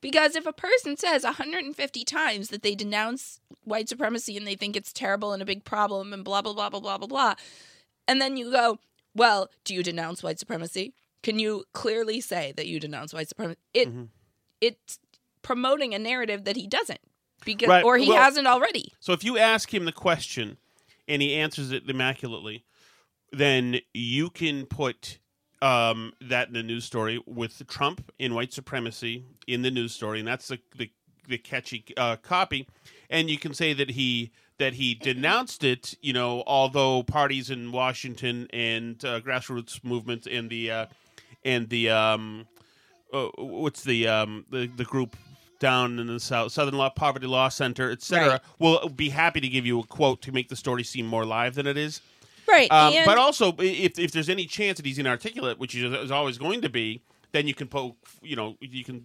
Because 0.00 0.36
if 0.36 0.46
a 0.46 0.52
person 0.52 0.96
says 0.96 1.24
150 1.24 2.04
times 2.04 2.48
that 2.50 2.62
they 2.62 2.74
denounce 2.76 3.40
white 3.64 3.88
supremacy 3.88 4.36
and 4.36 4.46
they 4.46 4.54
think 4.54 4.76
it's 4.76 4.92
terrible 4.92 5.32
and 5.32 5.42
a 5.42 5.46
big 5.46 5.64
problem 5.64 6.12
and 6.12 6.24
blah, 6.24 6.40
blah, 6.40 6.52
blah, 6.52 6.70
blah, 6.70 6.78
blah, 6.80 6.98
blah, 6.98 7.06
blah, 7.08 7.34
and 8.06 8.20
then 8.22 8.36
you 8.36 8.50
go, 8.52 8.78
well, 9.14 9.50
do 9.64 9.74
you 9.74 9.82
denounce 9.82 10.22
white 10.22 10.38
supremacy? 10.38 10.94
Can 11.22 11.38
you 11.40 11.64
clearly 11.72 12.20
say 12.20 12.52
that 12.56 12.66
you 12.68 12.78
denounce 12.78 13.12
white 13.12 13.28
supremacy? 13.28 13.58
It 13.74 13.88
Mm-hmm. 13.88 14.04
it's 14.60 14.98
promoting 15.42 15.94
a 15.94 15.98
narrative 15.98 16.44
that 16.44 16.56
he 16.56 16.66
doesn't 16.66 17.00
because 17.44 17.68
Right, 17.68 17.84
or 17.84 17.96
he 17.98 18.08
well- 18.08 18.22
hasn't 18.22 18.46
already. 18.46 18.92
So 19.00 19.12
if 19.12 19.24
you 19.24 19.38
ask 19.38 19.72
him 19.72 19.84
the 19.84 19.92
question 19.92 20.58
and 21.08 21.22
he 21.22 21.34
answers 21.34 21.72
it 21.72 21.88
immaculately, 21.88 22.64
then 23.32 23.80
you 23.94 24.30
can 24.30 24.66
put 24.66 25.18
um, 25.62 26.12
that 26.20 26.48
in 26.48 26.54
the 26.54 26.62
news 26.62 26.84
story 26.84 27.20
with 27.26 27.66
Trump 27.68 28.10
in 28.18 28.34
white 28.34 28.52
supremacy 28.52 29.24
in 29.46 29.62
the 29.62 29.70
news 29.70 29.92
story, 29.92 30.18
and 30.18 30.26
that's 30.28 30.48
the 30.48 30.58
the, 30.76 30.90
the 31.28 31.38
catchy 31.38 31.84
uh, 31.96 32.16
copy. 32.16 32.66
And 33.10 33.28
you 33.28 33.38
can 33.38 33.52
say 33.54 33.72
that 33.74 33.90
he 33.90 34.30
that 34.58 34.74
he 34.74 34.94
denounced 34.94 35.62
it. 35.62 35.94
You 36.00 36.12
know, 36.14 36.42
although 36.46 37.02
parties 37.02 37.50
in 37.50 37.72
Washington 37.72 38.46
and 38.52 39.04
uh, 39.04 39.20
grassroots 39.20 39.84
movements 39.84 40.26
and 40.26 40.48
the 40.48 40.70
uh, 40.70 40.86
and 41.44 41.68
the 41.68 41.90
um, 41.90 42.46
uh, 43.12 43.28
what's 43.36 43.84
the 43.84 44.08
um 44.08 44.46
the, 44.50 44.66
the 44.66 44.84
group 44.84 45.14
down 45.60 45.98
in 46.00 46.08
the 46.08 46.18
south 46.18 46.50
southern 46.50 46.74
law 46.74 46.88
poverty 46.90 47.26
law 47.28 47.48
center 47.48 47.90
etc 47.92 48.28
Right. 48.30 48.40
will 48.58 48.88
be 48.88 49.10
happy 49.10 49.40
to 49.40 49.48
give 49.48 49.64
you 49.64 49.78
a 49.78 49.84
quote 49.84 50.20
to 50.22 50.32
make 50.32 50.48
the 50.48 50.56
story 50.56 50.82
seem 50.82 51.06
more 51.06 51.24
live 51.24 51.54
than 51.54 51.66
it 51.68 51.76
is 51.76 52.00
Right, 52.48 52.68
Um, 52.72 52.92
and- 52.94 53.06
but 53.06 53.16
also, 53.16 53.54
if 53.60 53.96
if 53.96 54.10
there's 54.10 54.28
any 54.28 54.44
chance 54.46 54.78
that 54.78 54.84
he's 54.86 54.98
inarticulate, 54.98 55.60
which 55.60 55.72
is, 55.76 55.84
is 55.92 56.10
always 56.10 56.36
going 56.36 56.62
to 56.62 56.68
be, 56.68 57.00
then 57.30 57.46
you 57.46 57.54
can 57.54 57.68
poke, 57.68 57.96
you 58.22 58.34
know, 58.34 58.56
you 58.60 58.82
can 58.82 59.04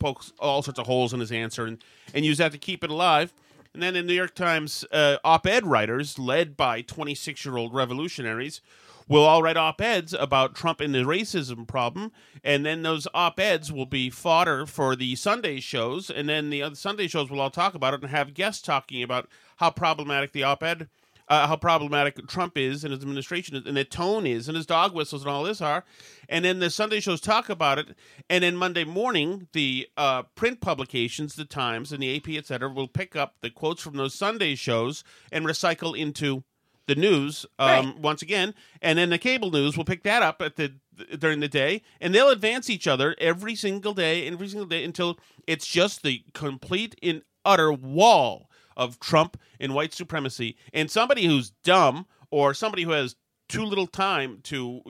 poke 0.00 0.24
all 0.40 0.62
sorts 0.64 0.80
of 0.80 0.86
holes 0.86 1.12
in 1.14 1.20
his 1.20 1.30
answer 1.30 1.64
and 1.64 1.78
and 2.12 2.24
use 2.24 2.38
that 2.38 2.50
to 2.50 2.58
keep 2.58 2.82
it 2.82 2.90
alive. 2.90 3.32
And 3.74 3.82
then 3.82 3.94
the 3.94 4.02
New 4.02 4.12
York 4.12 4.34
Times, 4.34 4.84
uh, 4.92 5.16
op-ed 5.24 5.64
writers 5.66 6.18
led 6.18 6.56
by 6.56 6.82
26-year-old 6.82 7.72
revolutionaries 7.72 8.60
will 9.08 9.24
all 9.24 9.42
write 9.42 9.56
op-eds 9.56 10.14
about 10.14 10.54
Trump 10.54 10.80
and 10.80 10.94
the 10.94 11.00
racism 11.00 11.66
problem, 11.66 12.12
and 12.44 12.64
then 12.64 12.82
those 12.82 13.08
op-eds 13.14 13.72
will 13.72 13.86
be 13.86 14.10
fodder 14.10 14.66
for 14.66 14.94
the 14.94 15.16
Sunday 15.16 15.58
shows, 15.58 16.10
and 16.10 16.28
then 16.28 16.50
the 16.50 16.62
other 16.62 16.74
Sunday 16.74 17.08
shows 17.08 17.30
will 17.30 17.40
all 17.40 17.50
talk 17.50 17.74
about 17.74 17.94
it 17.94 18.02
and 18.02 18.10
have 18.10 18.34
guests 18.34 18.62
talking 18.62 19.02
about 19.02 19.28
how 19.56 19.70
problematic 19.70 20.32
the 20.32 20.42
op-ed, 20.42 20.88
uh, 21.32 21.46
how 21.46 21.56
problematic 21.56 22.26
Trump 22.28 22.58
is 22.58 22.84
and 22.84 22.92
his 22.92 23.00
administration 23.02 23.56
is, 23.56 23.64
and 23.64 23.74
the 23.74 23.84
tone 23.84 24.26
is, 24.26 24.48
and 24.48 24.56
his 24.56 24.66
dog 24.66 24.94
whistles 24.94 25.22
and 25.22 25.30
all 25.30 25.44
this 25.44 25.62
are, 25.62 25.82
and 26.28 26.44
then 26.44 26.58
the 26.58 26.68
Sunday 26.68 27.00
shows 27.00 27.22
talk 27.22 27.48
about 27.48 27.78
it, 27.78 27.96
and 28.28 28.44
then 28.44 28.54
Monday 28.54 28.84
morning 28.84 29.48
the 29.54 29.88
uh, 29.96 30.24
print 30.34 30.60
publications, 30.60 31.34
the 31.34 31.46
Times 31.46 31.90
and 31.90 32.02
the 32.02 32.14
AP, 32.14 32.28
etc., 32.36 32.68
will 32.68 32.86
pick 32.86 33.16
up 33.16 33.36
the 33.40 33.48
quotes 33.48 33.80
from 33.80 33.96
those 33.96 34.14
Sunday 34.14 34.54
shows 34.54 35.04
and 35.32 35.46
recycle 35.46 35.98
into 35.98 36.44
the 36.86 36.94
news 36.96 37.46
um, 37.58 38.02
once 38.02 38.20
again, 38.20 38.52
and 38.82 38.98
then 38.98 39.08
the 39.08 39.16
cable 39.16 39.50
news 39.50 39.74
will 39.74 39.86
pick 39.86 40.02
that 40.02 40.22
up 40.22 40.42
at 40.42 40.56
the 40.56 40.74
during 41.18 41.40
the 41.40 41.48
day, 41.48 41.80
and 41.98 42.14
they'll 42.14 42.28
advance 42.28 42.68
each 42.68 42.86
other 42.86 43.16
every 43.16 43.54
single 43.54 43.94
day, 43.94 44.26
every 44.26 44.48
single 44.48 44.68
day 44.68 44.84
until 44.84 45.18
it's 45.46 45.66
just 45.66 46.02
the 46.02 46.24
complete 46.34 46.94
and 47.02 47.22
utter 47.42 47.72
wall 47.72 48.50
of 48.76 49.00
Trump 49.00 49.38
and 49.60 49.74
white 49.74 49.92
supremacy. 49.92 50.56
And 50.72 50.90
somebody 50.90 51.26
who's 51.26 51.50
dumb 51.64 52.06
or 52.30 52.54
somebody 52.54 52.82
who 52.82 52.90
has 52.92 53.16
too 53.48 53.64
little 53.64 53.86
time 53.86 54.40
to 54.44 54.82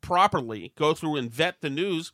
properly 0.00 0.72
go 0.76 0.94
through 0.94 1.16
and 1.16 1.30
vet 1.30 1.60
the 1.60 1.70
news 1.70 2.12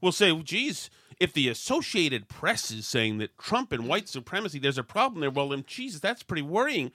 will 0.00 0.12
say, 0.12 0.32
well, 0.32 0.42
geez, 0.42 0.90
if 1.18 1.32
the 1.32 1.48
Associated 1.48 2.28
Press 2.28 2.70
is 2.70 2.86
saying 2.86 3.18
that 3.18 3.38
Trump 3.38 3.72
and 3.72 3.86
white 3.86 4.08
supremacy, 4.08 4.58
there's 4.58 4.78
a 4.78 4.82
problem 4.82 5.20
there, 5.20 5.30
well, 5.30 5.50
then, 5.50 5.64
Jesus, 5.66 6.00
that's 6.00 6.22
pretty 6.22 6.42
worrying. 6.42 6.92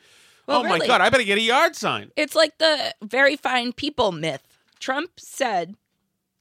Well, 0.47 0.59
oh, 0.59 0.63
my. 0.63 0.79
God, 0.79 1.01
I 1.01 1.09
better 1.09 1.23
get 1.23 1.37
a 1.37 1.41
yard 1.41 1.75
sign. 1.75 2.11
It's 2.15 2.35
like 2.35 2.57
the 2.57 2.93
very 3.03 3.35
fine 3.35 3.73
people 3.73 4.11
myth. 4.11 4.43
Trump 4.79 5.19
said 5.19 5.75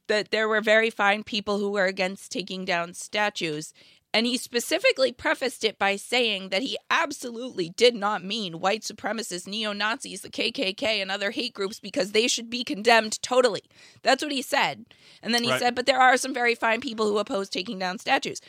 that 0.07 0.31
there 0.31 0.49
were 0.49 0.61
very 0.61 0.91
fine 0.91 1.23
people 1.23 1.59
who 1.59 1.71
were 1.71 1.87
against 1.87 2.31
taking 2.31 2.65
down 2.65 2.93
statues. 2.93 3.73
And 4.15 4.27
he 4.27 4.39
specifically 4.39 5.11
prefaced 5.11 5.65
it 5.65 5.77
by 5.77 5.97
saying 5.97 6.51
that 6.51 6.63
he 6.63 6.79
absolutely 6.89 7.71
did 7.71 7.97
not 7.97 8.23
mean 8.25 8.61
white 8.61 8.83
supremacists, 8.83 9.49
neo 9.49 9.73
Nazis, 9.73 10.21
the 10.21 10.31
KKK, 10.31 11.03
and 11.03 11.11
other 11.11 11.33
hate 11.33 11.53
groups 11.53 11.81
because 11.81 12.13
they 12.13 12.29
should 12.29 12.49
be 12.49 12.63
condemned 12.63 13.21
totally. 13.23 13.65
That's 14.05 14.23
what 14.23 14.31
he 14.31 14.41
said. 14.41 14.85
And 15.21 15.35
then 15.35 15.43
he 15.43 15.51
Right. 15.51 15.59
said, 15.59 15.75
but 15.75 15.87
there 15.87 15.99
are 16.01 16.17
some 16.17 16.33
very 16.33 16.55
fine 16.55 16.81
people 16.81 17.09
who 17.09 17.19
oppose 17.19 17.51
taking 17.51 17.81
down 17.81 17.99
statues. 17.99 18.41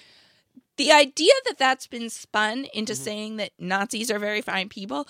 The 0.77 0.91
idea 0.91 1.33
that 1.45 1.57
that's 1.57 1.87
been 1.87 2.11
spun 2.11 2.67
into 2.71 2.93
mm-hmm. 2.93 3.03
saying 3.03 3.35
that 3.37 3.51
Nazis 3.57 4.11
are 4.11 4.19
very 4.19 4.41
fine 4.41 4.69
people 4.69 5.07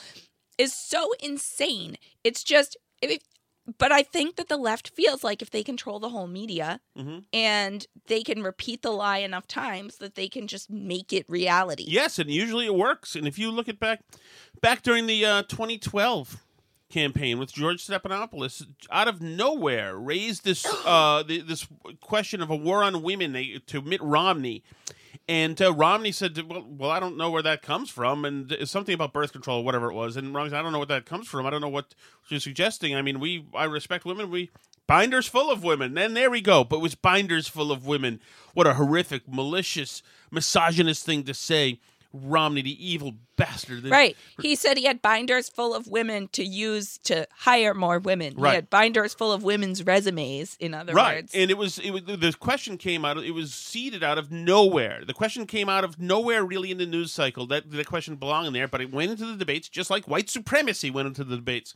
is 0.58 0.74
so 0.74 1.12
insane. 1.20 1.98
It's 2.24 2.46
just, 2.46 2.78
if, 3.02 3.22
but 3.78 3.92
I 3.92 4.04
think 4.04 4.36
that 4.36 4.48
the 4.48 4.58
left 4.58 4.90
feels 4.90 5.24
like 5.24 5.42
if 5.42 5.50
they 5.50 5.64
control 5.64 6.00
the 6.00 6.10
whole 6.10 6.28
media 6.28 6.80
Mm-hmm. 6.98 7.20
and 7.34 7.86
they 8.08 8.22
can 8.24 8.42
repeat 8.44 8.82
the 8.82 8.92
lie 8.92 9.18
enough 9.18 9.48
times 9.48 9.98
that 9.98 10.16
they 10.16 10.28
can 10.30 10.48
just 10.48 10.70
make 10.70 11.12
it 11.12 11.26
reality. 11.30 11.84
Yes, 11.88 12.20
and 12.20 12.30
usually 12.30 12.66
it 12.66 12.76
works. 12.76 13.16
And 13.16 13.28
if 13.28 13.38
you 13.40 13.52
look 13.52 13.68
at 13.68 13.80
back 13.80 14.02
back 14.62 14.82
during 14.82 15.08
the 15.08 15.26
uh, 15.26 15.44
2012 15.44 16.44
campaign 16.90 17.40
with 17.40 17.52
George 17.52 17.86
Stephanopoulos, 17.86 18.66
out 18.92 19.08
of 19.08 19.22
nowhere 19.22 19.98
raised 19.98 20.46
this 20.46 20.66
uh, 20.86 21.24
the, 21.28 21.42
this 21.42 21.68
question 22.00 22.42
of 22.42 22.50
a 22.50 22.56
war 22.56 22.84
on 22.84 23.02
women 23.02 23.34
they, 23.34 23.60
to 23.68 23.82
Mitt 23.82 24.02
Romney. 24.02 24.64
And 25.28 25.60
uh, 25.60 25.74
Romney 25.74 26.12
said, 26.12 26.38
well, 26.48 26.64
well, 26.68 26.92
I 26.92 27.00
don't 27.00 27.18
know 27.18 27.32
where 27.32 27.42
that 27.42 27.64
comes 27.64 27.90
from. 27.90 28.26
And 28.26 28.52
it's 28.52 28.72
something 28.72 28.94
about 28.94 29.12
birth 29.12 29.32
control, 29.32 29.64
whatever 29.64 29.90
it 29.90 29.96
was. 29.96 30.18
And 30.18 30.36
Romney 30.36 30.52
said, 30.52 30.60
I 30.60 30.62
don't 30.62 30.72
know 30.72 30.80
what 30.80 30.88
that 30.90 31.06
comes 31.06 31.28
from. 31.28 31.46
I 31.46 31.50
don't 31.50 31.62
know 31.62 31.70
what 31.70 31.96
you're 32.30 32.40
suggesting. 32.40 32.96
I 32.96 33.02
mean, 33.02 33.20
we, 33.20 33.46
I 33.54 33.64
respect 33.64 34.06
women. 34.06 34.30
We, 34.30 34.52
binders 34.86 35.28
full 35.28 35.50
of 35.52 35.64
women. 35.64 35.96
Then 35.96 36.14
there 36.14 36.30
we 36.30 36.42
go. 36.42 36.64
But 36.64 36.78
it 36.78 36.84
was 36.84 36.94
binders 36.94 37.48
full 37.48 37.72
of 37.72 37.88
women. 37.88 38.20
What 38.54 38.68
a 38.68 38.76
horrific, 38.76 39.28
malicious, 39.28 40.04
misogynist 40.30 41.06
thing 41.06 41.24
to 41.24 41.34
say. 41.34 41.80
Romney, 42.24 42.62
the 42.62 42.88
evil 42.92 43.16
bastard. 43.36 43.84
that- 43.84 43.92
Right. 43.92 44.16
He 44.42 44.56
said 44.56 44.78
he 44.78 44.86
had 44.86 45.02
binders 45.02 45.50
full 45.50 45.74
of 45.74 45.88
women 45.88 46.30
to 46.30 46.44
use 46.44 46.98
to 47.04 47.28
hire 47.32 47.74
more 47.74 48.00
women. 48.00 48.36
Right. 48.38 48.52
He 48.52 48.56
had 48.56 48.70
binders 48.70 49.14
full 49.14 49.32
of 49.32 49.44
women's 49.44 49.84
resumes, 49.84 50.56
in 50.60 50.74
other 50.74 50.94
right. 50.94 51.18
words. 51.18 51.34
And 51.36 51.52
it 51.52 51.58
was, 51.58 51.80
it 51.80 51.92
was 51.92 52.04
the 52.04 52.36
question 52.40 52.78
came 52.78 53.04
out. 53.04 53.18
It 53.18 53.32
was 53.32 53.54
seeded 53.54 54.04
out 54.04 54.18
of 54.18 54.32
nowhere. 54.32 55.04
The 55.06 55.14
question 55.14 55.46
came 55.46 55.70
out 55.70 55.84
of 55.84 56.00
nowhere, 56.00 56.44
really, 56.46 56.72
in 56.72 56.78
the 56.78 56.86
news 56.86 57.12
cycle. 57.12 57.46
That 57.48 57.70
the 57.70 57.84
question 57.84 58.16
belonged 58.16 58.48
in 58.48 58.54
there, 58.54 58.68
but 58.68 58.82
it 58.82 58.92
went 58.92 59.12
into 59.12 59.26
the 59.26 59.36
debates 59.36 59.68
just 59.70 59.90
like 59.90 60.08
white 60.08 60.30
supremacy 60.30 60.90
went 60.90 61.08
into 61.08 61.24
the 61.24 61.36
debates. 61.36 61.76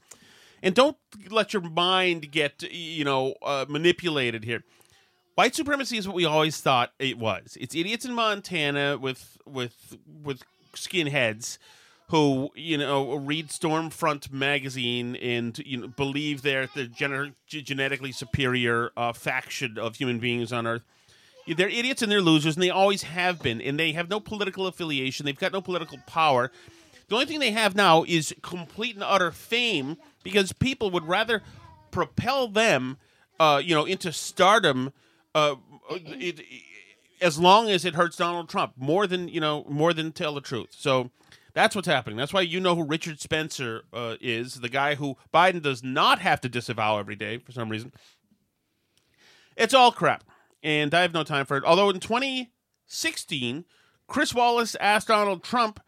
And 0.62 0.76
don't 0.76 0.98
let 1.30 1.54
your 1.54 1.62
mind 1.62 2.32
get 2.32 2.64
you 2.64 3.04
know 3.04 3.36
uh, 3.42 3.66
manipulated 3.70 4.44
here. 4.44 4.64
White 5.40 5.56
supremacy 5.56 5.98
is 5.98 6.06
what 6.06 6.18
we 6.18 6.26
always 6.26 6.60
thought 6.60 6.92
it 7.00 7.18
was. 7.18 7.58
It's 7.62 7.74
idiots 7.74 8.04
in 8.04 8.14
Montana 8.14 8.98
with 8.98 9.38
with 9.46 9.96
with 10.22 10.44
skinheads 10.74 11.58
who 12.10 12.50
you 12.56 12.78
know 12.78 13.16
read 13.16 13.48
Stormfront 13.48 14.34
magazine 14.34 15.16
and 15.16 15.58
you 15.60 15.78
know 15.78 15.88
believe 15.88 16.42
they're 16.42 16.68
the 16.76 16.88
gener- 16.88 17.32
genetically 17.48 18.12
superior 18.12 18.92
uh, 18.98 19.14
faction 19.14 19.78
of 19.80 19.96
human 19.96 20.20
beings 20.20 20.52
on 20.52 20.68
Earth. 20.68 20.84
They're 21.48 21.70
idiots 21.70 22.02
and 22.02 22.12
they're 22.12 22.20
losers, 22.20 22.58
and 22.58 22.62
they 22.62 22.70
always 22.70 23.04
have 23.04 23.42
been. 23.42 23.62
And 23.62 23.80
they 23.80 23.94
have 23.94 24.10
no 24.10 24.20
political 24.20 24.68
affiliation. 24.68 25.26
They've 25.26 25.40
got 25.40 25.54
no 25.54 25.62
political 25.62 26.00
power. 26.06 26.52
The 27.08 27.16
only 27.16 27.28
thing 27.28 27.40
they 27.40 27.52
have 27.52 27.78
now 27.78 28.04
is 28.06 28.36
complete 28.42 28.96
and 28.96 29.06
utter 29.06 29.32
fame 29.32 29.96
because 30.22 30.52
people 30.52 30.92
would 30.92 31.08
rather 31.08 31.44
propel 31.92 32.50
them, 32.50 32.98
uh, 33.40 33.62
you 33.64 33.74
know, 33.74 33.86
into 33.86 34.12
stardom. 34.12 34.92
Uh, 35.36 35.56
it, 35.90 36.42
as 37.22 37.40
long 37.40 37.70
as 37.70 37.86
it 37.86 37.96
hurts 37.96 38.18
Donald 38.18 38.50
Trump 38.50 38.74
more 38.78 39.08
than 39.08 39.28
you 39.28 39.40
know 39.40 39.66
more 39.70 39.94
than 39.94 40.12
tell 40.12 40.34
the 40.34 40.42
truth. 40.42 40.70
So 40.72 41.12
that's 41.54 41.76
what's 41.76 41.88
happening. 41.88 42.18
That's 42.18 42.34
why 42.34 42.42
you 42.42 42.60
know 42.60 42.76
who 42.76 42.84
Richard 42.84 43.20
Spencer 43.20 43.84
uh, 43.92 44.16
is, 44.22 44.56
the 44.56 44.70
guy 44.70 44.96
who 44.96 45.18
Biden 45.34 45.62
does 45.62 45.84
not 45.84 46.20
have 46.20 46.42
to 46.42 46.50
disavow 46.50 46.98
every 47.00 47.16
day 47.16 47.38
for 47.38 47.52
some 47.52 47.70
reason. 47.70 47.92
It's 49.56 49.74
all 49.74 49.92
crap, 49.92 50.24
and 50.64 50.94
I 50.94 51.02
have 51.02 51.14
no 51.14 51.24
time 51.24 51.46
for 51.46 51.58
it. 51.58 51.64
Although 51.66 51.90
in 51.90 52.00
2016, 52.00 53.66
Chris 54.08 54.34
Wallace 54.34 54.76
asked 54.80 55.08
Donald 55.08 55.44
Trump. 55.44 55.80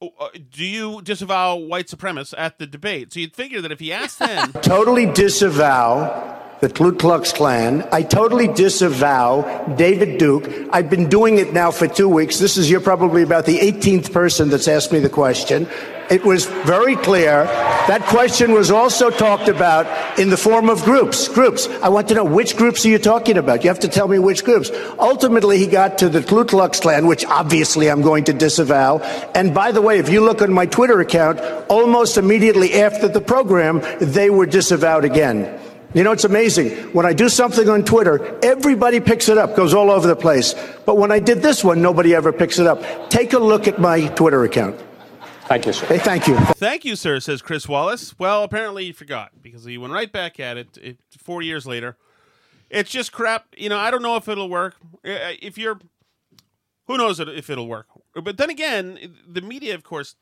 Uh, 0.00 0.28
do 0.48 0.64
you 0.64 1.02
disavow 1.02 1.56
white 1.56 1.88
supremacists 1.88 2.34
at 2.38 2.58
the 2.58 2.66
debate? 2.68 3.12
So 3.12 3.18
you'd 3.18 3.34
figure 3.34 3.60
that 3.60 3.72
if 3.72 3.80
he 3.80 3.92
asked 3.92 4.20
them, 4.20 4.52
totally 4.62 5.06
disavow 5.06 6.38
the 6.60 6.68
Ku 6.68 6.92
Klux 6.92 7.32
Klan. 7.32 7.86
I 7.92 8.02
totally 8.02 8.48
disavow 8.48 9.74
David 9.76 10.18
Duke. 10.18 10.50
I've 10.72 10.90
been 10.90 11.08
doing 11.08 11.38
it 11.38 11.52
now 11.52 11.70
for 11.70 11.86
two 11.86 12.08
weeks. 12.08 12.38
This 12.38 12.56
is 12.56 12.70
you're 12.70 12.80
probably 12.80 13.22
about 13.22 13.46
the 13.46 13.58
18th 13.58 14.12
person 14.12 14.48
that's 14.48 14.66
asked 14.66 14.92
me 14.92 14.98
the 14.98 15.08
question. 15.08 15.68
It 16.10 16.24
was 16.24 16.46
very 16.46 16.96
clear. 16.96 17.44
That 17.44 18.02
question 18.04 18.52
was 18.52 18.70
also 18.70 19.10
talked 19.10 19.48
about 19.48 20.18
in 20.18 20.30
the 20.30 20.38
form 20.38 20.70
of 20.70 20.82
groups. 20.82 21.28
Groups. 21.28 21.68
I 21.82 21.90
want 21.90 22.08
to 22.08 22.14
know 22.14 22.24
which 22.24 22.56
groups 22.56 22.84
are 22.86 22.88
you 22.88 22.98
talking 22.98 23.36
about? 23.36 23.62
You 23.62 23.68
have 23.68 23.80
to 23.80 23.88
tell 23.88 24.08
me 24.08 24.18
which 24.18 24.42
groups. 24.42 24.70
Ultimately, 24.98 25.58
he 25.58 25.66
got 25.66 25.98
to 25.98 26.08
the 26.08 26.22
Ku 26.22 26.44
Klux 26.44 26.80
Klan, 26.80 27.06
which 27.06 27.26
obviously 27.26 27.90
I'm 27.90 28.00
going 28.00 28.24
to 28.24 28.32
disavow. 28.32 28.98
And 29.34 29.54
by 29.54 29.70
the 29.70 29.82
way, 29.82 29.98
if 29.98 30.08
you 30.08 30.22
look 30.24 30.40
on 30.40 30.52
my 30.52 30.64
Twitter 30.64 30.98
account, 31.00 31.40
almost 31.68 32.16
immediately 32.16 32.80
after 32.80 33.06
the 33.06 33.20
program, 33.20 33.82
they 34.00 34.30
were 34.30 34.46
disavowed 34.46 35.04
again. 35.04 35.60
You 35.98 36.04
know, 36.04 36.12
it's 36.12 36.22
amazing. 36.22 36.92
When 36.92 37.04
I 37.04 37.12
do 37.12 37.28
something 37.28 37.68
on 37.68 37.84
Twitter, 37.84 38.38
everybody 38.40 39.00
picks 39.00 39.28
it 39.28 39.36
up, 39.36 39.56
goes 39.56 39.74
all 39.74 39.90
over 39.90 40.06
the 40.06 40.14
place. 40.14 40.54
But 40.86 40.96
when 40.96 41.10
I 41.10 41.18
did 41.18 41.42
this 41.42 41.64
one, 41.64 41.82
nobody 41.82 42.14
ever 42.14 42.32
picks 42.32 42.60
it 42.60 42.68
up. 42.68 43.10
Take 43.10 43.32
a 43.32 43.38
look 43.40 43.66
at 43.66 43.80
my 43.80 44.06
Twitter 44.06 44.44
account. 44.44 44.80
Thank 45.46 45.66
you, 45.66 45.72
sir. 45.72 45.86
Hey, 45.86 45.98
thank 45.98 46.28
you. 46.28 46.36
Thank 46.36 46.84
you, 46.84 46.94
sir, 46.94 47.18
says 47.18 47.42
Chris 47.42 47.68
Wallace. 47.68 48.16
Well, 48.16 48.44
apparently 48.44 48.84
he 48.84 48.92
forgot 48.92 49.32
because 49.42 49.64
he 49.64 49.76
went 49.76 49.92
right 49.92 50.12
back 50.12 50.38
at 50.38 50.56
it, 50.56 50.78
it 50.80 50.98
four 51.18 51.42
years 51.42 51.66
later. 51.66 51.96
It's 52.70 52.92
just 52.92 53.10
crap. 53.10 53.46
You 53.56 53.68
know, 53.68 53.78
I 53.78 53.90
don't 53.90 54.02
know 54.02 54.14
if 54.14 54.28
it'll 54.28 54.48
work. 54.48 54.76
If 55.02 55.58
you're, 55.58 55.80
who 56.86 56.96
knows 56.96 57.18
if 57.18 57.50
it'll 57.50 57.66
work. 57.66 57.88
But 58.14 58.36
then 58.36 58.50
again, 58.50 59.16
the 59.26 59.40
media, 59.40 59.74
of 59.74 59.82
course, 59.82 60.14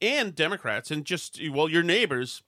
and 0.00 0.34
Democrats 0.34 0.90
and 0.90 1.04
just, 1.04 1.38
well, 1.52 1.68
your 1.68 1.82
neighbors 1.82 2.42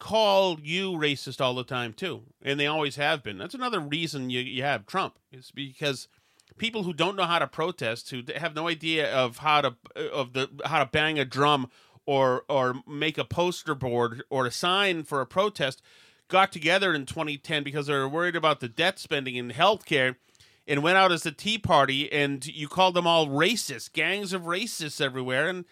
call 0.00 0.58
you 0.60 0.92
racist 0.92 1.40
all 1.40 1.54
the 1.54 1.62
time, 1.62 1.92
too. 1.92 2.22
And 2.42 2.58
they 2.58 2.66
always 2.66 2.96
have 2.96 3.22
been. 3.22 3.38
That's 3.38 3.54
another 3.54 3.78
reason 3.78 4.30
you, 4.30 4.40
you 4.40 4.64
have 4.64 4.86
Trump, 4.86 5.20
is 5.30 5.52
because 5.54 6.08
people 6.58 6.82
who 6.82 6.92
don't 6.92 7.16
know 7.16 7.24
how 7.24 7.38
to 7.38 7.46
protest, 7.46 8.10
who 8.10 8.22
have 8.36 8.56
no 8.56 8.66
idea 8.66 9.12
of 9.14 9.38
how 9.38 9.60
to 9.60 9.76
uh, 9.96 10.08
of 10.12 10.32
the 10.32 10.50
how 10.64 10.80
to 10.80 10.90
bang 10.90 11.18
a 11.18 11.24
drum 11.24 11.70
or 12.06 12.44
or 12.48 12.74
make 12.88 13.18
a 13.18 13.24
poster 13.24 13.74
board 13.74 14.22
or 14.30 14.46
a 14.46 14.50
sign 14.50 15.04
for 15.04 15.20
a 15.20 15.26
protest 15.26 15.82
got 16.28 16.52
together 16.52 16.94
in 16.94 17.04
2010 17.04 17.62
because 17.62 17.86
they 17.86 17.92
were 17.92 18.08
worried 18.08 18.36
about 18.36 18.60
the 18.60 18.68
debt 18.68 18.98
spending 18.98 19.36
in 19.36 19.50
healthcare 19.50 20.16
and 20.66 20.82
went 20.82 20.96
out 20.96 21.12
as 21.12 21.26
a 21.26 21.32
tea 21.32 21.58
party 21.58 22.10
and 22.12 22.46
you 22.46 22.68
called 22.68 22.94
them 22.94 23.06
all 23.06 23.26
racist 23.26 23.92
gangs 23.92 24.32
of 24.32 24.42
racists 24.42 25.00
everywhere 25.00 25.48
and 25.48 25.64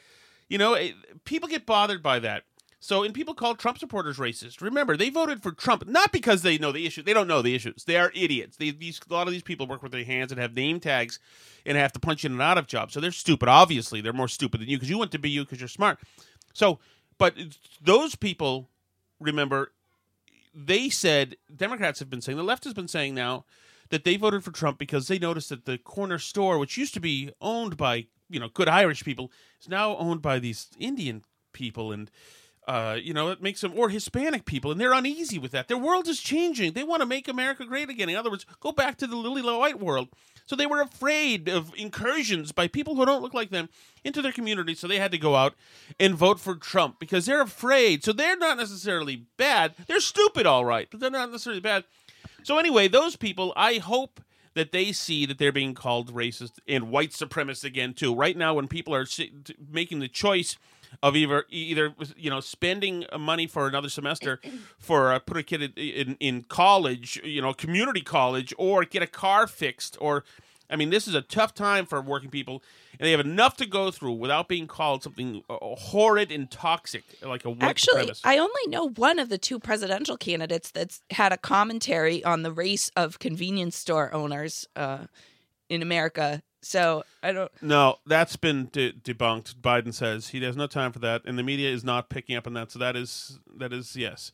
you 0.49 0.59
know 0.59 0.75
it, 0.75 0.95
people 1.25 1.49
get 1.49 1.65
bothered 1.65 2.03
by 2.03 2.19
that 2.19 2.45
so 2.81 3.03
and 3.03 3.15
people 3.15 3.35
call 3.35 3.55
trump 3.55 3.79
supporters 3.79 4.19
racist. 4.19 4.61
Remember 4.61 4.97
they 4.97 5.11
voted 5.11 5.43
for 5.43 5.53
trump 5.53 5.87
not 5.87 6.13
because 6.13 6.43
they 6.43 6.59
know 6.59 6.73
the 6.73 6.87
issue 6.87 7.03
they 7.03 7.13
don't 7.13 7.29
know 7.29 7.43
the 7.43 7.55
issues. 7.55 7.85
They 7.85 7.97
are 7.97 8.13
idiots. 8.15 8.57
They, 8.57 8.71
these 8.71 9.01
a 9.09 9.13
lot 9.13 9.27
of 9.27 9.33
these 9.33 9.43
people 9.43 9.67
work 9.67 9.83
with 9.83 9.93
their 9.93 10.05
hands 10.05 10.33
and 10.33 10.41
have 10.41 10.55
name 10.55 10.81
tags 10.81 11.19
and 11.67 11.77
have 11.77 11.93
to 11.93 12.01
punch 12.01 12.25
in 12.25 12.33
and 12.33 12.43
out 12.43 12.59
of 12.59 12.67
jobs. 12.67 12.95
So 12.95 13.01
they're 13.01 13.13
stupid. 13.13 13.49
Obviously 13.49 14.01
they're 14.01 14.13
more 14.13 14.29
stupid 14.29 14.61
than 14.61 14.69
you 14.69 14.77
because 14.77 14.91
you 14.91 14.99
want 14.99 15.13
to 15.13 15.19
be 15.19 15.31
you 15.31 15.45
because 15.45 15.61
you're 15.61 15.69
smart. 15.69 15.99
So 16.53 16.79
but 17.19 17.35
those 17.83 18.15
people 18.15 18.69
remember 19.21 19.73
they 20.55 20.89
said 20.89 21.37
Democrats 21.55 21.99
have 22.01 22.11
been 22.11 22.21
saying 22.21 22.39
the 22.39 22.45
left 22.45 22.65
has 22.65 22.75
been 22.75 22.89
saying 22.89 23.15
now 23.15 23.45
that 23.91 24.05
they 24.05 24.17
voted 24.17 24.45
for 24.45 24.51
Trump 24.51 24.79
because 24.79 25.09
they 25.09 25.19
noticed 25.19 25.49
that 25.49 25.65
the 25.65 25.79
corner 25.79 26.19
store, 26.19 26.59
which 26.59 26.77
used 26.77 26.95
to 26.95 27.01
be 27.01 27.31
owned 27.41 27.77
by 27.77 28.07
you 28.29 28.41
know 28.41 28.49
good 28.49 28.69
Irish 28.69 29.05
people, 29.05 29.31
is 29.61 29.69
now 29.69 29.97
owned 29.97 30.23
by 30.23 30.39
these 30.39 30.69
Indian 30.79 31.23
people, 31.53 31.93
and 31.93 32.11
uh, 32.69 32.99
you 33.03 33.15
know 33.15 33.31
it 33.31 33.43
makes 33.43 33.63
them 33.63 33.73
or 33.75 33.89
Hispanic 33.89 34.45
people, 34.45 34.71
and 34.71 34.81
they're 34.81 34.93
uneasy 34.93 35.39
with 35.39 35.53
that. 35.53 35.69
Their 35.69 35.79
world 35.79 36.07
is 36.07 36.21
changing. 36.21 36.75
They 36.75 36.85
want 36.85 37.01
to 37.01 37.07
make 37.07 37.27
America 37.27 37.65
great 37.65 37.89
again. 37.89 38.11
In 38.11 38.17
other 38.17 38.31
words, 38.31 38.45
go 38.61 38.73
back 38.73 38.99
to 38.99 39.07
the 39.07 39.17
lily 39.17 39.43
white 39.43 39.81
world. 39.81 40.09
So 40.45 40.55
they 40.55 40.67
were 40.67 40.81
afraid 40.81 41.49
of 41.49 41.73
incursions 41.77 42.53
by 42.53 42.69
people 42.69 42.95
who 42.95 43.05
don't 43.05 43.23
look 43.23 43.35
like 43.35 43.51
them 43.51 43.69
into 44.05 44.23
their 44.23 44.33
community. 44.33 44.75
So 44.75 44.87
they 44.87 44.99
had 44.99 45.13
to 45.13 45.19
go 45.19 45.35
out 45.35 45.55
and 45.99 46.15
vote 46.15 46.41
for 46.41 46.55
Trump 46.55 46.99
because 46.99 47.27
they're 47.27 47.43
afraid. 47.43 48.05
So 48.05 48.13
they're 48.13 48.37
not 48.37 48.57
necessarily 48.57 49.27
bad. 49.37 49.75
They're 49.87 50.01
stupid, 50.01 50.47
all 50.47 50.65
right, 50.65 50.89
but 50.91 51.01
they're 51.01 51.11
not 51.11 51.31
necessarily 51.31 51.61
bad. 51.61 51.85
So 52.43 52.59
anyway, 52.59 52.89
those 52.89 53.17
people, 53.17 53.53
I 53.57 53.75
hope 53.75 54.23
that 54.55 54.73
they 54.73 54.93
see 54.93 55.27
that 55.27 55.39
they're 55.39 55.53
being 55.53 55.75
called 55.75 56.15
racist 56.15 56.53
and 56.67 56.91
white 56.91 57.11
supremacist 57.11 57.65
again 57.65 57.93
too. 57.93 58.15
Right 58.15 58.37
now, 58.37 58.55
when 58.55 58.69
people 58.69 58.95
are 58.95 59.07
making 59.71 60.01
the 60.01 60.09
choice 60.09 60.57
of 61.03 61.17
either 61.17 61.45
either 61.51 61.95
you 62.17 62.31
know 62.31 62.41
spending 62.41 63.05
money 63.19 63.47
for 63.47 63.67
another 63.67 63.89
semester 63.89 64.41
for 64.79 65.13
uh, 65.13 65.19
put 65.19 65.37
a 65.37 65.43
kid 65.43 65.73
in, 65.77 66.17
in 66.21 66.43
college, 66.43 67.21
you 67.25 67.43
know, 67.43 67.53
community 67.53 68.01
college, 68.01 68.53
or 68.59 68.85
get 68.85 69.03
a 69.03 69.07
car 69.07 69.47
fixed, 69.47 69.97
or 70.01 70.25
I 70.71 70.77
mean, 70.77 70.91
this 70.91 71.09
is 71.09 71.15
a 71.15 71.23
tough 71.23 71.55
time 71.55 71.87
for 71.87 72.01
working 72.01 72.31
people, 72.31 72.63
and 72.99 73.07
they 73.07 73.11
have 73.13 73.21
enough 73.21 73.57
to 73.59 73.67
go 73.67 73.91
through 73.91 74.15
without 74.15 74.49
being 74.49 74.67
called 74.67 75.03
something 75.03 75.43
uh, 75.49 75.57
horrid 75.61 76.31
and 76.31 76.51
toxic 76.51 77.05
like 77.23 77.45
a 77.45 77.57
Actually, 77.61 78.07
supremacist. 78.07 78.21
I 78.25 78.39
only 78.39 78.67
know 78.67 78.91
one 78.91 79.19
of 79.19 79.29
the 79.29 79.39
two 79.39 79.59
presidential 79.59 80.17
candidates 80.17 80.71
that's 80.71 81.03
had 81.11 81.33
a 81.33 81.39
commentary 81.39 82.23
on 82.25 82.43
the 82.43 82.53
race 82.53 82.91
of 82.97 83.19
convenience 83.19 83.77
store 83.77 84.13
owners 84.13 84.67
uh, 84.77 85.07
in 85.69 85.81
America 85.81 86.43
so 86.61 87.05
I 87.23 87.33
don't. 87.33 87.51
No, 87.63 87.99
that's 88.07 88.37
been 88.37 88.69
de- 88.73 88.93
debunked. 88.93 89.57
Biden 89.57 89.95
says 89.95 90.29
he 90.29 90.43
has 90.43 90.57
no 90.57 90.67
time 90.67 90.93
for 90.93 90.99
that, 91.01 91.23
and 91.25 91.39
the 91.39 91.43
media 91.43 91.71
is 91.71 91.85
not 91.85 92.09
picking 92.09 92.37
up 92.37 92.47
on 92.47 92.55
that. 92.55 92.71
So 92.71 92.79
that 92.79 92.97
is 92.97 93.39
that 93.57 93.73
is 93.73 93.97
yes. 93.97 94.33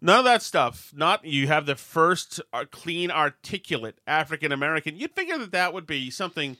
None 0.00 0.18
of 0.18 0.24
that 0.24 0.42
stuff. 0.42 0.92
Not 0.94 1.24
you 1.24 1.46
have 1.46 1.66
the 1.66 1.76
first 1.76 2.40
uh, 2.52 2.64
clean, 2.70 3.10
articulate 3.10 3.98
African 4.06 4.52
American. 4.52 4.96
You'd 4.96 5.12
figure 5.12 5.38
that 5.38 5.52
that 5.52 5.72
would 5.72 5.86
be 5.86 6.10
something. 6.10 6.56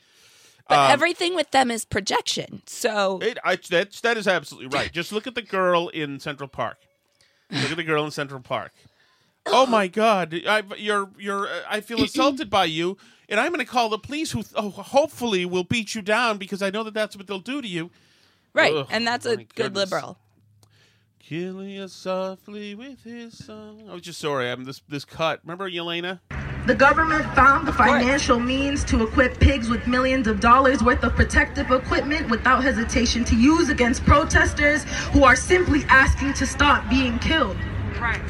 But 0.69 0.79
um, 0.79 0.91
everything 0.91 1.35
with 1.35 1.51
them 1.51 1.71
is 1.71 1.85
projection. 1.85 2.63
So 2.67 3.19
it, 3.21 3.39
I, 3.45 3.57
that's 3.57 4.01
that 4.01 4.17
is 4.17 4.27
absolutely 4.27 4.69
right. 4.69 4.91
Just 4.91 5.13
look 5.13 5.27
at 5.27 5.35
the 5.35 5.43
girl 5.43 5.89
in 5.89 6.21
Central 6.21 6.49
Park. 6.49 6.79
Look 7.51 7.71
at 7.71 7.77
the 7.77 7.85
girl 7.85 8.05
in 8.05 8.11
Central 8.11 8.41
Park. 8.41 8.73
Oh 9.47 9.67
my 9.67 9.89
God! 9.89 10.35
I, 10.47 10.63
you're 10.77 11.11
you're. 11.19 11.47
Uh, 11.47 11.61
I 11.69 11.81
feel 11.81 12.03
assaulted 12.03 12.49
by 12.51 12.65
you 12.65 12.97
and 13.29 13.41
I'm 13.41 13.49
going 13.53 13.65
to 13.65 13.71
call 13.71 13.89
the 13.89 13.99
police, 13.99 14.33
who 14.33 14.43
oh, 14.55 14.71
hopefully 14.71 15.47
will 15.47 15.65
beat 15.65 15.95
you 15.95 16.03
down 16.03 16.39
because 16.39 16.63
I 16.63 16.71
know 16.71 16.83
that 16.85 16.95
that's 16.95 17.17
what 17.17 17.27
they'll 17.27 17.39
do 17.39 17.63
to 17.63 17.69
you. 17.69 17.91
Right, 18.53 18.73
Ugh, 18.73 18.87
and 18.91 19.07
that's 19.07 19.27
a 19.27 19.37
good 19.37 19.55
goodness. 19.55 19.91
liberal. 19.91 20.19
Killing 21.19 21.71
you 21.71 21.89
softly 21.89 22.75
with 22.75 23.03
his 23.03 23.45
song. 23.47 23.89
I 23.89 23.95
was 23.95 24.03
just 24.03 24.21
sorry. 24.21 24.51
I'm 24.51 24.65
this 24.65 24.83
this 24.89 25.05
cut. 25.05 25.41
Remember 25.43 25.71
Yelena? 25.71 26.21
The 26.67 26.75
government 26.75 27.25
found 27.35 27.67
the 27.67 27.73
financial 27.73 28.39
means 28.39 28.85
to 28.85 29.03
equip 29.07 29.39
pigs 29.39 29.69
with 29.69 29.87
millions 29.87 30.27
of 30.27 30.41
dollars 30.41 30.83
worth 30.83 31.03
of 31.03 31.15
protective 31.15 31.71
equipment 31.71 32.31
without 32.31 32.63
hesitation 32.63 33.25
to 33.25 33.37
use 33.37 33.69
against 33.69 34.05
protesters 34.05 34.85
who 35.13 35.25
are 35.25 35.37
simply 35.37 35.85
asking 35.89 36.35
to 36.35 36.47
stop 36.47 36.89
being 36.89 37.19
killed. 37.19 37.57
Right. 38.01 38.21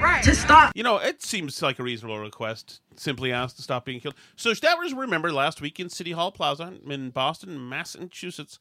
Right. 0.00 0.22
To 0.24 0.34
stop. 0.34 0.72
You 0.76 0.82
know, 0.82 0.98
it 0.98 1.22
seems 1.22 1.60
like 1.60 1.78
a 1.78 1.82
reasonable 1.82 2.18
request. 2.18 2.80
Simply 2.96 3.32
ask 3.32 3.56
to 3.56 3.62
stop 3.62 3.84
being 3.84 4.00
killed. 4.00 4.14
So 4.36 4.52
that 4.54 4.78
was 4.78 4.92
remember 4.94 5.32
last 5.32 5.60
week 5.60 5.78
in 5.80 5.88
City 5.88 6.12
Hall 6.12 6.30
Plaza 6.32 6.74
in 6.88 7.10
Boston, 7.10 7.68
Massachusetts. 7.68 8.58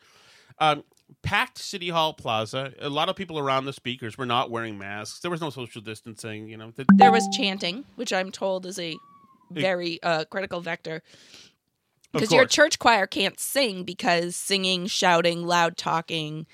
Um, 0.60 0.84
packed 1.22 1.58
City 1.60 1.90
Hall 1.90 2.14
Plaza. 2.14 2.74
A 2.80 2.90
lot 2.90 3.10
of 3.10 3.16
people 3.16 3.38
around 3.40 3.66
the 3.66 3.74
speakers 3.74 4.18
were 4.18 4.26
not 4.26 4.50
wearing 4.50 4.78
masks. 4.78 5.20
There 5.20 5.32
was 5.32 5.42
no 5.42 5.50
social 5.50 5.82
distancing. 5.82 6.48
You 6.50 6.58
know, 6.58 6.72
the- 6.76 6.86
There 6.96 7.12
was 7.12 7.28
chanting, 7.36 7.86
which 7.96 8.12
I'm 8.12 8.32
told 8.32 8.66
is 8.66 8.80
a 8.80 8.96
very 9.52 10.02
uh, 10.04 10.26
critical 10.26 10.60
vector. 10.60 11.04
Because 12.14 12.32
your 12.32 12.46
church 12.46 12.80
choir 12.80 13.06
can't 13.06 13.40
sing 13.40 13.84
because 13.84 14.36
singing, 14.36 14.88
shouting, 14.88 15.46
loud 15.46 15.78
talking, 15.78 16.48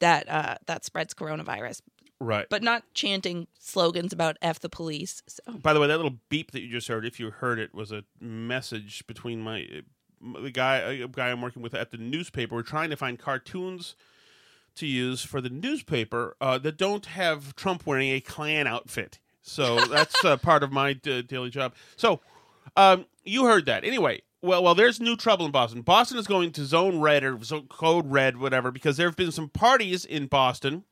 that 0.00 0.28
uh, 0.28 0.56
that 0.66 0.84
spreads 0.84 1.14
coronavirus. 1.14 1.80
Right. 2.20 2.46
But 2.48 2.62
not 2.62 2.82
chanting 2.94 3.46
slogans 3.58 4.12
about 4.12 4.36
"f 4.42 4.58
the 4.60 4.68
police." 4.68 5.22
So 5.26 5.42
By 5.52 5.72
the 5.72 5.80
way, 5.80 5.86
that 5.86 5.96
little 5.96 6.18
beep 6.28 6.52
that 6.52 6.60
you 6.60 6.68
just 6.68 6.88
heard, 6.88 7.04
if 7.04 7.18
you 7.20 7.30
heard 7.30 7.58
it, 7.58 7.74
was 7.74 7.92
a 7.92 8.04
message 8.20 9.06
between 9.06 9.40
my 9.40 9.66
the 10.20 10.50
guy 10.50 10.78
a 10.78 11.08
guy 11.08 11.30
I'm 11.30 11.40
working 11.42 11.62
with 11.62 11.74
at 11.74 11.90
the 11.90 11.98
newspaper. 11.98 12.54
We're 12.54 12.62
trying 12.62 12.90
to 12.90 12.96
find 12.96 13.18
cartoons 13.18 13.94
to 14.76 14.86
use 14.86 15.22
for 15.22 15.40
the 15.40 15.50
newspaper 15.50 16.36
uh, 16.40 16.58
that 16.58 16.76
don't 16.76 17.06
have 17.06 17.54
Trump 17.56 17.86
wearing 17.86 18.10
a 18.10 18.20
Klan 18.20 18.66
outfit. 18.66 19.18
So 19.42 19.84
that's 19.86 20.24
uh, 20.24 20.36
part 20.36 20.62
of 20.62 20.72
my 20.72 20.92
d- 20.92 21.22
daily 21.22 21.50
job. 21.50 21.74
So 21.96 22.20
um, 22.76 23.06
you 23.24 23.44
heard 23.44 23.66
that 23.66 23.84
anyway. 23.84 24.22
Well, 24.40 24.62
well, 24.62 24.76
there's 24.76 25.00
new 25.00 25.16
trouble 25.16 25.46
in 25.46 25.52
Boston. 25.52 25.82
Boston 25.82 26.16
is 26.16 26.28
going 26.28 26.52
to 26.52 26.64
zone 26.64 27.00
red 27.00 27.24
or 27.24 27.42
zo- 27.42 27.62
code 27.62 28.08
red, 28.08 28.36
whatever, 28.36 28.70
because 28.70 28.96
there 28.96 29.08
have 29.08 29.16
been 29.16 29.32
some 29.32 29.48
parties 29.48 30.04
in 30.04 30.26
Boston 30.26 30.84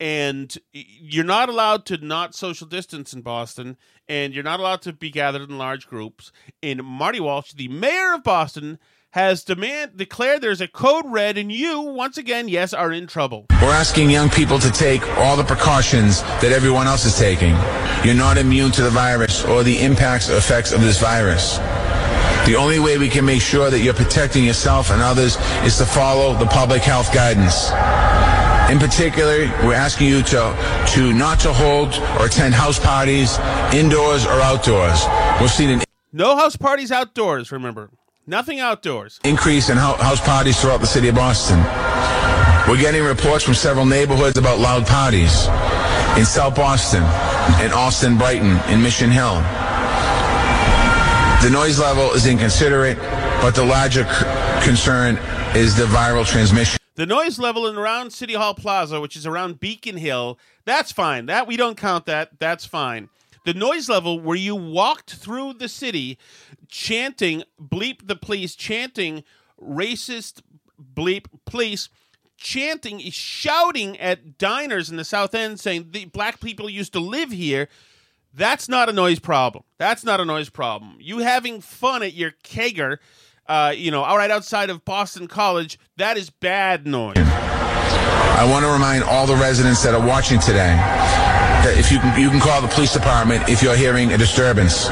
and 0.00 0.56
you're 0.72 1.24
not 1.24 1.48
allowed 1.48 1.84
to 1.86 1.96
not 1.98 2.34
social 2.34 2.66
distance 2.66 3.12
in 3.12 3.22
Boston, 3.22 3.76
and 4.08 4.34
you're 4.34 4.44
not 4.44 4.60
allowed 4.60 4.82
to 4.82 4.92
be 4.92 5.10
gathered 5.10 5.48
in 5.48 5.58
large 5.58 5.86
groups. 5.86 6.32
And 6.62 6.82
Marty 6.84 7.20
Walsh, 7.20 7.52
the 7.52 7.68
mayor 7.68 8.14
of 8.14 8.22
Boston, 8.22 8.78
has 9.12 9.42
demand 9.42 9.96
declared 9.96 10.42
there's 10.42 10.60
a 10.60 10.68
code 10.68 11.04
red, 11.06 11.38
and 11.38 11.50
you 11.50 11.80
once 11.80 12.18
again, 12.18 12.48
yes, 12.48 12.74
are 12.74 12.92
in 12.92 13.06
trouble. 13.06 13.46
We're 13.50 13.72
asking 13.72 14.10
young 14.10 14.28
people 14.28 14.58
to 14.58 14.70
take 14.70 15.02
all 15.18 15.36
the 15.36 15.44
precautions 15.44 16.22
that 16.22 16.52
everyone 16.52 16.86
else 16.86 17.04
is 17.04 17.18
taking. 17.18 17.56
You're 18.04 18.14
not 18.14 18.38
immune 18.38 18.70
to 18.72 18.82
the 18.82 18.90
virus 18.90 19.44
or 19.44 19.62
the 19.62 19.80
impacts 19.80 20.30
or 20.30 20.36
effects 20.36 20.72
of 20.72 20.82
this 20.82 21.00
virus. 21.00 21.56
The 22.46 22.56
only 22.56 22.78
way 22.78 22.96
we 22.98 23.08
can 23.08 23.24
make 23.24 23.42
sure 23.42 23.70
that 23.70 23.80
you're 23.80 23.94
protecting 23.94 24.44
yourself 24.44 24.90
and 24.90 25.02
others 25.02 25.36
is 25.64 25.76
to 25.78 25.84
follow 25.84 26.34
the 26.34 26.46
public 26.46 26.82
health 26.82 27.12
guidance. 27.12 27.70
In 28.70 28.78
particular, 28.78 29.46
we're 29.64 29.72
asking 29.74 30.08
you 30.08 30.22
to, 30.24 30.84
to 30.94 31.12
not 31.14 31.40
to 31.40 31.52
hold 31.52 31.94
or 32.20 32.26
attend 32.26 32.52
house 32.52 32.78
parties, 32.78 33.38
indoors 33.72 34.26
or 34.26 34.32
outdoors. 34.42 35.02
We've 35.40 35.50
seen 35.50 35.70
an 35.70 35.82
No 36.12 36.36
house 36.36 36.54
parties 36.56 36.92
outdoors. 36.92 37.50
Remember, 37.50 37.88
nothing 38.26 38.60
outdoors. 38.60 39.20
increase 39.24 39.70
in 39.70 39.78
house 39.78 40.20
parties 40.20 40.60
throughout 40.60 40.80
the 40.80 40.86
city 40.86 41.08
of 41.08 41.14
Boston. 41.14 41.58
We're 42.68 42.78
getting 42.80 43.02
reports 43.02 43.42
from 43.42 43.54
several 43.54 43.86
neighborhoods 43.86 44.36
about 44.36 44.58
loud 44.58 44.86
parties 44.86 45.46
in 46.18 46.26
South 46.26 46.54
Boston, 46.54 47.02
in 47.64 47.72
Allston, 47.72 48.18
Brighton, 48.18 48.58
in 48.70 48.82
Mission 48.82 49.10
Hill. 49.10 49.36
The 51.42 51.48
noise 51.50 51.78
level 51.78 52.10
is 52.12 52.26
inconsiderate, 52.26 52.98
but 53.40 53.54
the 53.54 53.64
larger 53.64 54.04
c- 54.04 54.26
concern 54.66 55.16
is 55.56 55.74
the 55.76 55.84
viral 55.84 56.26
transmission. 56.26 56.77
The 56.98 57.06
noise 57.06 57.38
level 57.38 57.68
in 57.68 57.76
around 57.76 58.12
City 58.12 58.34
Hall 58.34 58.54
Plaza, 58.54 59.00
which 59.00 59.14
is 59.14 59.24
around 59.24 59.60
Beacon 59.60 59.98
Hill, 59.98 60.36
that's 60.64 60.90
fine. 60.90 61.26
That 61.26 61.46
we 61.46 61.56
don't 61.56 61.76
count 61.76 62.06
that. 62.06 62.40
That's 62.40 62.66
fine. 62.66 63.08
The 63.44 63.54
noise 63.54 63.88
level 63.88 64.18
where 64.18 64.36
you 64.36 64.56
walked 64.56 65.14
through 65.14 65.54
the 65.54 65.68
city 65.68 66.18
chanting 66.66 67.44
bleep 67.56 68.08
the 68.08 68.16
police, 68.16 68.56
chanting 68.56 69.22
racist 69.62 70.42
bleep 70.92 71.26
police, 71.44 71.88
chanting 72.36 72.98
shouting 73.10 73.96
at 74.00 74.36
diners 74.36 74.90
in 74.90 74.96
the 74.96 75.04
South 75.04 75.36
End 75.36 75.60
saying 75.60 75.90
the 75.92 76.06
black 76.06 76.40
people 76.40 76.68
used 76.68 76.94
to 76.94 77.00
live 77.00 77.30
here. 77.30 77.68
That's 78.34 78.68
not 78.68 78.88
a 78.88 78.92
noise 78.92 79.20
problem. 79.20 79.62
That's 79.78 80.02
not 80.02 80.18
a 80.18 80.24
noise 80.24 80.50
problem. 80.50 80.96
You 80.98 81.18
having 81.18 81.60
fun 81.60 82.02
at 82.02 82.14
your 82.14 82.32
kegger, 82.42 82.98
uh, 83.48 83.72
you 83.74 83.90
know, 83.90 84.02
all 84.02 84.16
right 84.16 84.30
outside 84.30 84.70
of 84.70 84.84
Boston 84.84 85.26
College, 85.26 85.78
that 85.96 86.16
is 86.16 86.30
bad 86.30 86.86
noise. 86.86 87.16
I 87.16 88.46
want 88.48 88.64
to 88.64 88.70
remind 88.70 89.02
all 89.04 89.26
the 89.26 89.34
residents 89.34 89.82
that 89.82 89.94
are 89.94 90.06
watching 90.06 90.38
today 90.38 90.76
that 91.64 91.76
if 91.76 91.90
you 91.90 91.98
can, 91.98 92.20
you 92.20 92.30
can 92.30 92.40
call 92.40 92.62
the 92.62 92.68
police 92.68 92.92
department 92.92 93.48
if 93.48 93.62
you're 93.62 93.74
hearing 93.76 94.12
a 94.12 94.18
disturbance. 94.18 94.86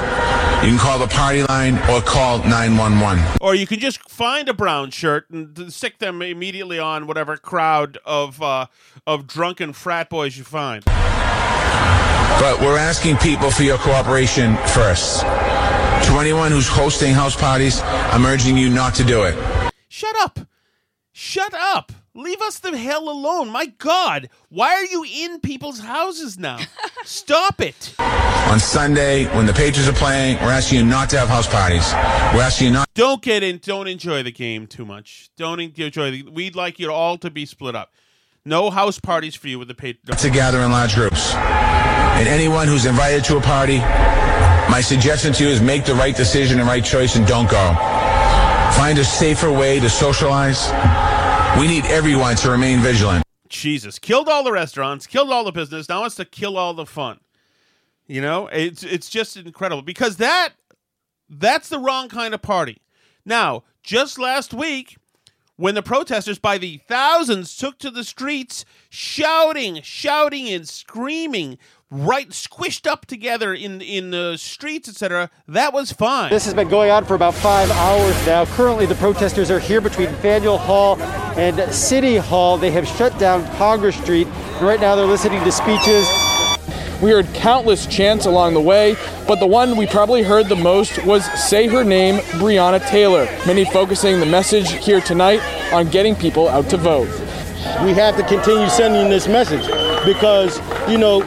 You 0.64 0.72
can 0.72 0.78
call 0.78 0.98
the 0.98 1.06
party 1.06 1.44
line 1.44 1.76
or 1.88 2.00
call 2.00 2.38
911. 2.38 3.22
Or 3.40 3.54
you 3.54 3.66
can 3.66 3.78
just 3.78 3.98
find 4.10 4.48
a 4.48 4.54
brown 4.54 4.90
shirt 4.90 5.30
and 5.30 5.72
stick 5.72 5.98
them 5.98 6.22
immediately 6.22 6.78
on 6.78 7.06
whatever 7.06 7.36
crowd 7.36 7.98
of 8.04 8.42
uh, 8.42 8.66
of 9.06 9.26
drunken 9.26 9.74
frat 9.74 10.10
boys 10.10 10.36
you 10.36 10.44
find. 10.44 10.82
But 12.40 12.60
we're 12.60 12.78
asking 12.78 13.16
people 13.18 13.50
for 13.50 13.62
your 13.62 13.78
cooperation 13.78 14.56
first. 14.68 15.22
To 15.22 16.18
anyone 16.20 16.52
who's 16.52 16.68
hosting 16.68 17.14
house 17.14 17.34
parties, 17.34 17.80
I'm 17.82 18.24
urging 18.26 18.56
you 18.56 18.68
not 18.68 18.94
to 18.96 19.04
do 19.04 19.24
it. 19.24 19.36
Shut 19.88 20.14
up. 20.20 20.40
Shut 21.12 21.54
up. 21.54 21.92
Leave 22.14 22.40
us 22.40 22.58
the 22.58 22.76
hell 22.76 23.08
alone. 23.10 23.50
My 23.50 23.66
God. 23.66 24.30
Why 24.48 24.68
are 24.74 24.84
you 24.84 25.04
in 25.04 25.40
people's 25.40 25.80
houses 25.80 26.38
now? 26.38 26.58
Stop 27.04 27.60
it. 27.60 27.94
On 27.98 28.58
Sunday, 28.58 29.24
when 29.36 29.46
the 29.46 29.52
Patriots 29.52 29.88
are 29.88 29.92
playing, 29.92 30.36
we're 30.36 30.50
asking 30.50 30.78
you 30.78 30.86
not 30.86 31.10
to 31.10 31.18
have 31.18 31.28
house 31.28 31.46
parties. 31.46 31.90
We're 32.34 32.42
asking 32.42 32.68
you 32.68 32.72
not 32.72 32.88
Don't 32.94 33.20
get 33.20 33.42
in. 33.42 33.58
Don't 33.58 33.86
enjoy 33.86 34.22
the 34.22 34.32
game 34.32 34.66
too 34.66 34.84
much. 34.86 35.30
Don't 35.36 35.60
enjoy 35.60 36.10
the. 36.10 36.22
We'd 36.22 36.54
like 36.54 36.78
you 36.78 36.90
all 36.90 37.18
to 37.18 37.30
be 37.30 37.44
split 37.44 37.74
up. 37.74 37.92
No 38.44 38.70
house 38.70 39.00
parties 39.00 39.34
for 39.34 39.48
you 39.48 39.58
with 39.58 39.68
the 39.68 39.74
Patriots. 39.74 40.22
to 40.22 40.30
gather 40.30 40.60
in 40.60 40.70
large 40.70 40.94
groups. 40.94 41.34
And 42.16 42.26
anyone 42.28 42.66
who's 42.66 42.86
invited 42.86 43.24
to 43.24 43.36
a 43.36 43.40
party, 43.40 43.78
my 44.70 44.80
suggestion 44.82 45.34
to 45.34 45.44
you 45.44 45.50
is 45.50 45.60
make 45.60 45.84
the 45.84 45.94
right 45.94 46.16
decision 46.16 46.58
and 46.58 46.66
right 46.66 46.84
choice 46.84 47.16
and 47.16 47.26
don't 47.26 47.48
go. 47.50 47.74
Find 48.74 48.98
a 48.98 49.04
safer 49.04 49.52
way 49.52 49.80
to 49.80 49.90
socialize. 49.90 50.70
We 51.60 51.66
need 51.66 51.84
everyone 51.84 52.36
to 52.36 52.50
remain 52.50 52.80
vigilant. 52.80 53.22
Jesus, 53.48 53.98
killed 53.98 54.28
all 54.28 54.42
the 54.42 54.52
restaurants, 54.52 55.06
killed 55.06 55.30
all 55.30 55.44
the 55.44 55.52
business. 55.52 55.88
Now 55.88 56.00
wants 56.00 56.16
to 56.16 56.24
kill 56.24 56.56
all 56.56 56.74
the 56.74 56.86
fun. 56.86 57.20
You 58.06 58.20
know, 58.20 58.46
it's 58.48 58.82
it's 58.82 59.10
just 59.10 59.36
incredible 59.36 59.82
because 59.82 60.16
that 60.16 60.50
that's 61.28 61.68
the 61.68 61.78
wrong 61.78 62.08
kind 62.08 62.34
of 62.34 62.42
party. 62.42 62.80
Now, 63.24 63.64
just 63.82 64.18
last 64.18 64.54
week, 64.54 64.96
when 65.56 65.74
the 65.74 65.82
protesters 65.82 66.38
by 66.38 66.58
the 66.58 66.78
thousands 66.86 67.56
took 67.56 67.78
to 67.78 67.90
the 67.90 68.04
streets, 68.04 68.64
shouting, 68.90 69.80
shouting, 69.82 70.48
and 70.48 70.68
screaming, 70.68 71.58
right 71.90 72.30
squished 72.30 72.86
up 72.86 73.06
together 73.06 73.54
in 73.54 73.80
in 73.80 74.10
the 74.10 74.36
streets, 74.36 74.88
etc., 74.88 75.30
that 75.48 75.72
was 75.72 75.92
fine. 75.92 76.30
This 76.30 76.44
has 76.44 76.54
been 76.54 76.68
going 76.68 76.90
on 76.90 77.04
for 77.04 77.14
about 77.14 77.34
five 77.34 77.70
hours 77.70 78.26
now. 78.26 78.44
Currently, 78.44 78.86
the 78.86 78.94
protesters 78.96 79.50
are 79.50 79.60
here 79.60 79.80
between 79.80 80.08
Faneuil 80.16 80.58
Hall 80.58 81.00
and 81.36 81.72
City 81.72 82.16
Hall. 82.16 82.58
They 82.58 82.70
have 82.70 82.86
shut 82.86 83.16
down 83.18 83.46
Congress 83.56 83.96
Street, 83.96 84.26
and 84.26 84.62
right 84.66 84.80
now 84.80 84.96
they're 84.96 85.06
listening 85.06 85.42
to 85.44 85.52
speeches. 85.52 86.08
We 87.02 87.10
heard 87.10 87.26
countless 87.34 87.86
chants 87.86 88.24
along 88.24 88.54
the 88.54 88.60
way, 88.60 88.96
but 89.28 89.38
the 89.38 89.46
one 89.46 89.76
we 89.76 89.86
probably 89.86 90.22
heard 90.22 90.48
the 90.48 90.56
most 90.56 91.04
was 91.04 91.26
Say 91.38 91.66
Her 91.66 91.84
Name, 91.84 92.16
Breonna 92.40 92.84
Taylor. 92.88 93.26
Many 93.46 93.66
focusing 93.66 94.18
the 94.18 94.24
message 94.24 94.72
here 94.72 95.02
tonight 95.02 95.42
on 95.74 95.88
getting 95.90 96.14
people 96.14 96.48
out 96.48 96.70
to 96.70 96.78
vote. 96.78 97.08
we 97.84 97.92
have 97.92 98.16
to 98.16 98.22
continue 98.22 98.68
sending 98.70 99.10
this 99.10 99.28
message 99.28 99.66
because 100.06 100.58
you 100.88 100.96
know 100.96 101.20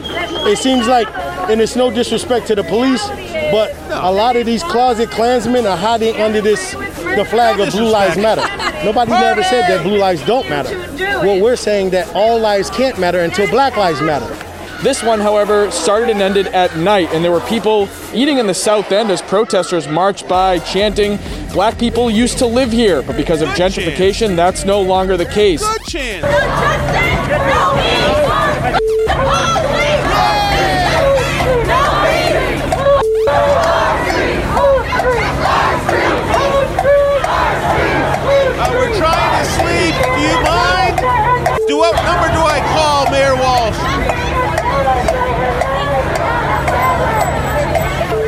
it 0.46 0.58
seems 0.58 0.86
like 0.86 1.08
and 1.50 1.60
it's 1.60 1.76
no 1.76 1.90
disrespect 1.90 2.46
to 2.46 2.54
the 2.54 2.64
police 2.64 3.06
but 3.50 3.74
a 3.90 4.10
lot 4.10 4.36
of 4.36 4.46
these 4.46 4.62
closet 4.62 5.10
klansmen 5.10 5.66
are 5.66 5.76
hiding 5.76 6.16
under 6.16 6.40
this 6.40 6.72
the 6.72 7.26
flag 7.28 7.58
of 7.58 7.72
blue 7.72 7.88
lives 7.88 8.16
matter. 8.16 8.42
Nobody 8.84 9.12
ever 9.12 9.42
said 9.42 9.62
that 9.62 9.82
blue 9.82 9.98
lives 9.98 10.24
don't 10.24 10.48
matter. 10.48 10.76
Well 11.24 11.40
we're 11.42 11.56
saying 11.56 11.90
that 11.90 12.14
all 12.14 12.38
lives 12.38 12.70
can't 12.70 12.98
matter 12.98 13.20
until 13.20 13.48
black 13.50 13.76
lives 13.76 14.00
matter. 14.00 14.28
This 14.82 15.02
one, 15.02 15.20
however, 15.20 15.70
started 15.70 16.08
and 16.08 16.22
ended 16.22 16.46
at 16.46 16.74
night, 16.78 17.10
and 17.12 17.22
there 17.22 17.32
were 17.32 17.42
people 17.42 17.86
eating 18.14 18.38
in 18.38 18.46
the 18.46 18.54
South 18.54 18.90
End 18.92 19.10
as 19.10 19.20
protesters 19.20 19.86
marched 19.86 20.26
by, 20.26 20.58
chanting, 20.60 21.18
Black 21.52 21.76
people 21.78 22.08
used 22.08 22.38
to 22.38 22.46
live 22.46 22.70
here, 22.70 23.02
but 23.02 23.16
because 23.16 23.42
of 23.42 23.48
gentrification, 23.50 24.36
that's 24.36 24.64
no 24.64 24.80
longer 24.80 25.16
the 25.16 25.26
case. 25.26 25.66
Good 25.66 25.84
chance. 25.84 26.26
Uh, 38.62 38.68
we're 38.72 38.94
trying 38.98 39.42
to 39.42 39.50
sleep. 39.52 39.94
Do 39.94 40.20
you 40.20 40.36
mind? 40.42 41.59
Do 41.70 41.76
what 41.76 41.94
number 41.94 42.26
do 42.34 42.42
I 42.42 42.58
call, 42.74 43.08
Mayor 43.12 43.36
Walsh? 43.36 43.78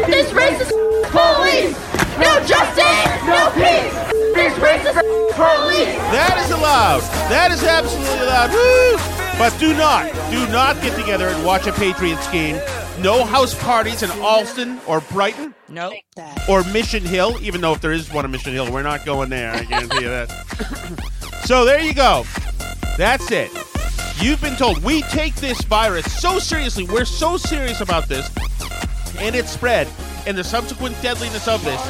This 0.06 0.30
racist 0.30 0.70
police! 1.10 1.74
No 2.20 2.38
justice! 2.46 3.26
No 3.26 3.50
peace! 3.56 3.92
This 4.36 4.54
racist 4.62 4.94
police! 5.34 5.98
That 6.12 6.40
is 6.44 6.52
allowed. 6.52 7.00
That 7.30 7.50
is 7.50 7.64
absolutely 7.64 8.20
allowed. 8.20 8.52
Woo! 8.52 8.96
But 9.36 9.58
do 9.58 9.74
not, 9.74 10.12
do 10.30 10.46
not 10.52 10.80
get 10.80 10.96
together 10.96 11.26
and 11.26 11.44
watch 11.44 11.66
a 11.66 11.72
Patriots 11.72 12.30
game. 12.30 12.60
No 13.00 13.24
house 13.24 13.60
parties 13.60 14.04
in 14.04 14.10
Allston 14.20 14.78
or 14.86 15.00
Brighton. 15.00 15.52
Nope. 15.68 15.94
Or 16.48 16.62
Mission 16.66 17.02
Hill, 17.02 17.36
even 17.42 17.60
though 17.60 17.72
if 17.72 17.80
there 17.80 17.90
is 17.90 18.12
one 18.12 18.24
in 18.24 18.30
Mission 18.30 18.52
Hill, 18.52 18.70
we're 18.70 18.84
not 18.84 19.04
going 19.04 19.30
there. 19.30 19.52
I 19.52 19.64
guarantee 19.64 20.02
you 20.02 20.10
that. 20.10 20.30
so 21.44 21.64
there 21.64 21.80
you 21.80 21.92
go. 21.92 22.24
That's 22.96 23.30
it. 23.30 23.50
You've 24.20 24.40
been 24.40 24.56
told 24.56 24.82
we 24.84 25.02
take 25.02 25.34
this 25.36 25.62
virus 25.62 26.20
so 26.20 26.38
seriously. 26.38 26.84
We're 26.84 27.04
so 27.04 27.36
serious 27.36 27.80
about 27.80 28.08
this 28.08 28.30
and 29.18 29.34
its 29.34 29.50
spread 29.50 29.88
and 30.26 30.36
the 30.36 30.44
subsequent 30.44 31.00
deadliness 31.02 31.48
of 31.48 31.64
this 31.64 31.80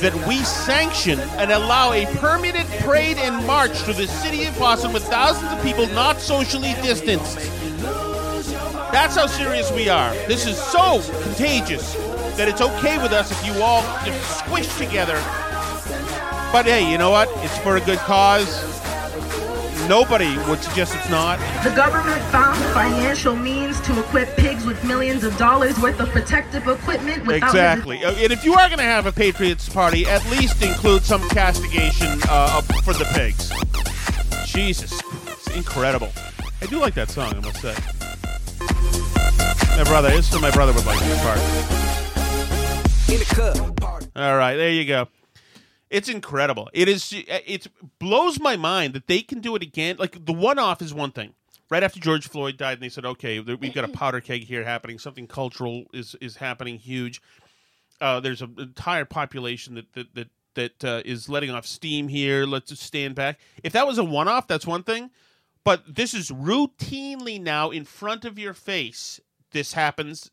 that 0.00 0.14
we 0.26 0.38
sanction 0.38 1.20
and 1.38 1.52
allow 1.52 1.92
a 1.92 2.06
permitted 2.16 2.66
parade 2.80 3.18
and 3.18 3.46
march 3.46 3.72
through 3.72 3.94
the 3.94 4.06
city 4.06 4.44
of 4.44 4.58
Boston 4.58 4.92
with 4.92 5.04
thousands 5.04 5.52
of 5.52 5.62
people 5.62 5.86
not 5.88 6.18
socially 6.18 6.74
distanced. 6.82 7.36
That's 8.90 9.14
how 9.14 9.26
serious 9.26 9.70
we 9.72 9.88
are. 9.88 10.12
This 10.26 10.46
is 10.46 10.56
so 10.56 11.00
contagious 11.22 11.94
that 12.36 12.48
it's 12.48 12.60
okay 12.60 13.00
with 13.00 13.12
us 13.12 13.30
if 13.30 13.46
you 13.46 13.62
all 13.62 13.82
just 14.04 14.38
squish 14.38 14.68
together. 14.78 15.14
But 16.52 16.64
hey, 16.64 16.90
you 16.90 16.98
know 16.98 17.10
what? 17.10 17.28
It's 17.44 17.58
for 17.58 17.76
a 17.76 17.80
good 17.80 17.98
cause. 17.98 18.81
Nobody 19.88 20.36
would 20.48 20.62
suggest 20.62 20.94
it's 20.94 21.08
not. 21.10 21.38
The 21.64 21.74
government 21.74 22.22
found 22.30 22.56
financial 22.72 23.34
means 23.34 23.80
to 23.82 23.98
equip 23.98 24.36
pigs 24.36 24.64
with 24.64 24.82
millions 24.84 25.24
of 25.24 25.36
dollars 25.36 25.78
worth 25.80 25.98
of 26.00 26.08
protective 26.10 26.66
equipment 26.68 27.26
without 27.26 27.48
Exactly. 27.48 28.04
Uh, 28.04 28.12
And 28.12 28.32
if 28.32 28.44
you 28.44 28.54
are 28.54 28.68
going 28.68 28.78
to 28.78 28.84
have 28.84 29.06
a 29.06 29.12
Patriots 29.12 29.68
party, 29.68 30.06
at 30.06 30.24
least 30.30 30.62
include 30.62 31.02
some 31.02 31.26
castigation 31.30 32.20
uh, 32.28 32.60
for 32.60 32.92
the 32.94 33.04
pigs. 33.14 33.50
Jesus. 34.46 35.00
It's 35.26 35.48
incredible. 35.56 36.12
I 36.60 36.66
do 36.66 36.78
like 36.78 36.94
that 36.94 37.10
song, 37.10 37.34
I 37.34 37.40
must 37.40 37.60
say. 37.60 37.74
My 39.76 39.84
brother, 39.84 40.10
this 40.10 40.32
is 40.32 40.40
my 40.40 40.50
brother 40.52 40.72
would 40.72 40.86
like 40.86 40.98
this 41.00 41.20
part. 41.22 41.40
All 44.14 44.36
right, 44.36 44.56
there 44.56 44.70
you 44.70 44.84
go. 44.84 45.08
It's 45.92 46.08
incredible. 46.08 46.70
It 46.72 46.88
is. 46.88 47.12
It 47.12 47.66
blows 47.98 48.40
my 48.40 48.56
mind 48.56 48.94
that 48.94 49.06
they 49.06 49.20
can 49.20 49.40
do 49.40 49.54
it 49.54 49.62
again. 49.62 49.96
Like 49.98 50.24
the 50.24 50.32
one-off 50.32 50.80
is 50.80 50.94
one 50.94 51.12
thing. 51.12 51.34
Right 51.70 51.82
after 51.82 52.00
George 52.00 52.28
Floyd 52.28 52.56
died, 52.56 52.74
and 52.74 52.82
they 52.82 52.88
said, 52.88 53.04
"Okay, 53.04 53.40
we've 53.40 53.74
got 53.74 53.84
a 53.84 53.88
powder 53.88 54.20
keg 54.20 54.44
here 54.44 54.64
happening. 54.64 54.98
Something 54.98 55.26
cultural 55.26 55.84
is 55.92 56.16
is 56.20 56.36
happening 56.36 56.78
huge. 56.78 57.22
Uh, 58.00 58.20
there's 58.20 58.42
an 58.42 58.56
entire 58.58 59.04
population 59.04 59.74
that 59.74 59.92
that 59.92 60.14
that 60.14 60.28
that 60.54 60.84
uh, 60.84 61.02
is 61.04 61.28
letting 61.28 61.50
off 61.50 61.66
steam 61.66 62.08
here. 62.08 62.44
Let's 62.46 62.70
just 62.70 62.82
stand 62.82 63.14
back. 63.14 63.38
If 63.62 63.72
that 63.74 63.86
was 63.86 63.98
a 63.98 64.04
one-off, 64.04 64.48
that's 64.48 64.66
one 64.66 64.82
thing. 64.82 65.10
But 65.64 65.94
this 65.94 66.12
is 66.14 66.30
routinely 66.30 67.40
now 67.40 67.70
in 67.70 67.84
front 67.84 68.24
of 68.24 68.38
your 68.38 68.54
face. 68.54 69.20
This 69.52 69.74
happens, 69.74 70.30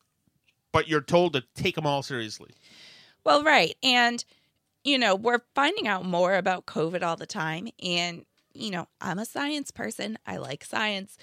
but 0.72 0.88
you're 0.88 1.02
told 1.02 1.34
to 1.34 1.44
take 1.54 1.76
them 1.76 1.86
all 1.86 2.02
seriously. 2.02 2.52
Well, 3.24 3.44
right. 3.44 3.76
And, 3.84 4.24
you 4.84 4.98
know, 4.98 5.16
we're 5.16 5.42
finding 5.56 5.88
out 5.88 6.06
more 6.06 6.36
about 6.36 6.66
COVID 6.66 7.04
all 7.04 7.16
the 7.16 7.26
time. 7.26 7.70
And, 7.84 8.26
you 8.54 8.72
know, 8.72 8.88
I'm 9.02 9.20
a 9.20 9.26
science 9.26 9.72
person, 9.72 10.18
I 10.26 10.38
like 10.38 10.64
science. 10.64 11.18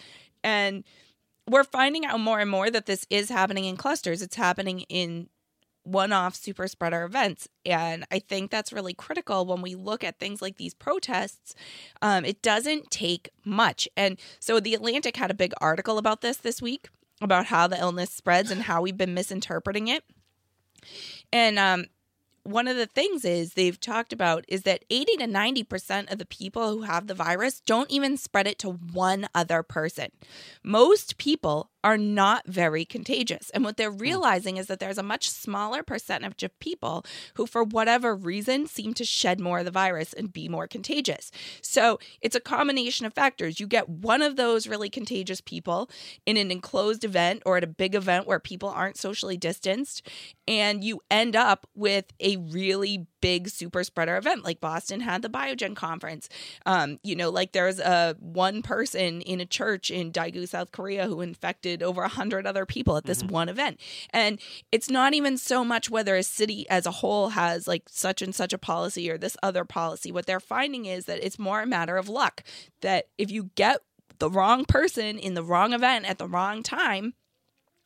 And 0.45 0.85
we're 1.49 1.65
finding 1.65 2.05
out 2.05 2.21
more 2.21 2.41
and 2.41 2.51
more 2.51 2.71
that 2.71 2.87
this 2.87 3.07
is 3.09 3.29
happening 3.29 3.65
in 3.65 3.77
clusters. 3.77 4.23
It's 4.23 4.37
happening 4.37 4.81
in 4.89 5.29
one 5.85 6.13
off 6.13 6.35
super 6.35 6.67
spreader 6.67 7.05
events. 7.05 7.49
And 7.65 8.05
I 8.11 8.19
think 8.19 8.51
that's 8.51 8.73
really 8.73 8.93
critical 8.93 9.47
when 9.47 9.63
we 9.63 9.77
look 9.77 10.03
at 10.03 10.19
things 10.19 10.43
like 10.43 10.57
these 10.57 10.75
protests. 10.75 11.55
Um, 12.03 12.25
it 12.25 12.43
doesn't 12.43 12.91
take 12.91 13.31
much. 13.45 13.89
And 13.97 14.19
so 14.41 14.59
The 14.59 14.75
Atlantic 14.75 15.17
had 15.17 15.31
a 15.31 15.35
big 15.35 15.53
article 15.61 15.99
about 15.99 16.23
this 16.23 16.39
this 16.39 16.61
week 16.61 16.89
about 17.21 17.47
how 17.47 17.67
the 17.67 17.79
illness 17.79 18.11
spreads 18.11 18.51
and 18.51 18.63
how 18.63 18.83
we've 18.83 18.97
been 18.97 19.15
misinterpreting 19.15 19.89
it. 19.89 20.03
And 21.33 21.59
um, 21.59 21.87
one 22.47 22.69
of 22.69 22.77
the 22.77 22.87
things 22.87 23.25
is 23.25 23.55
they've 23.55 23.81
talked 23.81 24.13
about 24.13 24.45
is 24.49 24.63
that 24.63 24.85
80 24.91 25.17
to 25.17 25.27
90% 25.27 26.13
of 26.13 26.19
the 26.19 26.27
people 26.27 26.71
who 26.71 26.83
have 26.83 27.07
the 27.07 27.15
virus 27.15 27.61
don't 27.61 27.91
even 27.91 28.17
spread 28.17 28.47
it 28.47 28.59
to 28.61 28.71
one 28.71 29.29
other 29.35 29.63
person. 29.63 30.09
Most 30.63 31.19
people 31.19 31.71
are 31.87 31.97
not 31.97 32.45
very 32.49 32.85
contagious. 32.85 33.49
And 33.51 33.63
what 33.63 33.77
they're 33.77 33.93
hmm. 33.93 33.99
realizing 33.99 34.57
is 34.57 34.67
that 34.67 34.81
there's 34.81 34.99
a 34.99 35.05
much 35.05 35.31
smaller 35.31 35.85
percentage 35.85 36.43
of 36.43 36.59
people 36.59 37.07
who, 37.35 37.47
for 37.47 37.63
whatever 37.63 38.13
reason, 38.17 38.67
seem 38.67 38.93
to 38.95 39.05
shed 39.05 39.39
more 39.39 39.61
of 39.61 39.65
the 39.65 39.71
virus 39.71 40.13
and 40.13 40.33
be 40.33 40.49
more 40.49 40.67
contagious. 40.67 41.31
So 41.63 42.01
it's 42.21 42.35
a 42.35 42.41
combination 42.41 43.07
of 43.07 43.15
factors. 43.15 43.61
You 43.61 43.69
get 43.69 43.89
one 43.89 44.21
of 44.21 44.35
those 44.35 44.67
really 44.67 44.91
contagious 44.91 45.41
people 45.41 45.89
in 46.27 46.37
an 46.37 46.51
enclosed 46.51 47.05
event 47.05 47.45
or 47.47 47.57
at 47.57 47.63
a 47.63 47.69
big 47.69 47.95
event 47.95 48.27
where 48.27 48.41
people 48.41 48.69
aren't 48.69 48.97
socially 48.97 49.37
distanced, 49.37 50.03
and 50.49 50.83
you 50.83 51.01
end 51.09 51.37
up 51.37 51.69
with 51.77 52.07
a 52.19 52.36
really 52.39 53.07
big 53.21 53.49
super 53.49 53.83
spreader 53.83 54.17
event 54.17 54.45
like 54.45 54.61
Boston 54.61 55.01
had 55.01 55.23
the 55.23 55.29
Biogen 55.29 55.75
conference. 55.75 56.29
Um, 56.65 56.99
you 57.03 57.17
know, 57.17 57.31
like 57.31 57.53
there's 57.53 57.79
a 57.79 58.17
one 58.21 58.63
person 58.63 59.21
in 59.23 59.41
a 59.41 59.47
church 59.47 59.91
in 59.91 60.13
Daegu, 60.13 60.49
South 60.49 60.73
Korea 60.73 61.07
who 61.07 61.21
infected 61.21 61.83
over 61.83 62.03
a 62.03 62.09
hundred 62.09 62.47
other 62.47 62.67
people 62.67 62.97
at 62.97 63.05
this 63.05 63.23
one 63.23 63.49
event. 63.49 63.81
And 64.11 64.41
it's 64.71 64.91
not 64.91 65.15
even 65.15 65.37
so 65.39 65.65
much 65.65 65.91
whether 65.91 66.17
a 66.17 66.23
city 66.23 66.69
as 66.69 66.87
a 66.87 66.91
whole 66.91 67.31
has 67.31 67.67
like 67.67 67.89
such 67.89 68.23
and 68.23 68.35
such 68.35 68.53
a 68.53 68.59
policy 68.59 69.11
or 69.11 69.19
this 69.19 69.37
other 69.43 69.65
policy. 69.65 70.13
What 70.13 70.27
they're 70.27 70.41
finding 70.41 70.87
is 70.87 71.07
that 71.07 71.25
it's 71.25 71.39
more 71.39 71.63
a 71.63 71.67
matter 71.67 71.97
of 71.97 72.09
luck. 72.09 72.43
That 72.81 73.07
if 73.19 73.31
you 73.31 73.51
get 73.55 73.81
the 74.19 74.31
wrong 74.31 74.65
person 74.65 75.19
in 75.19 75.35
the 75.35 75.43
wrong 75.43 75.73
event 75.73 76.07
at 76.07 76.19
the 76.19 76.29
wrong 76.29 76.63
time, 76.63 77.15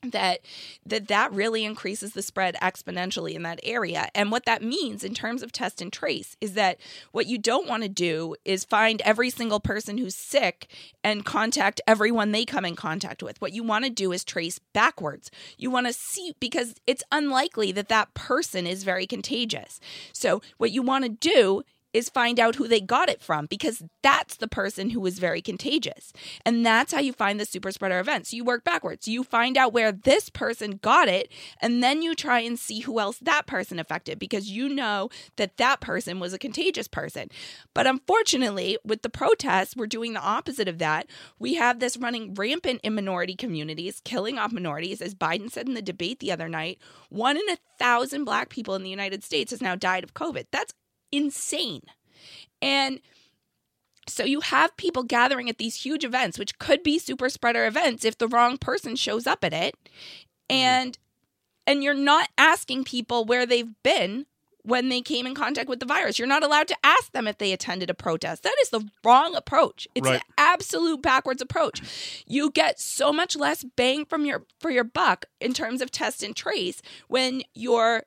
that 0.02 0.40
that 0.86 1.08
that 1.08 1.32
really 1.32 1.64
increases 1.64 2.12
the 2.12 2.22
spread 2.22 2.56
exponentially 2.62 3.34
in 3.34 3.42
that 3.42 3.60
area. 3.62 4.08
And 4.14 4.30
what 4.30 4.46
that 4.46 4.62
means 4.62 5.04
in 5.04 5.14
terms 5.14 5.42
of 5.42 5.52
test 5.52 5.82
and 5.82 5.92
trace 5.92 6.36
is 6.40 6.54
that 6.54 6.78
what 7.12 7.26
you 7.26 7.38
don't 7.38 7.68
want 7.68 7.82
to 7.82 7.88
do 7.88 8.34
is 8.44 8.64
find 8.64 9.02
every 9.02 9.30
single 9.30 9.60
person 9.60 9.98
who's 9.98 10.14
sick 10.14 10.68
and 11.04 11.24
contact 11.24 11.80
everyone 11.86 12.32
they 12.32 12.44
come 12.44 12.64
in 12.64 12.76
contact 12.76 13.22
with. 13.22 13.40
What 13.40 13.52
you 13.52 13.62
want 13.62 13.84
to 13.84 13.90
do 13.90 14.12
is 14.12 14.24
trace 14.24 14.58
backwards. 14.72 15.30
You 15.58 15.70
want 15.70 15.86
to 15.86 15.92
see 15.92 16.34
because 16.40 16.74
it's 16.86 17.02
unlikely 17.12 17.72
that 17.72 17.88
that 17.88 18.14
person 18.14 18.66
is 18.66 18.84
very 18.84 19.06
contagious. 19.06 19.80
So 20.12 20.40
what 20.56 20.70
you 20.70 20.82
want 20.82 21.04
to 21.04 21.10
do 21.10 21.62
is 21.92 22.08
find 22.08 22.38
out 22.38 22.56
who 22.56 22.68
they 22.68 22.80
got 22.80 23.08
it 23.08 23.20
from 23.20 23.46
because 23.46 23.82
that's 24.02 24.36
the 24.36 24.48
person 24.48 24.90
who 24.90 25.00
was 25.00 25.18
very 25.18 25.42
contagious. 25.42 26.12
And 26.44 26.64
that's 26.64 26.92
how 26.92 27.00
you 27.00 27.12
find 27.12 27.38
the 27.38 27.44
super 27.44 27.70
spreader 27.70 27.98
events. 27.98 28.32
You 28.32 28.44
work 28.44 28.64
backwards. 28.64 29.08
You 29.08 29.24
find 29.24 29.56
out 29.56 29.72
where 29.72 29.92
this 29.92 30.30
person 30.30 30.78
got 30.82 31.08
it, 31.08 31.30
and 31.60 31.82
then 31.82 32.02
you 32.02 32.14
try 32.14 32.40
and 32.40 32.58
see 32.58 32.80
who 32.80 33.00
else 33.00 33.18
that 33.18 33.46
person 33.46 33.78
affected 33.78 34.18
because 34.18 34.50
you 34.50 34.68
know 34.68 35.10
that 35.36 35.56
that 35.56 35.80
person 35.80 36.20
was 36.20 36.32
a 36.32 36.38
contagious 36.38 36.88
person. 36.88 37.28
But 37.74 37.86
unfortunately, 37.86 38.78
with 38.84 39.02
the 39.02 39.10
protests, 39.10 39.76
we're 39.76 39.86
doing 39.86 40.12
the 40.12 40.20
opposite 40.20 40.68
of 40.68 40.78
that. 40.78 41.06
We 41.38 41.54
have 41.54 41.78
this 41.78 41.96
running 41.96 42.34
rampant 42.34 42.80
in 42.82 42.94
minority 42.94 43.34
communities, 43.34 44.00
killing 44.04 44.38
off 44.38 44.52
minorities. 44.52 45.00
As 45.00 45.14
Biden 45.14 45.50
said 45.50 45.66
in 45.66 45.74
the 45.74 45.82
debate 45.82 46.20
the 46.20 46.32
other 46.32 46.48
night, 46.48 46.78
one 47.08 47.36
in 47.36 47.48
a 47.50 47.58
thousand 47.78 48.24
black 48.24 48.48
people 48.48 48.74
in 48.74 48.82
the 48.82 48.90
United 48.90 49.24
States 49.24 49.50
has 49.50 49.60
now 49.60 49.74
died 49.74 50.04
of 50.04 50.14
COVID. 50.14 50.46
That's 50.52 50.74
insane. 51.12 51.82
And 52.62 53.00
so 54.08 54.24
you 54.24 54.40
have 54.40 54.76
people 54.76 55.02
gathering 55.02 55.48
at 55.48 55.58
these 55.58 55.76
huge 55.76 56.04
events, 56.04 56.38
which 56.38 56.58
could 56.58 56.82
be 56.82 56.98
super 56.98 57.28
spreader 57.28 57.66
events 57.66 58.04
if 58.04 58.18
the 58.18 58.28
wrong 58.28 58.58
person 58.58 58.96
shows 58.96 59.26
up 59.26 59.44
at 59.44 59.52
it. 59.52 59.74
Mm-hmm. 59.84 60.56
And 60.56 60.98
and 61.66 61.84
you're 61.84 61.94
not 61.94 62.28
asking 62.36 62.84
people 62.84 63.24
where 63.24 63.46
they've 63.46 63.70
been 63.84 64.26
when 64.62 64.88
they 64.88 65.00
came 65.00 65.26
in 65.26 65.34
contact 65.34 65.68
with 65.68 65.80
the 65.80 65.86
virus. 65.86 66.18
You're 66.18 66.28
not 66.28 66.42
allowed 66.42 66.68
to 66.68 66.76
ask 66.82 67.12
them 67.12 67.26
if 67.28 67.38
they 67.38 67.52
attended 67.52 67.88
a 67.88 67.94
protest. 67.94 68.42
That 68.42 68.56
is 68.62 68.70
the 68.70 68.86
wrong 69.04 69.34
approach. 69.34 69.86
It's 69.94 70.08
Right. 70.08 70.16
an 70.16 70.34
absolute 70.36 71.00
backwards 71.00 71.40
approach. 71.40 72.22
You 72.26 72.50
get 72.50 72.80
so 72.80 73.12
much 73.12 73.36
less 73.36 73.64
bang 73.64 74.04
from 74.04 74.24
your 74.24 74.44
for 74.58 74.70
your 74.70 74.84
buck 74.84 75.26
in 75.40 75.52
terms 75.54 75.80
of 75.80 75.90
test 75.90 76.22
and 76.22 76.34
trace 76.34 76.82
when 77.08 77.42
you're 77.54 78.04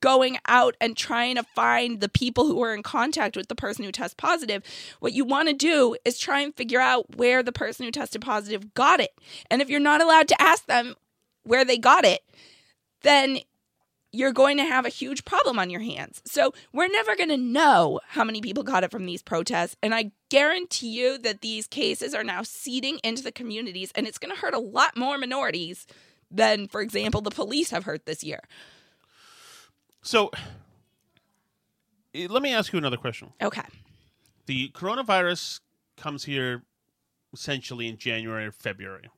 going 0.00 0.38
out 0.46 0.76
and 0.80 0.96
trying 0.96 1.36
to 1.36 1.42
find 1.42 2.00
the 2.00 2.08
people 2.08 2.46
who 2.46 2.62
are 2.62 2.74
in 2.74 2.82
contact 2.82 3.36
with 3.36 3.48
the 3.48 3.54
person 3.54 3.84
who 3.84 3.92
tests 3.92 4.14
positive, 4.16 4.62
what 5.00 5.12
you 5.12 5.24
want 5.24 5.48
to 5.48 5.54
do 5.54 5.96
is 6.04 6.18
try 6.18 6.40
and 6.40 6.54
figure 6.54 6.80
out 6.80 7.16
where 7.16 7.42
the 7.42 7.52
person 7.52 7.84
who 7.84 7.92
tested 7.92 8.22
positive 8.22 8.74
got 8.74 9.00
it. 9.00 9.10
And 9.50 9.60
if 9.62 9.68
you're 9.68 9.80
not 9.80 10.02
allowed 10.02 10.28
to 10.28 10.40
ask 10.40 10.66
them 10.66 10.94
where 11.44 11.64
they 11.64 11.78
got 11.78 12.04
it, 12.04 12.20
then 13.02 13.38
you're 14.10 14.32
going 14.32 14.56
to 14.56 14.64
have 14.64 14.86
a 14.86 14.90
huge 14.90 15.24
problem 15.24 15.58
on 15.58 15.68
your 15.68 15.82
hands. 15.82 16.22
So 16.24 16.52
we're 16.72 16.88
never 16.88 17.14
going 17.14 17.28
to 17.28 17.36
know 17.36 18.00
how 18.08 18.24
many 18.24 18.40
people 18.40 18.62
got 18.62 18.82
it 18.82 18.90
from 18.90 19.04
these 19.04 19.22
protests. 19.22 19.76
And 19.82 19.94
I 19.94 20.12
guarantee 20.30 20.88
you 20.88 21.18
that 21.18 21.42
these 21.42 21.66
cases 21.66 22.14
are 22.14 22.24
now 22.24 22.42
seeding 22.42 23.00
into 23.04 23.22
the 23.22 23.32
communities, 23.32 23.92
and 23.94 24.06
it's 24.06 24.18
going 24.18 24.34
to 24.34 24.40
hurt 24.40 24.54
a 24.54 24.58
lot 24.58 24.96
more 24.96 25.18
minorities 25.18 25.86
than, 26.30 26.68
for 26.68 26.80
example, 26.80 27.20
the 27.20 27.30
police 27.30 27.70
have 27.70 27.84
hurt 27.84 28.06
this 28.06 28.24
year. 28.24 28.40
So, 30.08 30.30
eh, 32.14 32.28
let 32.30 32.40
me 32.42 32.54
ask 32.54 32.72
you 32.72 32.78
another 32.78 32.96
question. 32.96 33.30
Okay. 33.42 33.60
The 34.46 34.70
coronavirus 34.70 35.60
comes 35.98 36.24
here 36.24 36.62
essentially 37.34 37.88
in 37.88 37.98
January 37.98 38.46
or 38.46 38.52
February. 38.52 39.10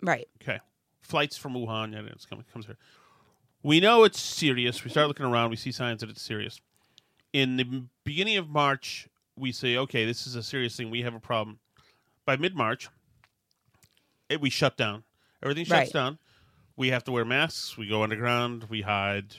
Right. 0.00 0.26
Okay. 0.40 0.60
Flights 1.02 1.36
from 1.36 1.52
Wuhan, 1.52 1.92
yeah, 1.92 2.10
it's 2.10 2.24
coming 2.24 2.46
comes 2.50 2.64
here. 2.64 2.78
We 3.62 3.80
know 3.80 4.04
it's 4.04 4.18
serious. 4.18 4.82
We 4.82 4.88
start 4.90 5.08
looking 5.08 5.26
around. 5.26 5.50
We 5.50 5.56
see 5.56 5.72
signs 5.72 6.00
that 6.00 6.08
it's 6.08 6.22
serious. 6.22 6.58
In 7.34 7.58
the 7.58 7.84
beginning 8.04 8.38
of 8.38 8.48
March, 8.48 9.06
we 9.36 9.52
say, 9.52 9.76
okay, 9.76 10.06
this 10.06 10.26
is 10.26 10.36
a 10.36 10.42
serious 10.42 10.74
thing. 10.74 10.88
We 10.88 11.02
have 11.02 11.14
a 11.14 11.20
problem. 11.20 11.58
By 12.24 12.38
mid 12.38 12.56
March, 12.56 12.88
we 14.40 14.48
shut 14.48 14.78
down. 14.78 15.04
Everything 15.42 15.66
shuts 15.66 15.88
Right. 15.88 15.92
down. 15.92 16.18
We 16.78 16.88
have 16.88 17.04
to 17.04 17.12
wear 17.12 17.26
masks. 17.26 17.76
We 17.76 17.88
go 17.88 18.02
underground. 18.02 18.70
We 18.70 18.80
hide. 18.80 19.36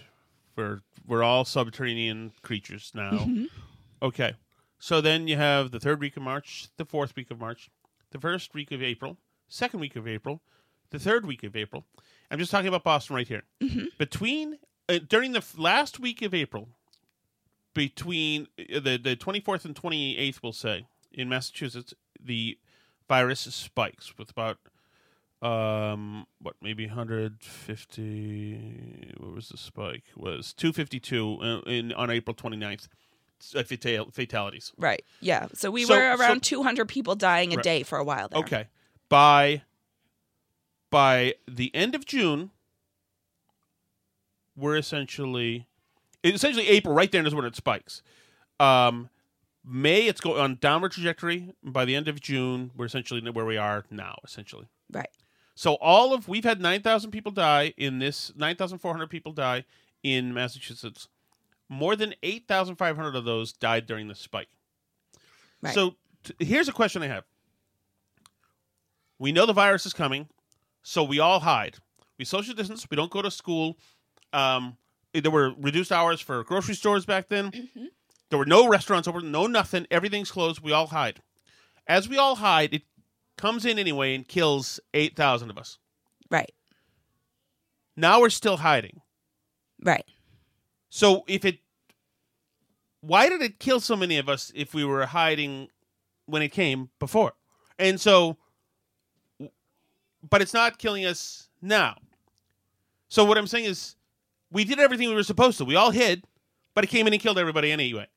We're 0.55 0.81
we're 1.05 1.23
all 1.23 1.45
subterranean 1.45 2.31
creatures 2.41 2.91
now. 2.95 3.11
Mhm. 3.11 3.49
Okay. 4.01 4.33
So 4.79 5.01
then 5.01 5.27
you 5.27 5.37
have 5.37 5.71
the 5.71 5.79
third 5.79 5.99
week 5.99 6.17
of 6.17 6.23
March, 6.23 6.67
the 6.77 6.85
fourth 6.85 7.15
week 7.15 7.31
of 7.31 7.39
March, 7.39 7.69
the 8.11 8.19
first 8.19 8.53
week 8.53 8.71
of 8.71 8.81
April, 8.83 9.17
second 9.47 9.79
week 9.79 9.95
of 9.95 10.07
April, 10.07 10.41
the 10.91 10.99
third 10.99 11.25
week 11.25 11.43
of 11.43 11.55
April. 11.55 11.85
I'm 12.29 12.39
just 12.39 12.51
talking 12.51 12.67
about 12.67 12.83
Boston 12.83 13.15
right 13.15 13.27
here. 13.27 13.43
Between 13.97 14.57
uh, 14.89 14.99
during 15.07 15.31
the 15.31 15.43
last 15.57 15.99
week 15.99 16.21
of 16.21 16.33
April, 16.33 16.69
between 17.73 18.47
uh, 18.59 18.79
the 18.79 18.97
the 18.97 19.15
24th 19.15 19.65
and 19.65 19.75
28th, 19.75 20.41
we'll 20.43 20.53
say 20.53 20.85
in 21.11 21.29
Massachusetts, 21.29 21.93
the 22.19 22.57
virus 23.07 23.41
spikes 23.41 24.17
with 24.17 24.29
about 24.31 24.57
um 25.45 26.25
what 26.41 26.55
maybe 26.61 26.87
150 26.87 29.13
what 29.17 29.33
was 29.35 29.49
the 29.49 29.57
spike 29.57 30.03
was 30.15 30.53
252 30.53 31.37
uh, 31.41 31.59
in 31.69 31.91
on 31.93 32.09
April 32.09 32.33
29th 32.35 32.87
uh, 33.55 33.63
fatal, 33.63 34.09
fatalities 34.11 34.71
Right. 34.77 35.03
Yeah. 35.19 35.47
So 35.53 35.69
we 35.69 35.83
So- 35.85 35.95
were 35.95 36.15
so- 36.17 36.21
around 36.21 36.41
200 36.43 36.87
people 36.87 37.15
dying 37.15 37.53
a 37.53 37.57
Right. 37.57 37.63
day 37.63 37.83
for 37.83 37.97
a 37.99 38.03
while 38.03 38.29
there. 38.29 38.39
Okay. 38.39 38.67
By 39.09 39.61
by 40.89 41.35
the 41.47 41.73
end 41.75 41.93
of 41.95 42.05
June, 42.05 42.51
we're 44.55 44.77
essentially 44.77 45.67
essentially 46.23 46.67
April 46.69 46.95
right 46.95 47.11
there 47.11 47.25
is 47.25 47.35
when 47.35 47.45
it 47.45 47.55
spikes. 47.55 48.01
Um, 48.59 49.09
May 49.67 50.05
it's 50.07 50.21
going 50.21 50.39
on 50.39 50.57
downward 50.61 50.91
trajectory. 50.91 51.53
By 51.63 51.85
the 51.85 51.95
end 51.95 52.07
of 52.07 52.21
June, 52.21 52.69
we're 52.75 52.85
essentially 52.85 53.19
where 53.31 53.45
we 53.45 53.57
are 53.57 53.83
now. 53.89 54.19
Essentially, 54.23 54.67
Right. 54.91 55.09
So 55.55 55.75
all 55.75 56.13
of 56.13 56.27
we've 56.27 56.43
had 56.43 56.61
nine 56.61 56.81
thousand 56.81 57.11
people 57.11 57.31
die 57.31 57.73
in 57.77 57.99
this 57.99 58.31
nine 58.35 58.55
thousand 58.55 58.79
four 58.79 58.91
hundred 58.91 59.09
people 59.09 59.31
die 59.31 59.65
in 60.03 60.33
Massachusetts. 60.33 61.07
More 61.67 61.95
than 61.95 62.13
eight 62.21 62.47
thousand 62.47 62.75
five 62.75 62.95
hundred 62.95 63.15
of 63.15 63.25
those 63.25 63.51
died 63.53 63.87
during 63.87 64.07
the 64.07 64.15
spike. 64.15 64.49
Right. 65.61 65.73
So 65.73 65.95
t- 66.23 66.45
here's 66.45 66.67
a 66.67 66.73
question 66.73 67.01
I 67.01 67.07
have. 67.07 67.23
We 69.17 69.31
know 69.31 69.45
the 69.45 69.53
virus 69.53 69.85
is 69.85 69.93
coming, 69.93 70.27
so 70.83 71.03
we 71.03 71.19
all 71.19 71.39
hide. 71.39 71.77
We 72.19 72.25
social 72.25 72.53
distance. 72.53 72.85
We 72.89 72.97
don't 72.97 73.11
go 73.11 73.21
to 73.21 73.31
school. 73.31 73.77
Um, 74.33 74.77
there 75.13 75.31
were 75.31 75.53
reduced 75.57 75.91
hours 75.91 76.19
for 76.19 76.43
grocery 76.43 76.75
stores 76.75 77.05
back 77.05 77.29
then. 77.29 77.69
There 78.29 78.39
were 78.39 78.45
no 78.45 78.67
restaurants 78.67 79.07
open, 79.07 79.31
no 79.31 79.47
nothing. 79.47 79.87
Everything's 79.89 80.31
closed. 80.31 80.59
We 80.59 80.73
all 80.73 80.87
hide. 80.87 81.21
As 81.87 82.09
we 82.09 82.17
all 82.17 82.35
hide, 82.35 82.73
it 82.73 82.81
comes 83.37 83.65
in 83.65 83.79
anyway 83.79 84.15
and 84.15 84.27
kills 84.27 84.79
eight 84.93 85.15
thousand 85.15 85.49
of 85.49 85.57
us. 85.57 85.77
Right. 86.29 86.51
Now 87.95 88.21
we're 88.21 88.29
still 88.29 88.57
hiding. 88.57 89.01
Right. 89.81 90.05
So 90.89 91.23
if 91.27 91.45
it, 91.45 91.59
why 93.01 93.29
did 93.29 93.41
it 93.41 93.59
kill 93.59 93.79
so 93.79 93.95
many 93.95 94.17
of 94.17 94.29
us 94.29 94.51
if 94.55 94.73
we 94.73 94.83
were 94.83 95.05
hiding 95.05 95.69
when 96.25 96.41
it 96.41 96.49
came 96.49 96.89
before? 96.99 97.33
And 97.77 97.99
so, 97.99 98.37
but 100.29 100.41
it's 100.41 100.53
not 100.53 100.77
killing 100.77 101.05
us 101.05 101.49
now. 101.61 101.95
So 103.07 103.23
what 103.25 103.37
I'm 103.37 103.47
saying 103.47 103.65
is, 103.65 103.95
we 104.51 104.63
did 104.63 104.79
everything 104.79 105.09
we 105.09 105.15
were 105.15 105.23
supposed 105.23 105.57
to. 105.57 105.65
We 105.65 105.75
all 105.75 105.91
hid, 105.91 106.23
but 106.73 106.83
it 106.83 106.87
came 106.87 107.07
in 107.07 107.13
and 107.13 107.21
killed 107.21 107.37
everybody 107.37 107.71
anyway. 107.71 108.07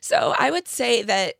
So 0.00 0.34
I 0.38 0.50
would 0.50 0.66
say 0.66 1.02
that 1.02 1.36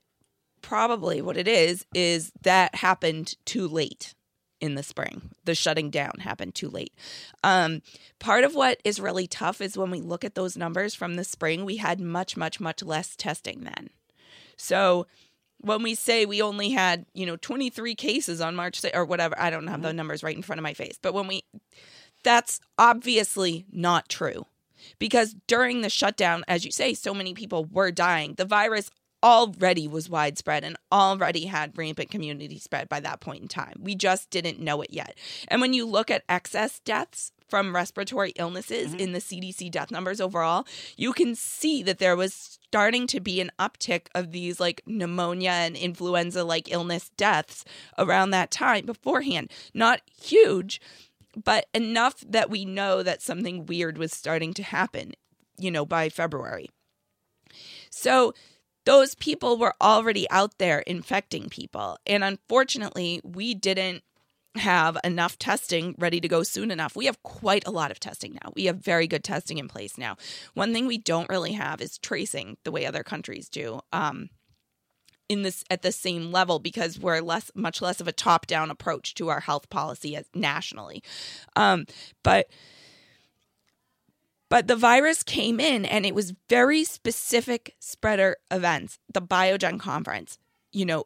probably 0.62 1.20
what 1.20 1.36
it 1.36 1.48
is 1.48 1.84
is 1.94 2.32
that 2.42 2.74
happened 2.76 3.34
too 3.44 3.68
late 3.68 4.14
in 4.60 4.76
the 4.76 4.82
spring. 4.82 5.30
The 5.44 5.54
shutting 5.54 5.90
down 5.90 6.12
happened 6.20 6.54
too 6.54 6.70
late. 6.70 6.94
Um, 7.42 7.82
part 8.20 8.44
of 8.44 8.54
what 8.54 8.80
is 8.84 9.00
really 9.00 9.26
tough 9.26 9.60
is 9.60 9.76
when 9.76 9.90
we 9.90 10.00
look 10.00 10.24
at 10.24 10.36
those 10.36 10.56
numbers 10.56 10.94
from 10.94 11.16
the 11.16 11.24
spring, 11.24 11.64
we 11.64 11.76
had 11.78 12.00
much, 12.00 12.36
much, 12.36 12.60
much 12.60 12.82
less 12.82 13.16
testing 13.16 13.64
then. 13.64 13.90
So 14.56 15.08
when 15.58 15.82
we 15.82 15.96
say 15.96 16.24
we 16.24 16.40
only 16.40 16.70
had, 16.70 17.06
you 17.12 17.26
know, 17.26 17.36
23 17.36 17.96
cases 17.96 18.40
on 18.40 18.54
March 18.54 18.80
6th, 18.80 18.94
or 18.94 19.04
whatever, 19.04 19.38
I 19.38 19.50
don't 19.50 19.66
have 19.66 19.82
the 19.82 19.92
numbers 19.92 20.22
right 20.22 20.36
in 20.36 20.42
front 20.42 20.60
of 20.60 20.64
my 20.64 20.74
face, 20.74 20.98
but 21.02 21.12
when 21.12 21.26
we, 21.26 21.42
that's 22.22 22.60
obviously 22.78 23.66
not 23.72 24.08
true. 24.08 24.46
Because 24.98 25.36
during 25.46 25.80
the 25.80 25.90
shutdown, 25.90 26.44
as 26.48 26.64
you 26.64 26.72
say, 26.72 26.94
so 26.94 27.14
many 27.14 27.34
people 27.34 27.66
were 27.66 27.92
dying. 27.92 28.34
The 28.34 28.44
virus 28.44 28.90
already 29.22 29.86
was 29.86 30.10
widespread 30.10 30.64
and 30.64 30.76
already 30.90 31.46
had 31.46 31.76
rampant 31.76 32.10
community 32.10 32.58
spread 32.58 32.88
by 32.88 33.00
that 33.00 33.20
point 33.20 33.42
in 33.42 33.48
time. 33.48 33.74
We 33.80 33.94
just 33.94 34.30
didn't 34.30 34.60
know 34.60 34.82
it 34.82 34.90
yet. 34.90 35.16
And 35.48 35.60
when 35.60 35.72
you 35.72 35.86
look 35.86 36.10
at 36.10 36.24
excess 36.28 36.80
deaths 36.80 37.32
from 37.48 37.74
respiratory 37.74 38.32
illnesses 38.36 38.92
mm-hmm. 38.92 39.00
in 39.00 39.12
the 39.12 39.18
CDC 39.18 39.70
death 39.70 39.90
numbers 39.90 40.20
overall, 40.20 40.66
you 40.96 41.12
can 41.12 41.34
see 41.34 41.82
that 41.82 41.98
there 41.98 42.16
was 42.16 42.32
starting 42.34 43.06
to 43.06 43.20
be 43.20 43.40
an 43.40 43.50
uptick 43.58 44.06
of 44.14 44.32
these 44.32 44.58
like 44.58 44.82
pneumonia 44.86 45.50
and 45.50 45.76
influenza 45.76 46.44
like 46.44 46.72
illness 46.72 47.10
deaths 47.16 47.64
around 47.98 48.30
that 48.30 48.50
time 48.50 48.86
beforehand. 48.86 49.50
Not 49.74 50.00
huge, 50.20 50.80
but 51.44 51.66
enough 51.74 52.24
that 52.26 52.50
we 52.50 52.64
know 52.64 53.02
that 53.02 53.22
something 53.22 53.66
weird 53.66 53.98
was 53.98 54.12
starting 54.12 54.54
to 54.54 54.62
happen, 54.62 55.12
you 55.58 55.70
know, 55.70 55.84
by 55.84 56.08
February. 56.08 56.70
So 57.90 58.32
those 58.84 59.14
people 59.14 59.56
were 59.56 59.74
already 59.80 60.28
out 60.30 60.58
there 60.58 60.80
infecting 60.80 61.48
people. 61.48 61.98
And 62.06 62.24
unfortunately, 62.24 63.20
we 63.24 63.54
didn't 63.54 64.02
have 64.56 64.98
enough 65.02 65.38
testing 65.38 65.94
ready 65.98 66.20
to 66.20 66.28
go 66.28 66.42
soon 66.42 66.70
enough. 66.70 66.94
We 66.94 67.06
have 67.06 67.22
quite 67.22 67.66
a 67.66 67.70
lot 67.70 67.90
of 67.90 67.98
testing 67.98 68.38
now. 68.42 68.52
We 68.54 68.66
have 68.66 68.76
very 68.76 69.06
good 69.06 69.24
testing 69.24 69.58
in 69.58 69.68
place 69.68 69.96
now. 69.96 70.16
One 70.54 70.72
thing 70.72 70.86
we 70.86 70.98
don't 70.98 71.30
really 71.30 71.52
have 71.52 71.80
is 71.80 71.98
tracing 71.98 72.58
the 72.64 72.70
way 72.70 72.84
other 72.84 73.02
countries 73.02 73.48
do. 73.48 73.80
Um, 73.92 74.28
in 75.28 75.42
this 75.42 75.64
at 75.70 75.80
the 75.80 75.92
same 75.92 76.30
level 76.30 76.58
because 76.58 76.98
we're 76.98 77.20
less 77.20 77.50
much 77.54 77.80
less 77.80 78.00
of 78.00 78.08
a 78.08 78.12
top 78.12 78.46
down 78.46 78.70
approach 78.70 79.14
to 79.14 79.28
our 79.28 79.40
health 79.40 79.70
policy 79.70 80.14
as 80.14 80.26
nationally 80.34 81.02
um, 81.56 81.86
but 82.22 82.50
but 84.52 84.66
the 84.68 84.76
virus 84.76 85.22
came 85.22 85.58
in 85.58 85.84
and 85.86 86.04
it 86.04 86.14
was 86.14 86.34
very 86.50 86.84
specific 86.84 87.74
spreader 87.80 88.36
events 88.50 88.98
the 89.12 89.22
biogen 89.22 89.80
conference 89.80 90.38
you 90.72 90.84
know 90.84 91.04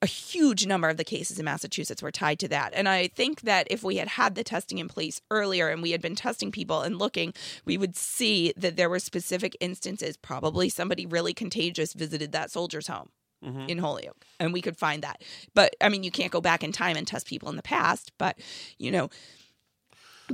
a 0.00 0.06
huge 0.06 0.64
number 0.66 0.88
of 0.88 0.96
the 0.96 1.02
cases 1.02 1.40
in 1.40 1.44
Massachusetts 1.44 2.04
were 2.04 2.12
tied 2.12 2.38
to 2.38 2.46
that. 2.46 2.72
And 2.72 2.88
I 2.88 3.08
think 3.08 3.40
that 3.40 3.66
if 3.68 3.82
we 3.82 3.96
had 3.96 4.06
had 4.06 4.36
the 4.36 4.44
testing 4.44 4.78
in 4.78 4.86
place 4.86 5.20
earlier 5.28 5.70
and 5.70 5.82
we 5.82 5.90
had 5.90 6.00
been 6.00 6.14
testing 6.14 6.52
people 6.52 6.82
and 6.82 7.00
looking, 7.00 7.34
we 7.64 7.76
would 7.76 7.96
see 7.96 8.52
that 8.56 8.76
there 8.76 8.88
were 8.88 9.00
specific 9.00 9.56
instances. 9.58 10.16
Probably 10.16 10.68
somebody 10.68 11.04
really 11.04 11.34
contagious 11.34 11.94
visited 11.94 12.30
that 12.30 12.52
soldier's 12.52 12.86
home 12.86 13.08
Mhm. 13.44 13.68
in 13.68 13.78
Holyoke, 13.78 14.24
and 14.38 14.52
we 14.52 14.62
could 14.62 14.76
find 14.76 15.02
that. 15.02 15.22
But 15.52 15.74
I 15.80 15.88
mean, 15.88 16.04
you 16.04 16.12
can't 16.12 16.30
go 16.30 16.40
back 16.40 16.62
in 16.62 16.70
time 16.70 16.96
and 16.96 17.04
test 17.04 17.26
people 17.26 17.48
in 17.50 17.56
the 17.56 17.62
past, 17.62 18.12
but 18.18 18.38
you 18.78 18.92
know, 18.92 19.10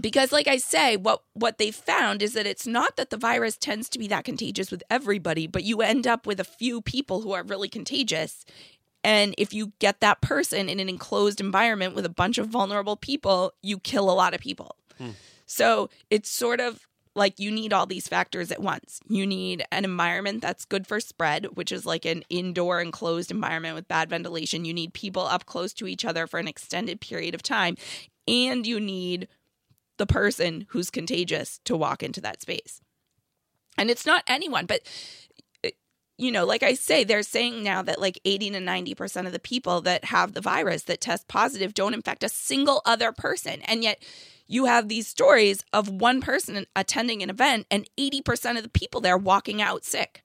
because 0.00 0.32
like 0.32 0.48
I 0.48 0.56
say, 0.56 0.96
what 0.96 1.22
what 1.34 1.58
they 1.58 1.70
found 1.70 2.22
is 2.22 2.34
that 2.34 2.46
it's 2.46 2.66
not 2.66 2.96
that 2.96 3.10
the 3.10 3.16
virus 3.16 3.56
tends 3.56 3.88
to 3.90 3.98
be 3.98 4.08
that 4.08 4.24
contagious 4.24 4.70
with 4.70 4.82
everybody, 4.90 5.46
but 5.46 5.64
you 5.64 5.80
end 5.80 6.06
up 6.06 6.26
with 6.26 6.40
a 6.40 6.44
few 6.44 6.80
people 6.80 7.20
who 7.20 7.32
are 7.32 7.42
really 7.42 7.68
contagious. 7.68 8.44
And 9.02 9.34
if 9.36 9.52
you 9.52 9.72
get 9.78 10.00
that 10.00 10.22
person 10.22 10.68
in 10.68 10.80
an 10.80 10.88
enclosed 10.88 11.40
environment 11.40 11.94
with 11.94 12.06
a 12.06 12.10
bunch 12.10 12.38
of 12.38 12.48
vulnerable 12.48 12.96
people, 12.96 13.52
you 13.62 13.78
kill 13.78 14.10
a 14.10 14.12
lot 14.12 14.34
of 14.34 14.40
people. 14.40 14.76
Hmm. 14.96 15.10
So 15.46 15.90
it's 16.10 16.30
sort 16.30 16.60
of 16.60 16.86
like 17.14 17.38
you 17.38 17.50
need 17.50 17.72
all 17.72 17.86
these 17.86 18.08
factors 18.08 18.50
at 18.50 18.60
once. 18.60 19.00
You 19.08 19.26
need 19.26 19.64
an 19.70 19.84
environment 19.84 20.42
that's 20.42 20.64
good 20.64 20.86
for 20.86 20.98
spread, 21.00 21.46
which 21.54 21.70
is 21.70 21.86
like 21.86 22.04
an 22.04 22.24
indoor 22.28 22.80
enclosed 22.80 23.30
environment 23.30 23.76
with 23.76 23.88
bad 23.88 24.10
ventilation. 24.10 24.64
You 24.64 24.74
need 24.74 24.94
people 24.94 25.22
up 25.22 25.46
close 25.46 25.72
to 25.74 25.86
each 25.86 26.04
other 26.04 26.26
for 26.26 26.40
an 26.40 26.48
extended 26.48 27.00
period 27.00 27.34
of 27.34 27.42
time. 27.42 27.76
And 28.26 28.66
you 28.66 28.80
need 28.80 29.28
the 29.96 30.06
person 30.06 30.66
who's 30.70 30.90
contagious 30.90 31.60
to 31.64 31.76
walk 31.76 32.02
into 32.02 32.20
that 32.20 32.42
space. 32.42 32.80
And 33.76 33.90
it's 33.90 34.06
not 34.06 34.24
anyone, 34.26 34.66
but 34.66 34.80
uh, 35.64 35.70
you 36.16 36.30
know, 36.30 36.44
like 36.44 36.62
I 36.62 36.74
say, 36.74 37.04
they're 37.04 37.22
saying 37.22 37.62
now 37.62 37.82
that 37.82 38.00
like 38.00 38.20
80 38.24 38.50
to 38.50 38.58
90% 38.58 39.26
of 39.26 39.32
the 39.32 39.38
people 39.38 39.80
that 39.82 40.06
have 40.06 40.32
the 40.32 40.40
virus 40.40 40.84
that 40.84 41.00
test 41.00 41.28
positive 41.28 41.74
don't 41.74 41.94
infect 41.94 42.24
a 42.24 42.28
single 42.28 42.82
other 42.84 43.12
person. 43.12 43.62
And 43.62 43.82
yet 43.82 44.02
you 44.46 44.66
have 44.66 44.88
these 44.88 45.08
stories 45.08 45.64
of 45.72 45.88
one 45.88 46.20
person 46.20 46.66
attending 46.76 47.22
an 47.22 47.30
event 47.30 47.66
and 47.70 47.88
80% 47.98 48.56
of 48.56 48.62
the 48.62 48.68
people 48.68 49.00
there 49.00 49.18
walking 49.18 49.62
out 49.62 49.84
sick. 49.84 50.22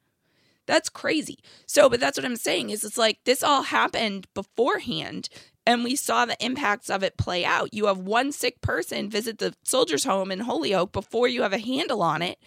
That's 0.65 0.89
crazy. 0.89 1.39
So, 1.65 1.89
but 1.89 1.99
that's 1.99 2.15
what 2.15 2.25
I'm 2.25 2.35
saying 2.35 2.69
is 2.69 2.83
it's 2.83 2.97
like 2.97 3.23
this 3.23 3.41
all 3.41 3.63
happened 3.63 4.27
beforehand 4.35 5.27
and 5.65 5.83
we 5.83 5.95
saw 5.95 6.25
the 6.25 6.43
impacts 6.43 6.89
of 6.89 7.03
it 7.03 7.17
play 7.17 7.45
out. 7.45 7.73
You 7.73 7.85
have 7.87 7.99
one 7.99 8.31
sick 8.31 8.61
person 8.61 9.09
visit 9.09 9.37
the 9.37 9.53
soldier's 9.63 10.03
home 10.03 10.31
in 10.31 10.41
Holyoke 10.41 10.91
before 10.91 11.27
you 11.27 11.43
have 11.43 11.53
a 11.53 11.59
handle 11.59 12.01
on 12.01 12.21
it. 12.21 12.39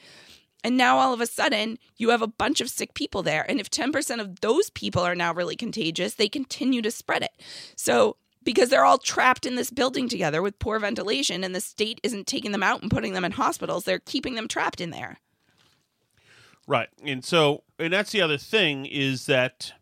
And 0.65 0.77
now 0.77 0.99
all 0.99 1.13
of 1.13 1.21
a 1.21 1.27
sudden, 1.27 1.79
you 1.97 2.11
have 2.11 2.23
a 2.23 2.29
bunch 2.29 2.61
of 2.61 2.71
sick 2.71 2.95
people 2.95 3.23
there. 3.23 3.45
And 3.49 3.59
if 3.59 3.71
10% 3.71 4.21
of 4.21 4.41
those 4.41 4.71
people 4.71 5.03
are 5.03 5.15
now 5.15 5.35
really 5.35 5.57
contagious, 5.57 6.15
they 6.15 6.29
continue 6.29 6.83
to 6.83 6.91
spread 6.91 7.23
it. 7.23 7.33
So, 7.77 8.17
because 8.45 8.69
they're 8.69 8.85
all 8.85 8.99
trapped 8.99 9.47
in 9.47 9.55
this 9.55 9.71
building 9.71 10.09
together 10.09 10.43
with 10.43 10.59
poor 10.59 10.79
ventilation, 10.79 11.45
and 11.45 11.55
the 11.55 11.61
state 11.61 12.01
isn't 12.03 12.27
taking 12.27 12.53
them 12.53 12.63
out 12.63 12.83
and 12.83 12.91
putting 12.91 13.13
them 13.13 13.25
in 13.25 13.33
hospitals, 13.33 13.85
they're 13.85 14.01
keeping 14.01 14.35
them 14.35 14.49
trapped 14.49 14.81
in 14.81 14.91
there. 14.91 15.19
Right. 16.67 16.89
And 17.05 17.25
so 17.25 17.65
and 17.79 17.93
that's 17.93 18.13
the 18.13 18.21
other 18.23 18.39
thing 18.39 18.87
is 18.87 19.27
that 19.27 19.73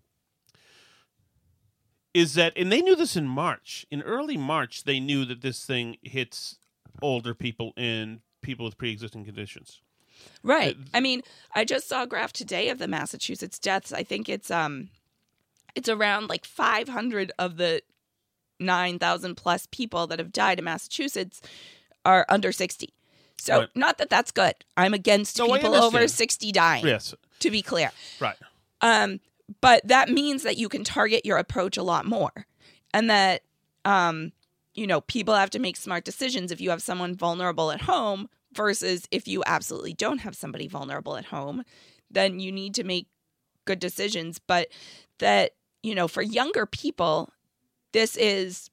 is 2.14 2.34
that 2.34 2.52
and 2.56 2.70
they 2.72 2.80
knew 2.82 2.96
this 2.96 3.16
in 3.16 3.26
March. 3.26 3.86
In 3.90 4.02
early 4.02 4.36
March 4.36 4.84
they 4.84 5.00
knew 5.00 5.24
that 5.24 5.42
this 5.42 5.64
thing 5.64 5.96
hits 6.02 6.58
older 7.02 7.34
people 7.34 7.72
and 7.76 8.20
people 8.42 8.64
with 8.64 8.76
pre-existing 8.78 9.24
conditions. 9.24 9.80
Right. 10.42 10.76
I 10.92 11.00
mean, 11.00 11.22
I 11.54 11.64
just 11.64 11.88
saw 11.88 12.02
a 12.02 12.06
graph 12.06 12.32
today 12.32 12.68
of 12.68 12.78
the 12.78 12.88
Massachusetts 12.88 13.58
deaths. 13.58 13.92
I 13.92 14.02
think 14.02 14.28
it's 14.28 14.50
um 14.50 14.88
it's 15.74 15.88
around 15.88 16.28
like 16.28 16.44
500 16.44 17.32
of 17.38 17.56
the 17.56 17.82
9,000 18.58 19.36
plus 19.36 19.66
people 19.70 20.06
that 20.08 20.18
have 20.18 20.32
died 20.32 20.58
in 20.58 20.64
Massachusetts 20.64 21.40
are 22.04 22.26
under 22.28 22.52
60. 22.52 22.92
So, 23.38 23.60
Right. 23.60 23.68
not 23.74 23.96
that 23.98 24.10
that's 24.10 24.30
good. 24.32 24.54
I'm 24.76 24.92
against 24.92 25.38
No, 25.38 25.46
people 25.54 25.74
over 25.74 26.06
60 26.06 26.52
dying. 26.52 26.86
Yes. 26.86 27.14
To 27.38 27.50
be 27.50 27.62
clear. 27.62 27.90
Right. 28.18 28.36
Um, 28.82 29.20
but 29.60 29.86
that 29.86 30.08
means 30.08 30.42
that 30.42 30.56
you 30.56 30.68
can 30.68 30.84
target 30.84 31.24
your 31.26 31.38
approach 31.38 31.76
a 31.76 31.82
lot 31.82 32.06
more, 32.06 32.46
and 32.92 33.10
that 33.10 33.42
um, 33.84 34.32
you 34.74 34.86
know 34.86 35.00
people 35.00 35.34
have 35.34 35.50
to 35.50 35.58
make 35.58 35.76
smart 35.76 36.04
decisions 36.04 36.52
if 36.52 36.60
you 36.60 36.70
have 36.70 36.82
someone 36.82 37.14
vulnerable 37.14 37.70
at 37.70 37.82
home 37.82 38.28
versus 38.52 39.06
if 39.10 39.28
you 39.28 39.42
absolutely 39.46 39.92
don't 39.92 40.18
have 40.18 40.36
somebody 40.36 40.68
vulnerable 40.68 41.16
at 41.16 41.26
home. 41.26 41.64
Then 42.10 42.40
you 42.40 42.50
need 42.50 42.74
to 42.74 42.84
make 42.84 43.06
good 43.64 43.78
decisions. 43.78 44.38
But 44.38 44.68
that 45.18 45.52
you 45.82 45.94
know 45.94 46.08
for 46.08 46.22
younger 46.22 46.66
people, 46.66 47.32
this 47.92 48.16
is 48.16 48.70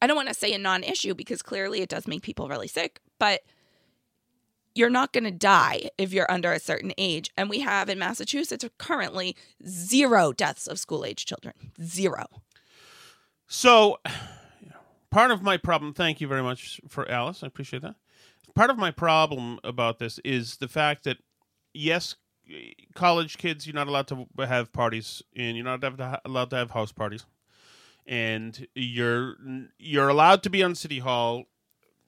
I 0.00 0.06
don't 0.06 0.16
want 0.16 0.28
to 0.28 0.34
say 0.34 0.52
a 0.52 0.58
non-issue 0.58 1.14
because 1.14 1.42
clearly 1.42 1.80
it 1.80 1.88
does 1.88 2.06
make 2.06 2.22
people 2.22 2.48
really 2.48 2.68
sick, 2.68 3.00
but 3.18 3.40
you're 4.76 4.90
not 4.90 5.12
going 5.12 5.24
to 5.24 5.30
die 5.30 5.90
if 5.98 6.12
you're 6.12 6.30
under 6.30 6.52
a 6.52 6.60
certain 6.60 6.92
age. 6.98 7.30
And 7.36 7.48
we 7.48 7.60
have 7.60 7.88
in 7.88 7.98
Massachusetts 7.98 8.64
currently 8.78 9.36
zero 9.66 10.32
deaths 10.32 10.66
of 10.66 10.78
school 10.78 11.04
age 11.04 11.24
children. 11.24 11.54
Zero. 11.82 12.26
So, 13.46 13.98
part 15.10 15.30
of 15.30 15.42
my 15.42 15.56
problem, 15.56 15.94
thank 15.94 16.20
you 16.20 16.28
very 16.28 16.42
much 16.42 16.80
for 16.88 17.10
Alice. 17.10 17.42
I 17.42 17.46
appreciate 17.46 17.82
that. 17.82 17.96
Part 18.54 18.70
of 18.70 18.78
my 18.78 18.90
problem 18.90 19.58
about 19.64 19.98
this 19.98 20.18
is 20.24 20.56
the 20.56 20.68
fact 20.68 21.04
that, 21.04 21.18
yes, 21.74 22.16
college 22.94 23.38
kids, 23.38 23.66
you're 23.66 23.74
not 23.74 23.88
allowed 23.88 24.08
to 24.08 24.26
have 24.38 24.72
parties 24.72 25.22
and 25.36 25.56
you're 25.56 25.64
not 25.64 25.82
allowed 26.24 26.50
to 26.50 26.56
have 26.56 26.70
house 26.70 26.92
parties. 26.92 27.26
And 28.06 28.68
you're 28.74 29.34
you're 29.78 30.08
allowed 30.08 30.44
to 30.44 30.50
be 30.50 30.62
on 30.62 30.76
City 30.76 31.00
Hall 31.00 31.46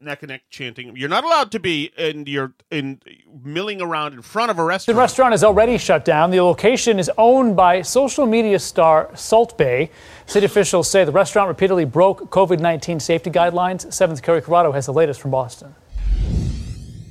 neck 0.00 0.22
and 0.22 0.30
neck 0.30 0.42
chanting. 0.50 0.96
You're 0.96 1.08
not 1.08 1.24
allowed 1.24 1.50
to 1.52 1.60
be 1.60 1.92
in 1.96 2.26
your 2.26 2.52
in 2.70 3.00
milling 3.42 3.80
around 3.80 4.14
in 4.14 4.22
front 4.22 4.50
of 4.50 4.58
a 4.58 4.64
restaurant. 4.64 4.94
The 4.94 5.00
restaurant. 5.00 5.32
restaurant 5.32 5.34
is 5.34 5.44
already 5.44 5.78
shut 5.78 6.04
down. 6.04 6.30
The 6.30 6.40
location 6.40 6.98
is 6.98 7.10
owned 7.18 7.56
by 7.56 7.82
social 7.82 8.26
media 8.26 8.58
star 8.58 9.10
Salt 9.14 9.58
Bae. 9.58 9.90
City 10.26 10.46
officials 10.46 10.90
say 10.90 11.04
the 11.04 11.12
restaurant 11.12 11.48
repeatedly 11.48 11.84
broke 11.84 12.30
COVID 12.30 12.60
19 12.60 13.00
safety 13.00 13.30
guidelines. 13.30 13.86
7th 13.86 14.22
Kerry 14.22 14.42
Corrado 14.42 14.72
has 14.72 14.86
the 14.86 14.92
latest 14.92 15.20
from 15.20 15.30
Boston. 15.30 15.74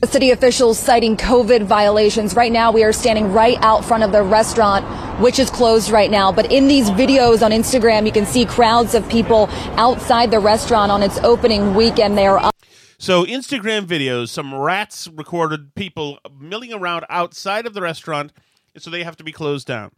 City 0.05 0.29
officials 0.29 0.77
citing 0.77 1.17
COVID 1.17 1.63
violations. 1.63 2.35
Right 2.35 2.51
now, 2.51 2.71
we 2.71 2.83
are 2.83 2.93
standing 2.93 3.33
right 3.33 3.57
out 3.61 3.83
front 3.83 4.03
of 4.03 4.11
the 4.11 4.21
restaurant, 4.21 4.85
which 5.19 5.39
is 5.39 5.49
closed 5.49 5.89
right 5.89 6.11
now. 6.11 6.31
But 6.31 6.51
in 6.51 6.67
these 6.67 6.91
videos 6.91 7.43
on 7.43 7.51
Instagram, 7.51 8.05
you 8.05 8.11
can 8.11 8.27
see 8.27 8.45
crowds 8.45 8.93
of 8.93 9.09
people 9.09 9.47
outside 9.75 10.29
the 10.29 10.39
restaurant 10.39 10.91
on 10.91 11.01
its 11.01 11.17
opening 11.19 11.73
weekend. 11.73 12.15
They 12.15 12.27
are 12.27 12.51
So 12.99 13.25
Instagram 13.25 13.85
videos, 13.85 14.29
some 14.29 14.55
rats 14.55 15.07
recorded 15.07 15.75
people 15.75 16.17
milling 16.39 16.73
around 16.73 17.05
outside 17.09 17.67
of 17.67 17.75
the 17.75 17.81
restaurant, 17.81 18.33
so 18.75 18.89
they 18.89 19.03
have 19.03 19.15
to 19.17 19.23
be 19.23 19.31
closed 19.31 19.67
down. 19.67 19.91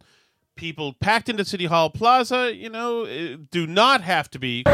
People 0.54 0.92
packed 0.92 1.30
into 1.30 1.46
City 1.46 1.64
Hall 1.64 1.88
Plaza, 1.88 2.54
you 2.54 2.68
know, 2.68 3.04
eh, 3.04 3.36
do 3.50 3.66
not 3.66 4.02
have 4.02 4.28
to 4.32 4.38
be. 4.38 4.64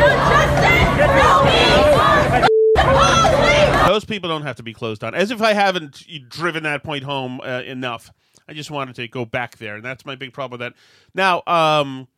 Those 3.86 4.04
people 4.04 4.28
don't 4.28 4.42
have 4.42 4.56
to 4.56 4.64
be 4.64 4.74
closed 4.74 5.02
down. 5.02 5.14
As 5.14 5.30
if 5.30 5.40
I 5.40 5.52
haven't 5.52 6.04
driven 6.28 6.64
that 6.64 6.82
point 6.82 7.04
home 7.04 7.40
uh, 7.40 7.62
enough. 7.64 8.10
I 8.48 8.54
just 8.54 8.72
wanted 8.72 8.96
to 8.96 9.06
go 9.06 9.24
back 9.24 9.58
there, 9.58 9.76
and 9.76 9.84
that's 9.84 10.04
my 10.04 10.16
big 10.16 10.32
problem 10.32 10.58
with 10.58 10.66
that. 10.66 10.74
Now, 11.14 11.42
um, 11.46 12.08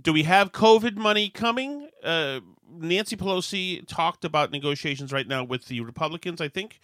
do 0.00 0.12
we 0.12 0.24
have 0.24 0.52
COVID 0.52 0.96
money 0.96 1.30
coming? 1.30 1.88
Uh, 2.02 2.40
Nancy 2.78 3.16
Pelosi 3.16 3.86
talked 3.86 4.24
about 4.24 4.50
negotiations 4.50 5.12
right 5.12 5.26
now 5.28 5.44
with 5.44 5.66
the 5.66 5.80
Republicans. 5.80 6.40
I 6.40 6.48
think 6.48 6.80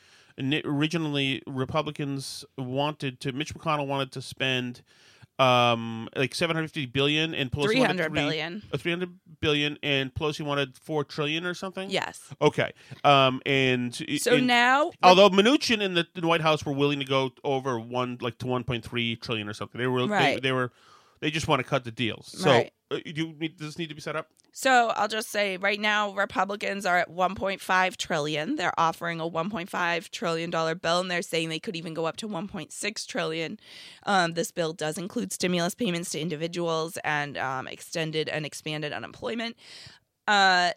originally 0.65 1.43
Republicans 1.47 2.45
wanted 2.57 3.21
to. 3.21 3.33
Mitch 3.33 3.55
McConnell 3.55 3.87
wanted 3.87 4.13
to 4.13 4.23
spend 4.23 4.83
um 5.39 6.07
like 6.15 6.35
750 6.35 6.85
billion 6.87 7.35
and 7.35 7.51
Pelosi 7.51 7.69
300 7.69 7.81
wanted 7.81 8.05
three, 8.11 8.21
billion. 8.21 8.63
uh, 8.75 8.77
300 8.77 9.11
billion 9.41 9.79
and 9.83 10.13
Pelosi 10.13 10.45
wanted 10.45 10.77
4 10.77 11.03
trillion 11.05 11.47
or 11.47 11.55
something 11.55 11.89
Yes. 11.89 12.21
okay 12.43 12.73
um 13.05 13.41
and 13.47 13.95
So 14.21 14.35
and- 14.35 14.47
now- 14.47 14.91
although 15.03 15.31
Mnuchin 15.31 15.81
and 15.83 15.97
the, 15.97 16.07
the 16.15 16.27
White 16.27 16.43
House 16.43 16.67
were 16.67 16.75
willing 16.75 16.99
to 16.99 17.07
go 17.07 17.31
over 17.43 17.81
one 17.81 18.19
like 18.21 18.37
to 18.39 18.45
1.3 18.47 19.19
trillion 19.23 19.49
or 19.49 19.55
something 19.55 19.81
they 19.81 19.87
were 19.87 20.03
they, 20.03 20.09
Right. 20.09 20.43
they 20.43 20.53
were 20.53 20.73
they 21.21 21.31
just 21.31 21.49
want 21.49 21.61
to 21.61 21.65
cut 21.67 21.85
the 21.85 21.91
deals 21.91 22.27
so 22.39 22.51
Right. 22.51 22.71
uh, 22.91 22.99
do 23.15 23.33
need, 23.39 23.57
does 23.57 23.69
this 23.69 23.79
need 23.79 23.89
to 23.89 23.95
be 23.95 24.03
set 24.03 24.17
up 24.17 24.29
So 24.53 24.89
I'll 24.97 25.09
just 25.09 25.31
say 25.31 25.57
right 25.57 25.81
now 25.81 26.13
Republicans 26.13 26.85
are 26.85 26.99
at 26.99 27.11
1.5 27.11 27.97
trillion. 27.97 28.57
They're 28.57 28.79
offering 28.79 29.21
a 29.21 29.29
1.5 29.29 30.09
trillion 30.11 30.51
dollar 30.51 30.75
bill, 30.75 31.01
and 31.01 31.11
they're 31.11 31.23
saying 31.23 31.49
they 31.49 31.61
could 31.61 31.77
even 31.77 31.95
go 31.95 32.07
up 32.07 32.17
to 32.19 32.29
1.6 32.29 33.07
trillion. 33.07 33.61
Um, 34.05 34.33
this 34.33 34.51
bill 34.51 34.73
does 34.73 34.99
include 34.99 35.33
stimulus 35.33 35.75
payments 35.75 36.11
to 36.11 36.21
individuals 36.21 36.99
and 37.05 37.39
um, 37.39 37.69
extended 37.69 38.29
and 38.29 38.45
expanded 38.45 38.93
unemployment. 38.93 39.57
Uh, 40.27 40.73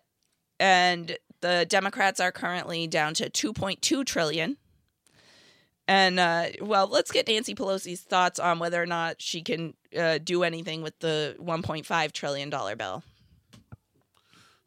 and 0.59 1.17
the 1.41 1.65
Democrats 1.67 2.19
are 2.19 2.32
currently 2.32 2.88
down 2.88 3.13
to 3.15 3.30
2.2 3.30 4.05
trillion. 4.05 4.57
And 5.88 6.19
uh, 6.19 6.45
well, 6.61 6.88
let's 6.88 7.11
get 7.11 7.28
Nancy 7.28 7.55
Pelosi's 7.55 8.01
thoughts 8.01 8.39
on 8.39 8.59
whether 8.59 8.82
or 8.82 8.86
not 8.86 9.21
she 9.21 9.41
can 9.41 9.74
uh, 9.97 10.19
do 10.24 10.43
anything 10.43 10.82
with 10.82 10.97
the 10.99 11.36
1.5 11.41 12.11
trillion 12.13 12.49
dollar 12.49 12.76
bill. 12.76 13.03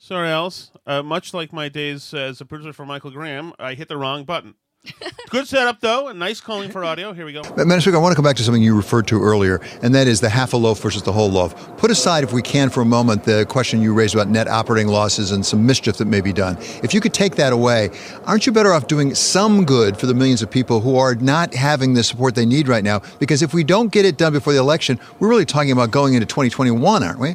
Sorry 0.07 0.29
Alice 0.29 0.71
uh, 0.87 1.03
much 1.03 1.35
like 1.35 1.53
my 1.53 1.69
days 1.69 2.15
as 2.15 2.41
a 2.41 2.45
producer 2.45 2.73
for 2.73 2.87
Michael 2.87 3.11
Graham 3.11 3.53
I 3.59 3.75
hit 3.75 3.89
the 3.89 3.97
wrong 3.97 4.23
button 4.23 4.55
good 5.31 5.49
setup 5.49 5.81
though 5.81 6.07
and 6.07 6.17
nice 6.17 6.41
calling 6.41 6.71
for 6.71 6.85
audio 6.85 7.13
here 7.13 7.27
we 7.27 7.33
go 7.33 7.43
Madam 7.57 7.81
Speaker, 7.81 7.97
I 7.97 8.01
want 8.01 8.13
to 8.13 8.15
come 8.15 8.25
back 8.25 8.37
to 8.37 8.45
something 8.45 8.63
you 8.63 8.77
referred 8.77 9.09
to 9.09 9.21
earlier, 9.21 9.61
and 9.83 9.93
that 9.97 10.07
is 10.07 10.21
the 10.21 10.29
half 10.29 10.53
a 10.53 10.57
loaf 10.57 10.79
versus 10.81 11.03
the 11.03 11.11
whole 11.11 11.29
loaf. 11.29 11.77
Put 11.77 11.91
aside, 11.91 12.23
if 12.23 12.33
we 12.33 12.41
can, 12.41 12.71
for 12.71 12.83
a 12.83 12.85
moment, 12.85 13.25
the 13.25 13.47
question 13.47 13.83
you 13.83 13.93
raised 13.93 14.15
about 14.15 14.29
net 14.29 14.47
operating 14.47 14.87
losses 14.87 15.33
and 15.33 15.45
some 15.45 15.67
mischief 15.67 15.97
that 15.97 16.05
may 16.05 16.21
be 16.21 16.33
done. 16.33 16.57
If 16.85 16.95
you 16.95 17.01
could 17.01 17.13
take 17.13 17.35
that 17.35 17.53
away, 17.53 17.91
aren't 18.27 18.47
you 18.47 18.53
better 18.53 18.73
off 18.73 18.87
doing 18.87 19.13
some 19.17 19.65
good 19.65 19.97
for 19.97 20.07
the 20.07 20.15
millions 20.15 20.41
of 20.41 20.53
people 20.53 20.81
who 20.81 20.97
are 20.97 21.17
not 21.17 21.53
having 21.53 21.95
the 21.95 22.05
support 22.05 22.37
they 22.37 22.47
need 22.47 22.69
right 22.69 22.85
now? 22.85 23.01
Because 23.19 23.43
if 23.43 23.53
we 23.53 23.65
don't 23.65 23.91
get 23.91 24.05
it 24.05 24.19
done 24.19 24.35
before 24.35 24.53
the 24.53 24.61
election, 24.61 25.01
we're 25.19 25.29
really 25.29 25.47
talking 25.47 25.73
about 25.73 25.91
going 25.91 26.15
into 26.15 26.27
2021, 26.27 27.03
aren't 27.03 27.19
we? 27.19 27.35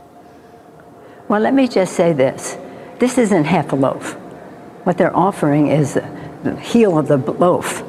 Well, 1.32 1.40
let 1.40 1.54
me 1.54 1.70
just 1.70 1.94
say 1.94 2.12
this. 2.12 2.58
This 3.00 3.18
isn't 3.18 3.46
half 3.46 3.72
a 3.72 3.78
loaf. 3.78 4.16
What 4.84 4.98
they're 4.98 5.16
offering 5.16 5.68
is 5.68 5.94
the 5.94 6.60
heel 6.60 6.98
of 6.98 7.08
the 7.08 7.16
loaf. 7.16 7.84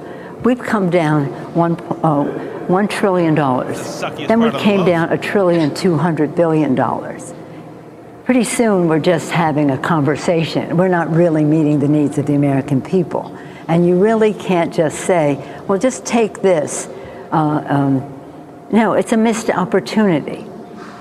We've 0.45 0.61
come 0.61 0.91
down 0.91 1.27
one, 1.53 1.73
uh, 2.05 2.23
one 2.69 2.87
trillion 2.87 3.35
dollars. 3.35 3.79
suckiest 3.79 4.29
Then 4.29 4.41
we 4.43 4.51
the 4.51 4.61
came 4.61 4.87
down 4.87 5.09
a 5.09 5.19
trillion 5.19 5.75
two 5.75 5.97
hundred 5.97 6.37
billion 6.37 6.77
dollars. 6.77 7.35
Pretty 8.27 8.45
soon 8.45 8.87
we're 8.87 9.01
just 9.01 9.33
having 9.33 9.73
a 9.73 9.79
conversation. 9.79 10.77
We're 10.77 10.87
not 10.87 11.11
really 11.11 11.43
meeting 11.43 11.81
the 11.81 11.89
needs 11.89 12.19
of 12.19 12.27
the 12.27 12.35
American 12.35 12.81
people. 12.81 13.37
And 13.67 13.85
you 13.85 14.01
really 14.01 14.35
can't 14.35 14.73
just 14.73 15.01
say, 15.01 15.35
well, 15.67 15.81
just 15.81 16.07
take 16.07 16.43
this. 16.43 16.87
Uh, 17.33 17.65
um, 17.67 18.21
no, 18.71 18.93
it's 18.93 19.11
a 19.11 19.17
missed 19.17 19.51
opportunity. 19.51 20.47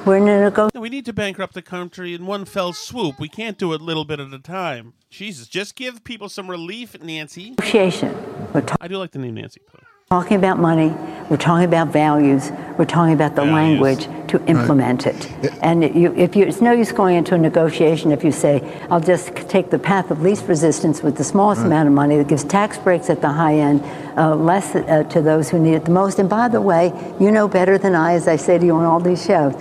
We're 0.04 0.18
in 0.18 0.28
a 0.28 0.42
negotiation. 0.42 0.82
We 0.82 0.90
need 0.90 1.06
to 1.06 1.14
bankrupt 1.14 1.54
the 1.54 1.62
country 1.62 2.16
in 2.16 2.26
one 2.26 2.46
fell 2.46 2.74
swoop. 2.74 3.20
We 3.20 3.30
can't 3.30 3.58
do 3.60 3.74
it 3.74 3.82
little 3.82 4.04
bit 4.04 4.20
at 4.20 4.34
a 4.34 4.40
time. 4.40 4.94
Jesus, 5.12 5.48
just 5.48 5.76
give 5.76 6.04
people 6.04 6.28
some 6.28 6.50
relief, 6.50 7.00
Nancy. 7.00 7.54
We're 7.60 8.64
I 8.80 8.88
do 8.88 8.98
like 8.98 9.12
the 9.12 9.20
name 9.20 9.36
Nancy. 9.36 9.62
talking 10.10 10.38
about 10.38 10.58
money, 10.58 10.90
we're 11.30 11.38
talking 11.38 11.66
about 11.66 11.90
values, 11.90 12.52
we're 12.80 12.86
talking 12.86 13.14
about 13.14 13.36
the 13.36 13.46
language 13.46 14.06
to 14.28 14.44
implement 14.48 15.06
it. 15.06 15.32
And 15.62 15.84
you, 15.96 16.14
if 16.16 16.36
you, 16.36 16.46
it's 16.46 16.62
no 16.62 16.72
use 16.72 16.92
going 16.92 17.16
into 17.16 17.36
a 17.36 17.38
negotiation 17.38 18.12
if 18.12 18.24
you 18.24 18.32
say, 18.32 18.62
I'll 18.90 19.00
just 19.00 19.36
take 19.50 19.70
the 19.70 19.80
path 19.80 20.10
of 20.10 20.22
least 20.24 20.48
resistance 20.48 21.04
with 21.04 21.16
the 21.16 21.24
smallest 21.24 21.60
Right. 21.62 21.68
amount 21.68 21.88
of 21.90 21.94
money 21.94 22.18
that 22.18 22.28
gives 22.28 22.44
tax 22.44 22.78
breaks 22.80 23.10
at 23.12 23.22
the 23.22 23.30
high 23.30 23.54
end, 23.56 23.84
uh, 24.18 24.36
less 24.36 24.74
uh, 24.76 25.04
to 25.04 25.22
those 25.22 25.50
who 25.52 25.60
need 25.60 25.76
it 25.76 25.86
the 25.86 25.92
most. 25.92 26.18
And 26.18 26.28
by 26.28 26.48
the 26.48 26.60
way, 26.60 26.92
you 27.20 27.30
know 27.30 27.48
better 27.48 27.78
than 27.78 27.94
I, 27.94 28.14
as 28.14 28.28
I 28.28 28.36
say 28.36 28.58
to 28.58 28.66
you 28.66 28.74
on 28.76 28.84
all 28.84 29.00
these 29.00 29.24
shows, 29.24 29.54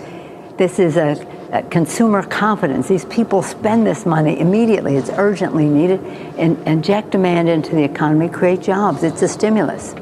this 0.60 0.78
is 0.78 0.98
a, 0.98 1.16
a 1.52 1.62
consumer 1.70 2.22
confidence. 2.22 2.86
These 2.86 3.06
people 3.06 3.40
spend 3.40 3.86
this 3.86 4.04
money 4.04 4.38
immediately. 4.38 4.96
It's 4.96 5.08
urgently 5.08 5.64
needed. 5.64 6.00
And 6.36 6.58
inject 6.68 7.12
demand 7.12 7.48
into 7.48 7.74
the 7.74 7.82
economy, 7.82 8.28
create 8.28 8.60
jobs. 8.60 9.02
It's 9.02 9.22
a 9.22 9.28
stimulus. 9.28 9.94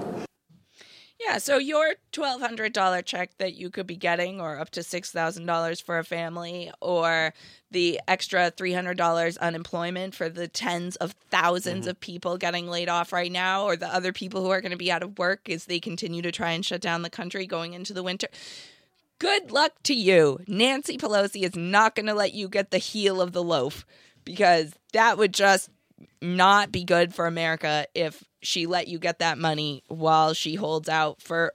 Yeah, 1.21 1.39
so 1.39 1.59
your 1.59 1.95
twelve 2.11 2.41
hundred 2.41 2.73
dollar 2.73 3.03
check 3.03 3.39
that 3.39 3.55
you 3.55 3.71
could 3.71 3.87
be 3.87 3.95
getting, 3.95 4.41
or 4.41 4.59
up 4.59 4.71
to 4.71 4.83
six 4.83 5.13
thousand 5.13 5.47
dollars 5.47 5.81
for 5.81 5.99
a 5.99 6.05
family, 6.05 6.73
or 6.81 7.35
the 7.71 8.01
extra 8.09 8.51
three 8.51 8.73
hundred 8.73 8.97
dollars 8.97 9.37
unemployment 9.37 10.17
for 10.17 10.29
the 10.29 10.49
tens 10.49 10.97
of 10.97 11.15
1000s 11.31 11.61
mm-hmm. 11.63 11.89
of 11.89 12.01
people 12.01 12.37
getting 12.37 12.67
laid 12.67 12.89
off 12.89 13.13
right 13.13 13.31
now, 13.31 13.65
or 13.65 13.77
the 13.77 13.95
other 13.95 14.13
people 14.13 14.43
who 14.43 14.51
are 14.51 14.61
going 14.61 14.73
to 14.73 14.77
be 14.77 14.91
out 14.91 15.05
of 15.05 15.19
work 15.19 15.49
as 15.49 15.67
they 15.67 15.79
continue 15.79 16.23
to 16.23 16.33
try 16.33 16.51
and 16.51 16.65
shut 16.65 16.81
down 16.81 17.03
the 17.03 17.11
country 17.11 17.47
going 17.47 17.75
into 17.75 17.93
the 17.93 18.03
winter. 18.03 18.29
Good 19.19 19.51
luck 19.51 19.73
to 19.85 19.95
you. 19.95 20.39
Nancy 20.47 20.97
Pelosi 20.97 21.43
is 21.43 21.57
not 21.57 21.95
going 21.95 22.07
to 22.07 22.15
let 22.15 22.35
you 22.35 22.49
get 22.49 22.71
the 22.71 22.79
heel 22.79 23.21
of 23.21 23.33
the 23.33 23.43
loaf 23.43 23.85
because 24.25 24.73
that 24.93 25.19
would 25.19 25.35
just 25.35 25.71
not 26.23 26.71
be 26.71 26.85
good 26.85 27.15
for 27.15 27.27
America 27.27 27.87
if 27.95 28.23
she 28.43 28.67
let 28.67 28.89
you 28.89 28.99
get 28.99 29.19
that 29.19 29.39
money 29.39 29.83
while 29.89 30.35
she 30.35 30.55
holds 30.55 30.89
out 30.89 31.21
for 31.21 31.53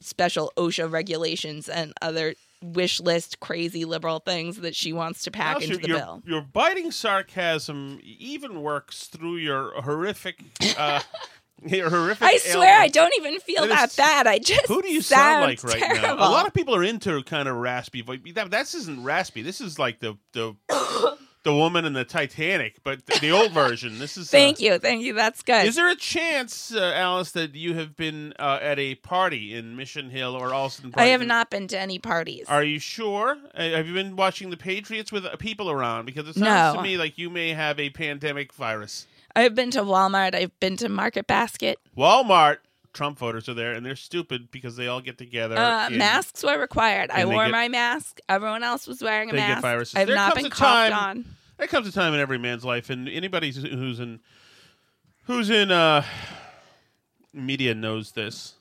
special 0.00 0.52
OSHA 0.56 0.90
regulations 0.90 1.68
and 1.68 1.92
other 2.00 2.34
wish 2.62 3.00
list 3.00 3.40
crazy 3.40 3.84
liberal 3.84 4.20
things 4.20 4.58
that 4.58 4.76
she 4.76 4.92
wants 4.92 5.22
to 5.22 5.30
pack 5.30 5.56
Alice, 5.56 5.64
into 5.64 5.78
the 5.78 5.88
your, 5.88 5.98
bill. 5.98 6.22
your 6.26 6.42
biting 6.42 6.90
sarcasm 6.90 7.98
even 8.02 8.62
works 8.62 9.06
through 9.06 9.36
your 9.36 9.72
horrific. 9.80 10.42
Uh, 10.76 11.00
horrific. 11.68 12.22
I 12.26 12.36
swear 12.38 12.80
I 12.80 12.88
don't 12.88 13.12
even 13.18 13.38
feel 13.40 13.62
That 13.62 13.68
that 13.68 13.88
is- 13.90 13.96
bad. 13.96 14.26
I 14.26 14.38
just 14.38 14.66
Who 14.66 14.82
do 14.82 14.88
you 14.92 15.02
sound, 15.02 15.44
like 15.44 15.62
right 15.64 15.80
now? 16.02 16.14
A 16.14 16.30
lot 16.30 16.46
of 16.46 16.54
people 16.54 16.74
are 16.74 16.84
into 16.84 17.22
kind 17.24 17.48
of 17.48 17.56
raspy 17.56 18.02
voice. 18.02 18.20
That, 18.34 18.50
this 18.50 18.74
isn't 18.74 19.02
raspy. 19.04 19.42
This 19.42 19.60
is 19.60 19.78
like 19.78 20.00
the 20.00 20.16
the 20.32 20.56
the 21.42 21.54
woman 21.54 21.86
in 21.86 21.94
the 21.94 22.04
Titanic, 22.04 22.76
but 22.84 23.06
the, 23.06 23.18
the 23.20 23.30
old 23.30 23.52
version. 23.52 23.98
This 23.98 24.16
is. 24.18 24.28
uh, 24.28 24.30
Thank 24.30 24.60
you, 24.60 24.78
thank 24.78 25.02
you. 25.02 25.14
That's 25.14 25.42
good. 25.42 25.64
Is 25.66 25.74
there 25.76 25.88
a 25.88 25.96
chance, 25.96 26.74
uh, 26.74 26.92
Alice, 26.94 27.30
that 27.32 27.54
you 27.54 27.74
have 27.74 27.96
been 27.96 28.34
uh, 28.38 28.58
at 28.60 28.78
a 28.78 28.96
party 28.96 29.54
in 29.54 29.74
Mission 29.76 30.10
Hill 30.10 30.34
or 30.34 30.52
Allston? 30.52 30.92
I 30.96 31.06
have 31.06 31.24
not 31.24 31.48
been 31.50 31.66
to 31.68 31.78
any 31.78 31.98
parties. 31.98 32.44
Are 32.48 32.62
you 32.62 32.78
sure? 32.78 33.38
Uh, 33.54 33.62
have 33.70 33.86
you 33.88 33.94
been 33.94 34.16
watching 34.16 34.50
the 34.50 34.56
Patriots 34.58 35.10
with 35.10 35.24
uh, 35.24 35.34
people 35.36 35.70
around? 35.70 36.04
Because 36.04 36.28
it 36.28 36.34
sounds 36.34 36.74
No. 36.74 36.80
to 36.80 36.82
me 36.82 36.98
like 36.98 37.16
you 37.16 37.30
may 37.30 37.50
have 37.54 37.78
a 37.80 37.88
pandemic 37.90 38.52
virus. 38.52 39.06
I've 39.36 39.54
been 39.54 39.70
to 39.72 39.80
Walmart. 39.82 40.34
I've 40.34 40.58
been 40.60 40.76
to 40.78 40.88
Market 40.88 41.26
Basket. 41.26 41.78
Walmart. 41.96 42.58
Trump 42.92 43.18
voters 43.18 43.48
are 43.48 43.54
there, 43.54 43.72
and 43.72 43.86
they're 43.86 43.94
stupid 43.94 44.50
because 44.50 44.74
they 44.74 44.88
all 44.88 45.00
get 45.00 45.16
together. 45.16 45.56
Uh, 45.56 45.86
in- 45.88 45.98
masks 45.98 46.42
were 46.42 46.58
required. 46.58 47.08
I 47.12 47.24
wore 47.24 47.44
get- 47.44 47.52
my 47.52 47.68
mask. 47.68 48.18
Everyone 48.28 48.64
else 48.64 48.88
was 48.88 49.00
wearing 49.00 49.30
a 49.30 49.34
mask. 49.34 49.54
get 49.56 49.62
viruses. 49.62 49.94
I've 49.94 50.08
there 50.08 50.16
not 50.16 50.34
been 50.34 50.50
coughed 50.50 50.90
time, 50.90 50.92
on. 50.92 51.24
There 51.58 51.68
comes 51.68 51.86
a 51.86 51.92
time 51.92 52.14
in 52.14 52.20
every 52.20 52.38
man's 52.38 52.64
life, 52.64 52.90
and 52.90 53.08
anybody 53.08 53.52
who's- 53.52 54.00
in 54.00 54.18
who's 55.26 55.50
in 55.50 55.70
uh, 55.70 56.02
media 57.32 57.74
knows 57.74 58.10
this. 58.12 58.54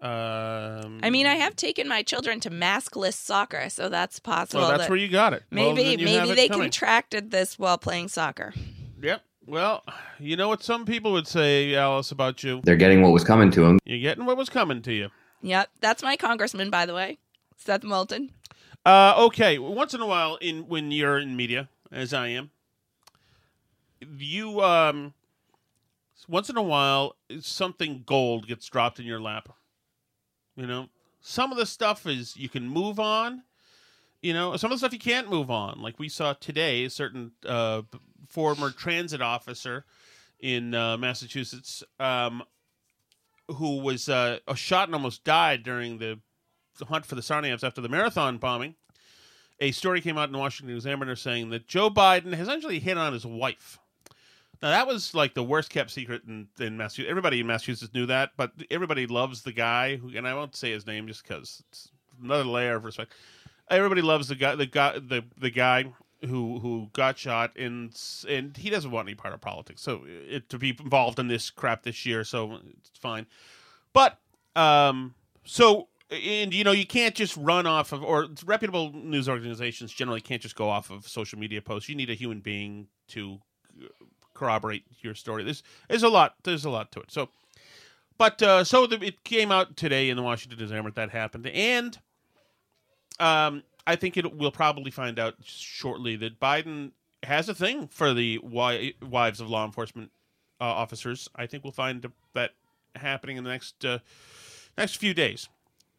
Um, 0.00 1.00
I 1.02 1.10
mean, 1.10 1.26
I 1.26 1.34
have 1.34 1.56
taken 1.56 1.88
my 1.88 2.02
children 2.02 2.40
to 2.40 2.50
maskless 2.50 3.14
soccer, 3.14 3.68
so 3.68 3.88
that's 3.88 4.18
possible. 4.20 4.64
Oh, 4.64 4.68
that's 4.68 4.82
that 4.82 4.90
where 4.90 4.98
you 4.98 5.08
got 5.08 5.32
it. 5.32 5.42
Maybe, 5.50 5.82
you 5.82 6.04
maybe 6.04 6.30
it 6.30 6.36
they 6.36 6.48
coming. 6.48 6.64
contracted 6.64 7.30
this 7.30 7.58
while 7.58 7.78
playing 7.78 8.08
soccer. 8.08 8.52
Yep. 9.00 9.22
Well, 9.48 9.82
you 10.18 10.36
know 10.36 10.48
what 10.48 10.62
some 10.62 10.84
people 10.84 11.10
would 11.12 11.26
say, 11.26 11.74
Alice, 11.74 12.10
about 12.10 12.44
you. 12.44 12.60
They're 12.64 12.76
getting 12.76 13.00
what 13.00 13.12
was 13.12 13.24
coming 13.24 13.50
to 13.52 13.62
them. 13.62 13.78
You're 13.86 13.98
getting 13.98 14.26
what 14.26 14.36
was 14.36 14.50
coming 14.50 14.82
to 14.82 14.92
you. 14.92 15.08
Yep, 15.40 15.70
that's 15.80 16.02
my 16.02 16.16
congressman, 16.16 16.68
by 16.68 16.84
the 16.84 16.92
way, 16.92 17.16
Seth 17.56 17.82
Moulton. 17.82 18.30
Uh, 18.84 19.14
okay, 19.16 19.58
once 19.58 19.94
in 19.94 20.02
a 20.02 20.06
while, 20.06 20.36
in 20.42 20.68
when 20.68 20.90
you're 20.90 21.18
in 21.18 21.34
media, 21.34 21.70
as 21.90 22.12
I 22.12 22.28
am, 22.28 22.50
you 24.18 24.60
um, 24.60 25.14
once 26.28 26.50
in 26.50 26.58
a 26.58 26.62
while, 26.62 27.16
something 27.40 28.02
gold 28.04 28.46
gets 28.48 28.66
dropped 28.68 29.00
in 29.00 29.06
your 29.06 29.20
lap. 29.20 29.48
You 30.56 30.66
know, 30.66 30.88
some 31.22 31.52
of 31.52 31.56
the 31.56 31.64
stuff 31.64 32.06
is 32.06 32.36
you 32.36 32.50
can 32.50 32.68
move 32.68 33.00
on. 33.00 33.44
You 34.20 34.34
know, 34.34 34.56
some 34.58 34.70
of 34.70 34.74
the 34.74 34.80
stuff 34.80 34.92
you 34.92 34.98
can't 34.98 35.30
move 35.30 35.50
on. 35.50 35.80
Like 35.80 35.98
we 35.98 36.10
saw 36.10 36.34
today, 36.34 36.84
a 36.84 36.90
certain 36.90 37.32
uh, 37.46 37.82
former 38.28 38.70
transit 38.70 39.20
officer 39.22 39.84
in 40.40 40.74
uh, 40.74 40.96
Massachusetts 40.96 41.82
um, 41.98 42.42
who 43.48 43.78
was 43.78 44.08
uh, 44.08 44.38
shot 44.54 44.88
and 44.88 44.94
almost 44.94 45.24
died 45.24 45.62
during 45.62 45.98
the 45.98 46.18
hunt 46.86 47.06
for 47.06 47.14
the 47.14 47.22
Tsarnaevs 47.22 47.64
after 47.64 47.80
the 47.80 47.88
marathon 47.88 48.38
bombing. 48.38 48.74
A 49.60 49.72
story 49.72 50.00
came 50.00 50.16
out 50.16 50.28
in 50.28 50.32
the 50.32 50.38
Washington 50.38 50.76
Examiner 50.76 51.16
saying 51.16 51.50
that 51.50 51.66
Joe 51.66 51.90
Biden 51.90 52.32
has 52.34 52.48
actually 52.48 52.78
hit 52.78 52.96
on 52.96 53.12
his 53.12 53.26
wife. 53.26 53.78
Now 54.62 54.70
that 54.70 54.86
was 54.86 55.14
like 55.14 55.34
the 55.34 55.42
worst 55.42 55.70
kept 55.70 55.90
secret 55.90 56.22
in, 56.26 56.48
in 56.60 56.76
Massachusetts. 56.76 57.10
Everybody 57.10 57.40
in 57.40 57.46
Massachusetts 57.46 57.94
knew 57.94 58.06
that, 58.06 58.30
but 58.36 58.52
everybody 58.70 59.06
loves 59.06 59.42
the 59.42 59.52
guy 59.52 59.96
who, 59.96 60.16
and 60.16 60.26
I 60.26 60.34
won't 60.34 60.54
say 60.56 60.70
his 60.70 60.86
name 60.86 61.06
just 61.06 61.22
because 61.22 61.62
it's 61.68 61.90
another 62.22 62.44
layer 62.44 62.76
of 62.76 62.84
respect. 62.84 63.12
Everybody 63.70 64.02
loves 64.02 64.28
the 64.28 64.34
guy, 64.34 64.54
the 64.54 64.66
guy, 64.66 64.98
the 64.98 65.24
the 65.38 65.50
guy 65.50 65.92
who 66.26 66.58
who 66.58 66.90
got 66.92 67.18
shot, 67.18 67.56
and 67.56 67.98
and 68.28 68.56
he 68.56 68.70
doesn't 68.70 68.90
want 68.90 69.08
any 69.08 69.14
part 69.14 69.34
of 69.34 69.40
politics, 69.40 69.82
so 69.82 70.02
it, 70.06 70.48
to 70.48 70.58
be 70.58 70.70
involved 70.70 71.18
in 71.18 71.28
this 71.28 71.50
crap 71.50 71.82
this 71.82 72.04
year, 72.04 72.24
so 72.24 72.58
it's 72.78 72.98
fine. 72.98 73.26
But 73.92 74.18
um, 74.56 75.14
so 75.44 75.88
and 76.10 76.54
you 76.54 76.64
know 76.64 76.72
you 76.72 76.86
can't 76.86 77.14
just 77.14 77.36
run 77.36 77.66
off 77.66 77.92
of 77.92 78.02
or 78.02 78.28
reputable 78.44 78.92
news 78.92 79.28
organizations 79.28 79.92
generally 79.92 80.20
can't 80.20 80.42
just 80.42 80.56
go 80.56 80.68
off 80.68 80.90
of 80.90 81.06
social 81.06 81.38
media 81.38 81.60
posts. 81.60 81.88
You 81.88 81.94
need 81.94 82.10
a 82.10 82.14
human 82.14 82.40
being 82.40 82.88
to 83.08 83.38
corroborate 84.34 84.84
your 85.00 85.14
story. 85.14 85.44
There's 85.44 85.62
there's 85.88 86.02
a 86.02 86.08
lot 86.08 86.34
there's 86.44 86.64
a 86.64 86.70
lot 86.70 86.92
to 86.92 87.00
it. 87.00 87.10
So, 87.10 87.28
but 88.16 88.42
uh, 88.42 88.64
so 88.64 88.86
the, 88.86 89.04
it 89.04 89.24
came 89.24 89.52
out 89.52 89.76
today 89.76 90.08
in 90.10 90.16
the 90.16 90.22
Washington 90.22 90.60
Examiner 90.60 90.92
that 90.92 91.10
happened, 91.10 91.46
and 91.46 91.98
um, 93.20 93.62
I 93.88 93.96
think 93.96 94.18
it 94.18 94.36
we'll 94.36 94.52
probably 94.52 94.90
find 94.90 95.18
out 95.18 95.36
shortly 95.42 96.14
that 96.16 96.38
Biden 96.38 96.90
has 97.22 97.48
a 97.48 97.54
thing 97.54 97.88
for 97.88 98.12
the 98.12 98.36
wi- 98.36 98.92
wives 99.00 99.40
of 99.40 99.48
law 99.48 99.64
enforcement 99.64 100.10
uh, 100.60 100.64
officers. 100.64 101.26
I 101.34 101.46
think 101.46 101.64
we'll 101.64 101.72
find 101.72 102.06
that 102.34 102.50
happening 102.94 103.38
in 103.38 103.44
the 103.44 103.50
next 103.50 103.82
uh, 103.86 104.00
next 104.76 104.96
few 104.96 105.14
days. 105.14 105.48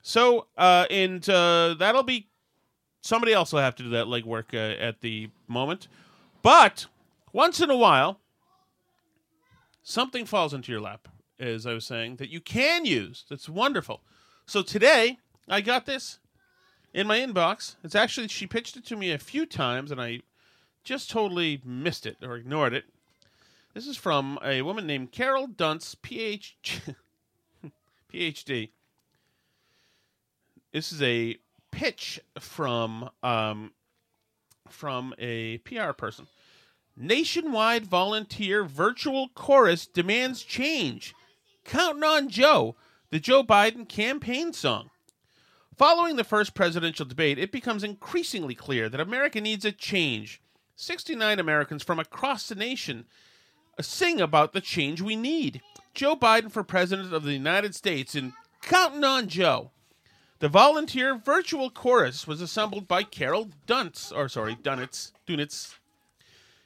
So, 0.04 0.46
uh, 0.56 0.86
and 0.92 1.28
uh, 1.28 1.74
that'll 1.80 2.04
be 2.04 2.28
somebody 3.02 3.34
else 3.34 3.52
will 3.52 3.62
have 3.62 3.76
to 3.78 3.84
do 3.84 3.90
that 3.90 4.06
legwork 4.06 4.54
uh, 4.54 4.80
at 4.80 5.02
the 5.02 5.32
moment. 5.48 5.88
But 6.44 6.86
once 7.34 7.60
in 7.60 7.72
a 7.72 7.76
while, 7.76 8.20
something 9.82 10.28
falls 10.28 10.54
into 10.54 10.72
your 10.72 10.80
lap, 10.80 11.08
as 11.40 11.66
I 11.66 11.74
was 11.74 11.88
saying, 11.88 12.18
that 12.18 12.30
you 12.30 12.40
can 12.40 12.86
use. 12.86 13.26
That's 13.28 13.50
wonderful. 13.50 14.02
So 14.46 14.62
today, 14.62 15.18
I 15.50 15.62
got 15.62 15.88
this 15.88 16.20
in 16.94 17.08
my 17.08 17.20
inbox. 17.20 17.76
It's 17.84 17.96
actually, 17.96 18.28
she 18.28 18.48
pitched 18.48 18.78
it 18.78 18.86
to 18.88 18.96
me 18.96 19.12
a 19.12 19.18
few 19.18 19.46
times, 19.46 19.92
and 19.92 20.02
I 20.02 20.22
just 20.84 21.10
totally 21.10 21.62
missed 21.64 22.06
it 22.06 22.18
or 22.24 22.36
ignored 22.36 22.74
it. 22.74 22.86
This 23.74 23.88
is 23.88 23.98
from 23.98 24.40
a 24.44 24.62
woman 24.62 24.88
named 24.88 25.12
Carol 25.12 25.48
Dunce, 25.48 25.96
PH, 26.02 26.82
PhD. 28.14 28.70
This 30.72 30.92
is 30.92 31.02
a 31.02 31.38
pitch 31.72 32.20
from 32.40 33.10
um, 33.24 33.72
from 34.68 35.14
a 35.18 35.60
PR 35.60 35.92
person. 35.92 36.28
Nationwide 36.98 37.86
volunteer 37.86 38.64
virtual 38.64 39.30
chorus 39.30 39.88
demands 39.88 40.44
change. 40.44 41.16
Counting 41.64 42.04
on 42.04 42.30
Joe, 42.30 42.76
the 43.10 43.20
Joe 43.20 43.44
Biden 43.44 43.88
campaign 43.88 44.54
song. 44.54 44.90
Following 45.80 46.18
the 46.18 46.26
first 46.26 46.56
presidential 46.56 47.06
debate, 47.06 47.40
it 47.40 47.54
becomes 47.54 47.86
increasingly 47.86 48.54
clear 48.54 48.90
that 48.90 49.00
America 49.00 49.40
needs 49.40 49.64
a 49.64 49.72
change. 49.72 50.42
69 50.76 51.40
Americans 51.40 51.84
from 51.84 52.00
across 52.00 52.50
the 52.50 52.56
nation 52.56 53.06
uh, 53.78 53.82
sing 53.82 54.20
about 54.20 54.52
the 54.52 54.60
change 54.60 55.00
we 55.02 55.16
need. 55.16 55.62
Joe 55.94 56.18
Biden 56.18 56.52
for 56.52 56.66
President 56.66 57.14
of 57.14 57.24
the 57.24 57.32
United 57.32 57.76
States 57.76 58.14
and 58.14 58.34
Counting 58.62 59.06
on 59.06 59.30
Joe. 59.30 59.72
The 60.40 60.50
volunteer 60.50 61.16
virtual 61.16 61.70
chorus 61.70 62.28
was 62.28 62.42
assembled 62.42 62.86
by 62.86 63.04
Carol 63.04 63.48
Dunce, 63.66 64.12
or 64.12 64.28
sorry, 64.28 64.58
Dunitz, 64.58 65.14
Dunitz. 65.26 65.76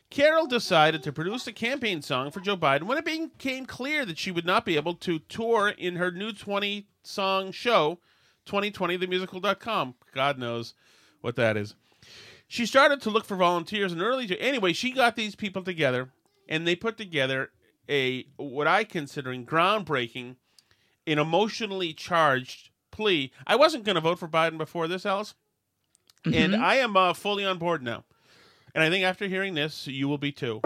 Carol 0.10 0.48
decided 0.48 1.04
to 1.04 1.14
produce 1.14 1.46
a 1.46 1.54
campaign 1.54 2.02
song 2.02 2.32
for 2.32 2.40
Joe 2.40 2.58
Biden 2.58 2.84
when 2.84 2.98
it 2.98 3.06
became 3.06 3.68
clear 3.68 4.06
that 4.06 4.18
she 4.18 4.32
would 4.32 4.46
not 4.48 4.66
be 4.66 4.76
able 4.76 4.96
to 4.96 5.20
tour 5.20 5.70
in 5.70 5.98
her 5.98 6.10
new 6.10 6.34
20 6.34 6.88
song 7.04 7.52
show, 7.52 8.00
2020themusical.com. 8.46 9.96
God 10.14 10.38
knows 10.38 10.74
what 11.22 11.36
that 11.36 11.58
is. 11.58 11.76
She 12.48 12.66
started 12.66 13.02
to 13.02 13.10
look 13.10 13.26
for 13.26 13.36
volunteers 13.36 13.92
and 13.92 14.02
early 14.02 14.28
to 14.28 14.40
anyway, 14.42 14.74
she 14.74 14.92
got 14.92 15.16
these 15.16 15.36
people 15.36 15.64
together 15.64 16.10
and 16.48 16.68
they 16.68 16.76
put 16.76 16.98
together 16.98 17.52
a 17.90 18.26
what 18.38 18.68
I 18.68 18.84
considering 18.84 19.46
groundbreaking, 19.46 20.36
an 21.08 21.20
emotionally 21.20 21.94
charged 21.94 22.70
plea. 22.92 23.32
I 23.48 23.56
wasn't 23.56 23.86
going 23.86 23.96
to 23.96 24.02
vote 24.02 24.20
for 24.20 24.28
Biden 24.28 24.58
before 24.58 24.88
this, 24.88 25.06
Alice, 25.06 25.34
and 26.26 26.54
Mhm. 26.54 26.62
I 26.62 26.76
am 26.76 26.96
uh, 26.96 27.14
fully 27.14 27.44
on 27.46 27.58
board 27.58 27.82
now. 27.82 28.04
And 28.76 28.84
I 28.84 28.90
think 28.90 29.04
after 29.04 29.28
hearing 29.28 29.54
this, 29.56 29.88
you 29.88 30.08
will 30.08 30.18
be 30.18 30.32
too. 30.32 30.62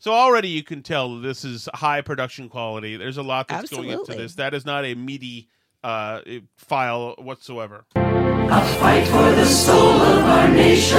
So 0.00 0.12
already 0.12 0.48
you 0.48 0.62
can 0.62 0.82
tell 0.82 1.20
this 1.20 1.44
is 1.44 1.68
high 1.74 2.02
production 2.02 2.48
quality. 2.48 2.96
There's 2.96 3.16
a 3.16 3.22
lot 3.22 3.48
that's 3.48 3.70
going 3.70 3.90
into 3.90 4.14
this. 4.14 4.36
That 4.36 4.54
is 4.54 4.64
not 4.64 4.84
a 4.84 4.94
meaty 4.94 5.48
uh, 5.82 6.20
file 6.56 7.16
whatsoever. 7.18 7.84
A 7.96 8.64
fight 8.78 9.06
for 9.08 9.30
the 9.32 9.44
soul 9.44 10.00
of 10.00 10.24
our 10.24 10.48
nation. 10.48 10.98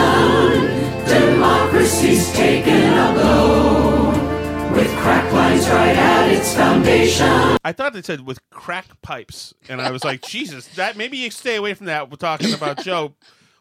Democracy's 1.08 2.32
taken 2.34 2.76
a 2.76 3.14
blow. 3.14 4.10
With 4.74 4.88
crack 4.98 5.32
lines 5.34 5.68
right 5.70 5.96
at 5.96 6.32
its 6.32 6.54
foundation. 6.54 7.58
I 7.64 7.72
thought 7.72 7.94
they 7.94 8.02
said 8.02 8.22
with 8.26 8.40
crack 8.52 8.86
pipes, 9.02 9.54
and 9.68 9.82
I 9.82 9.92
was 9.92 10.04
like, 10.04 10.22
Jesus, 10.28 10.68
that 10.76 10.96
maybe 10.96 11.18
you 11.18 11.32
stay 11.32 11.56
away 11.56 11.74
from 11.74 11.88
that. 11.88 12.12
We're 12.12 12.18
talking 12.18 12.54
about 12.54 12.84
Joe, 12.84 13.16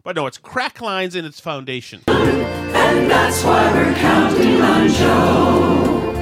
but 0.08 0.16
no, 0.16 0.26
it's 0.26 0.38
crack 0.38 0.80
lines 0.80 1.14
in 1.14 1.26
its 1.26 1.38
foundation. 1.38 2.00
And 2.06 3.10
that's 3.10 3.44
why 3.44 3.70
we're 3.74 3.92
counting 3.96 4.58
on 4.58 4.88
Joe. 4.88 6.14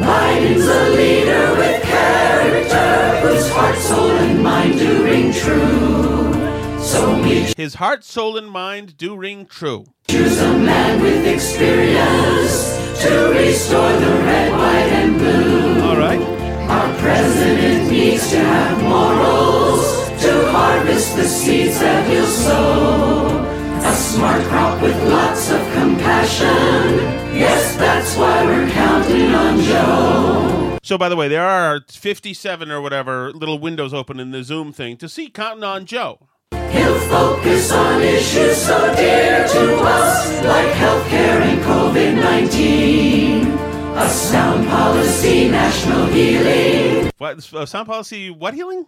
Biden's 0.00 0.66
a 0.66 0.96
leader 0.96 1.54
with 1.58 1.82
character, 1.82 3.28
whose 3.28 3.50
heart, 3.50 3.76
soul, 3.76 4.08
and 4.08 4.42
mind 4.42 4.78
do 4.78 5.04
ring 5.04 5.34
true. 5.34 6.80
So 6.82 7.22
we 7.22 7.52
His 7.58 7.74
heart, 7.74 8.04
soul, 8.04 8.38
and 8.38 8.50
mind 8.50 8.96
do 8.96 9.14
ring 9.14 9.44
true. 9.44 9.84
choose 10.08 10.40
a 10.40 10.56
man 10.56 11.02
with 11.02 11.26
experience 11.26 13.02
to 13.02 13.34
restore 13.36 13.92
the 13.92 14.14
red, 14.24 14.50
white, 14.52 14.92
and 15.00 15.18
blue. 15.18 15.82
All 15.82 15.98
right. 15.98 16.22
Our 16.70 16.98
president 17.00 17.90
needs 17.90 18.30
to 18.30 18.38
have 18.38 18.82
morals 18.82 20.06
to 20.22 20.50
harvest 20.50 21.16
the 21.16 21.24
seeds 21.24 21.78
that 21.80 22.08
he'll 22.10 22.26
sow. 22.26 23.15
A 24.86 24.92
smart 24.92 25.02
crop 25.02 25.02
with 25.02 25.12
lots 25.12 25.50
of 25.50 25.72
compassion. 25.72 26.46
Yes, 27.36 27.76
that's 27.76 28.16
why 28.16 28.44
we're 28.44 28.70
counting 28.70 29.34
on 29.34 29.60
Joe. 29.60 30.78
So, 30.82 30.96
by 30.96 31.08
the 31.08 31.16
way, 31.16 31.28
there 31.28 31.46
are 31.46 31.80
57 31.90 32.70
or 32.70 32.80
whatever 32.80 33.32
little 33.32 33.58
windows 33.58 33.92
open 33.92 34.20
in 34.20 34.30
the 34.30 34.44
Zoom 34.44 34.72
thing 34.72 34.96
to 34.98 35.08
see 35.08 35.28
Counting 35.28 35.64
on 35.64 35.86
Joe. 35.86 36.28
He'll 36.70 37.00
focus 37.08 37.72
on 37.72 38.02
issues 38.02 38.56
so 38.56 38.94
dear 38.94 39.46
to 39.48 39.76
us, 39.78 40.44
like 40.44 40.72
healthcare 40.74 41.40
and 41.40 41.60
COVID 41.62 42.14
19. 42.14 43.46
A 43.96 44.08
sound 44.08 44.68
policy, 44.68 45.48
national 45.48 46.06
healing. 46.08 47.10
What 47.18 47.52
uh, 47.54 47.66
sound 47.66 47.88
policy? 47.88 48.30
What 48.30 48.54
healing? 48.54 48.86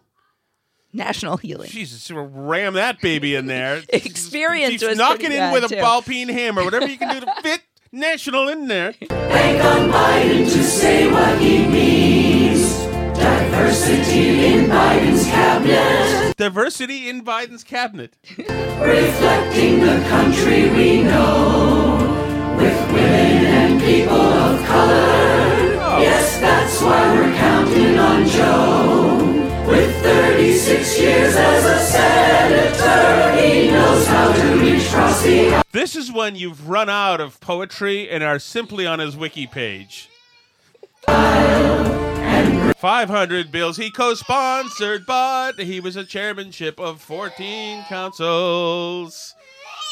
National 0.92 1.36
healing. 1.36 1.68
Jesus, 1.68 2.10
ram 2.10 2.74
that 2.74 3.00
baby 3.00 3.34
in 3.34 3.46
there. 3.46 3.82
Experience 3.90 4.70
Keeps 4.72 4.86
was 4.86 4.98
knocking 4.98 5.26
pretty 5.26 5.34
in 5.34 5.40
bad, 5.40 5.52
with 5.52 5.64
a 5.64 5.68
too. 5.68 5.80
ball 5.80 6.00
peen 6.02 6.28
hammer, 6.28 6.64
whatever 6.64 6.86
you 6.88 6.96
can 6.96 7.14
do 7.14 7.20
to 7.20 7.34
fit 7.42 7.60
national 7.92 8.48
in 8.48 8.68
there. 8.68 8.94
Bank 9.08 9.64
on 9.64 9.90
Biden 9.90 10.44
to 10.50 10.62
say 10.64 11.10
what 11.10 11.38
he 11.40 11.66
means. 11.66 12.76
Diversity 13.18 14.46
in 14.46 14.66
Biden's 14.66 15.24
cabinet. 15.24 16.36
Diversity 16.36 17.08
in 17.08 17.22
Biden's 17.24 17.64
cabinet. 17.64 18.14
Reflecting 18.38 19.80
the 19.80 20.04
country 20.08 20.70
we 20.70 21.02
know. 21.02 22.54
with 22.56 22.92
women 22.92 23.44
and 23.44 23.80
people 23.80 24.16
of 24.16 24.64
color. 24.66 24.94
Oh. 25.80 25.98
Yes, 26.00 26.40
that's 26.40 26.80
why 26.80 27.14
we're 27.14 27.34
counting 27.36 27.98
on 27.98 28.26
Joe. 28.26 29.27
With 29.68 30.02
36 30.02 31.00
years 31.00 31.36
as 31.36 31.64
a 31.64 31.78
senator, 31.78 33.40
he 33.40 33.70
knows 33.70 34.06
how 34.06 34.32
to 34.32 34.58
reach 34.60 34.90
This 35.72 35.94
is 35.94 36.10
when 36.10 36.34
you've 36.36 36.66
run 36.68 36.88
out 36.88 37.20
of 37.20 37.38
poetry 37.40 38.08
and 38.08 38.24
are 38.24 38.38
simply 38.38 38.86
on 38.86 38.98
his 38.98 39.14
wiki 39.16 39.46
page. 39.46 40.08
500 41.06 43.52
bills 43.52 43.76
he 43.76 43.90
co-sponsored, 43.90 45.04
but 45.04 45.58
he 45.58 45.80
was 45.80 45.96
a 45.96 46.04
chairmanship 46.04 46.80
of 46.80 47.02
14 47.02 47.84
councils. 47.88 49.34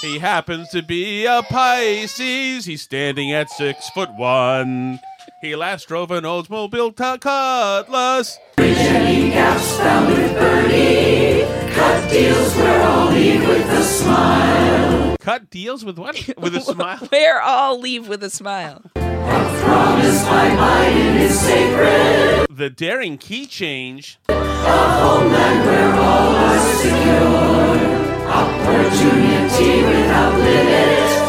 He 0.01 0.19
happens 0.19 0.71
to 0.71 0.81
be 0.83 1.27
a 1.27 1.43
Pisces. 1.43 2.65
He's 2.65 2.81
standing 2.83 3.33
at 3.33 3.51
six 3.51 3.91
foot 3.91 4.15
one. 4.15 5.01
He 5.43 5.55
last 5.55 5.87
drove 5.89 6.11
an 6.11 6.25
Oldsmobile 6.25 6.97
t- 6.97 7.19
Cutlass. 7.19 8.39
Jenny 8.57 9.29
gaps 9.31 9.77
found 9.77 10.09
with 10.09 10.33
Bernie. 10.35 11.43
Cut 11.75 12.11
deals 12.11 12.57
where 12.57 12.83
I'll 12.83 13.11
leave 13.13 13.47
with 13.47 13.69
a 13.69 13.83
smile. 13.83 15.17
Cut 15.21 15.51
deals 15.51 15.85
with 15.85 15.99
what? 15.99 16.17
With 16.39 16.57
a 16.57 16.61
smile. 16.63 16.99
Where 17.11 17.43
all 17.43 17.79
leave 17.81 18.09
with 18.09 18.23
a 18.23 18.31
smile. 18.31 18.81
Promise 18.95 20.23
by 20.25 20.49
Biden 20.51 21.17
is 21.19 21.39
sacred. 21.39 22.47
The 22.49 22.71
daring 22.71 23.19
key 23.19 23.47
change. 23.47 24.19
A 24.29 24.35
homeland 24.35 25.67
where 25.67 25.95
all 25.95 26.35
are 26.37 26.75
secure. 26.77 28.29
Opportunity 28.31 29.83
without 29.85 30.35
limit. 30.39 31.26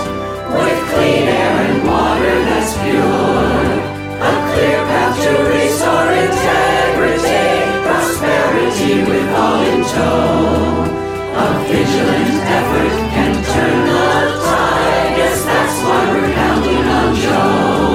To 5.23 5.31
restore 5.53 6.11
integrity. 6.25 7.45
Prosperity 7.87 8.93
with 9.09 9.29
all 9.35 9.61
in 9.61 9.81
tow. 9.83 10.95
A 11.37 11.47
vigilant 11.67 12.33
effort 12.57 12.95
can 13.13 13.33
turn 13.53 13.79
the 13.87 14.07
tide. 14.43 15.17
Yes, 15.17 15.37
that's 15.45 15.77
why 15.83 16.01
we're 16.13 16.33
counting 16.33 16.85
on 16.99 17.09
Joe. 17.15 17.87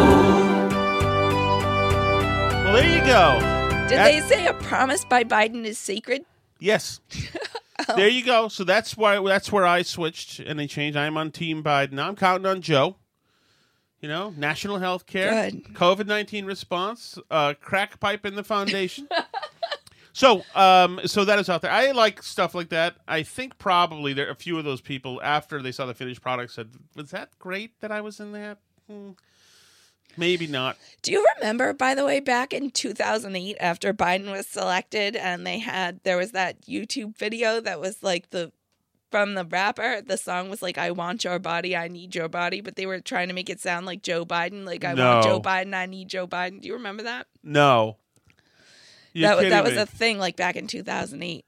Well, 2.64 2.74
there 2.74 2.88
you 2.98 3.04
go. 3.04 3.38
Did 3.88 3.98
That- 3.98 4.04
they 4.10 4.20
say 4.20 4.46
a 4.46 4.54
promise 4.54 5.04
by 5.04 5.24
Biden 5.24 5.64
is 5.64 5.78
sacred? 5.78 6.24
Yes. 6.58 7.00
Oh. 7.88 7.96
There 7.96 8.06
you 8.08 8.22
go. 8.24 8.46
So 8.46 8.62
that's 8.62 8.96
why 8.96 9.20
that's 9.26 9.50
where 9.50 9.66
I 9.66 9.82
switched 9.82 10.38
and 10.38 10.56
they 10.56 10.68
changed. 10.68 10.96
I'm 10.96 11.16
on 11.16 11.32
Team 11.32 11.64
Biden. 11.64 11.92
Now 11.92 12.06
I'm 12.06 12.14
counting 12.14 12.46
on 12.46 12.60
Joe. 12.62 12.94
You 14.02 14.08
know, 14.08 14.34
national 14.36 14.78
health 14.78 15.06
care, 15.06 15.50
COVID 15.52 16.06
nineteen 16.06 16.44
response, 16.44 17.18
uh, 17.30 17.54
crack 17.60 18.00
pipe 18.00 18.26
in 18.26 18.34
the 18.34 18.42
foundation. 18.42 19.08
so, 20.12 20.42
um, 20.56 21.00
so 21.06 21.24
that 21.24 21.38
is 21.38 21.48
out 21.48 21.62
there. 21.62 21.70
I 21.70 21.92
like 21.92 22.22
stuff 22.22 22.54
like 22.54 22.68
that. 22.70 22.96
I 23.06 23.22
think 23.22 23.58
probably 23.58 24.12
there 24.12 24.28
a 24.28 24.34
few 24.34 24.58
of 24.58 24.64
those 24.64 24.80
people 24.80 25.20
after 25.22 25.62
they 25.62 25.72
saw 25.72 25.86
the 25.86 25.94
finished 25.94 26.20
product 26.20 26.52
said, 26.52 26.70
"Was 26.96 27.12
that 27.12 27.38
great 27.38 27.80
that 27.80 27.92
I 27.92 28.00
was 28.00 28.18
in 28.18 28.32
that?" 28.32 28.58
Hmm. 28.90 29.10
Maybe 30.16 30.46
not. 30.46 30.76
Do 31.02 31.12
you 31.12 31.24
remember, 31.36 31.72
by 31.72 31.94
the 31.94 32.04
way, 32.04 32.20
back 32.20 32.52
in 32.52 32.70
2008 32.70 33.56
after 33.58 33.94
Biden 33.94 34.30
was 34.30 34.46
selected 34.46 35.16
and 35.16 35.46
they 35.46 35.58
had, 35.58 36.00
there 36.04 36.16
was 36.16 36.32
that 36.32 36.62
YouTube 36.62 37.16
video 37.16 37.60
that 37.60 37.80
was 37.80 38.02
like 38.02 38.30
the, 38.30 38.52
from 39.12 39.34
the 39.34 39.44
rapper, 39.44 40.00
the 40.04 40.16
song 40.16 40.50
was 40.50 40.60
like, 40.62 40.76
I 40.78 40.90
want 40.90 41.22
your 41.22 41.38
body, 41.38 41.76
I 41.76 41.86
need 41.86 42.14
your 42.16 42.28
body, 42.28 42.60
but 42.60 42.74
they 42.74 42.86
were 42.86 42.98
trying 42.98 43.28
to 43.28 43.34
make 43.34 43.48
it 43.48 43.60
sound 43.60 43.86
like 43.86 44.02
Joe 44.02 44.24
Biden, 44.26 44.64
like, 44.66 44.84
I 44.84 44.94
want 44.94 45.24
Joe 45.24 45.40
Biden, 45.40 45.74
I 45.74 45.86
need 45.86 46.08
Joe 46.08 46.26
Biden. 46.26 46.60
Do 46.60 46.66
you 46.66 46.74
remember 46.74 47.04
that? 47.04 47.28
No. 47.44 47.98
You're 49.12 49.28
that 49.28 49.38
was, 49.38 49.48
that 49.50 49.64
was 49.64 49.72
me. 49.74 49.78
a 49.78 49.86
thing 49.86 50.18
like 50.18 50.36
back 50.36 50.56
in 50.56 50.66
2008. 50.66 51.44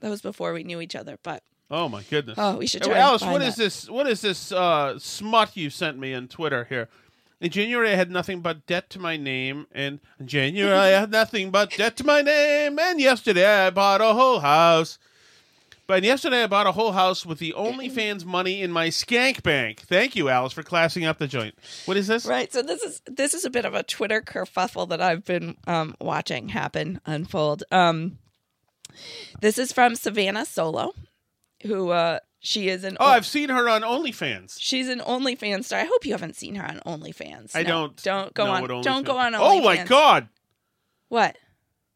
That 0.00 0.08
was 0.08 0.22
before 0.22 0.52
we 0.54 0.62
knew 0.64 0.80
each 0.80 0.94
other, 0.96 1.18
but 1.22 1.42
Oh 1.70 1.86
my 1.86 2.02
goodness! 2.08 2.36
Oh, 2.38 2.56
we 2.56 2.66
should 2.66 2.82
Hey, 2.82 2.88
try 2.92 2.96
and 2.98 3.02
Alice, 3.04 3.20
find 3.20 3.32
what 3.32 3.42
is 3.42 3.56
that. 3.56 3.62
this? 3.62 3.90
What 3.90 4.06
is 4.06 4.22
this 4.22 4.52
uh, 4.52 4.98
smut 4.98 5.54
you 5.54 5.68
sent 5.68 5.98
me 5.98 6.14
on 6.14 6.26
Twitter 6.28 6.64
here? 6.64 6.88
In 7.42 7.50
January, 7.50 7.90
I 7.90 7.94
had 7.94 8.10
nothing 8.10 8.40
but 8.40 8.64
debt 8.66 8.88
to 8.90 8.98
my 8.98 9.18
name, 9.18 9.66
and 9.72 10.00
in 10.18 10.26
January 10.26 10.72
I 10.74 10.86
had 10.88 11.10
nothing 11.10 11.50
but 11.50 11.70
debt 11.76 11.96
to 11.98 12.04
my 12.04 12.22
name, 12.22 12.78
and 12.78 12.98
yesterday 12.98 13.44
I 13.66 13.68
bought 13.70 14.00
a 14.00 14.14
whole 14.14 14.40
house. 14.40 14.98
But 15.88 16.02
yesterday 16.04 16.42
I 16.42 16.46
bought 16.46 16.66
a 16.66 16.72
whole 16.72 16.92
house 16.92 17.24
with 17.24 17.38
the 17.38 17.54
OnlyFans 17.56 18.26
money 18.26 18.60
in 18.60 18.70
my 18.70 18.88
skank 18.88 19.42
bank. 19.42 19.80
Thank 19.80 20.14
you, 20.14 20.28
Alice, 20.28 20.52
for 20.52 20.62
classing 20.62 21.06
up 21.06 21.16
the 21.16 21.26
joint. 21.26 21.54
What 21.86 21.96
is 21.96 22.06
this? 22.06 22.26
Right. 22.26 22.52
So 22.52 22.60
this 22.62 22.82
is 22.82 23.00
this 23.06 23.32
is 23.32 23.46
a 23.46 23.50
bit 23.50 23.64
of 23.64 23.72
a 23.74 23.82
Twitter 23.82 24.20
kerfuffle 24.20 24.86
that 24.90 25.00
I've 25.00 25.24
been 25.24 25.56
um, 25.66 25.94
watching 25.98 26.50
happen 26.50 27.00
unfold. 27.06 27.64
Um, 27.72 28.18
this 29.40 29.56
is 29.56 29.72
from 29.72 29.94
Savannah 29.96 30.44
Solo, 30.44 30.92
who 31.62 31.88
uh, 31.88 32.18
she 32.38 32.68
is 32.68 32.84
an 32.84 32.98
Oh, 33.00 33.06
I've 33.06 33.24
seen 33.26 33.48
her 33.48 33.66
on 33.66 33.80
OnlyFans. 33.80 34.56
she's 34.60 34.88
an 34.90 35.00
OnlyFans 35.00 35.64
star. 35.64 35.80
I 35.80 35.84
hope 35.84 36.04
you 36.04 36.12
haven't 36.12 36.36
seen 36.36 36.56
her 36.56 36.66
on 36.66 36.80
OnlyFans. 37.00 37.56
I 37.56 37.62
No, 37.62 37.68
don't. 37.88 38.02
don't 38.02 38.34
go 38.34 38.44
on. 38.46 38.82
Don't 38.82 39.06
go 39.06 39.16
on. 39.16 39.32
OnlyFans. 39.32 39.38
Oh 39.40 39.62
my 39.62 39.84
god! 39.84 40.28
What? 41.08 41.38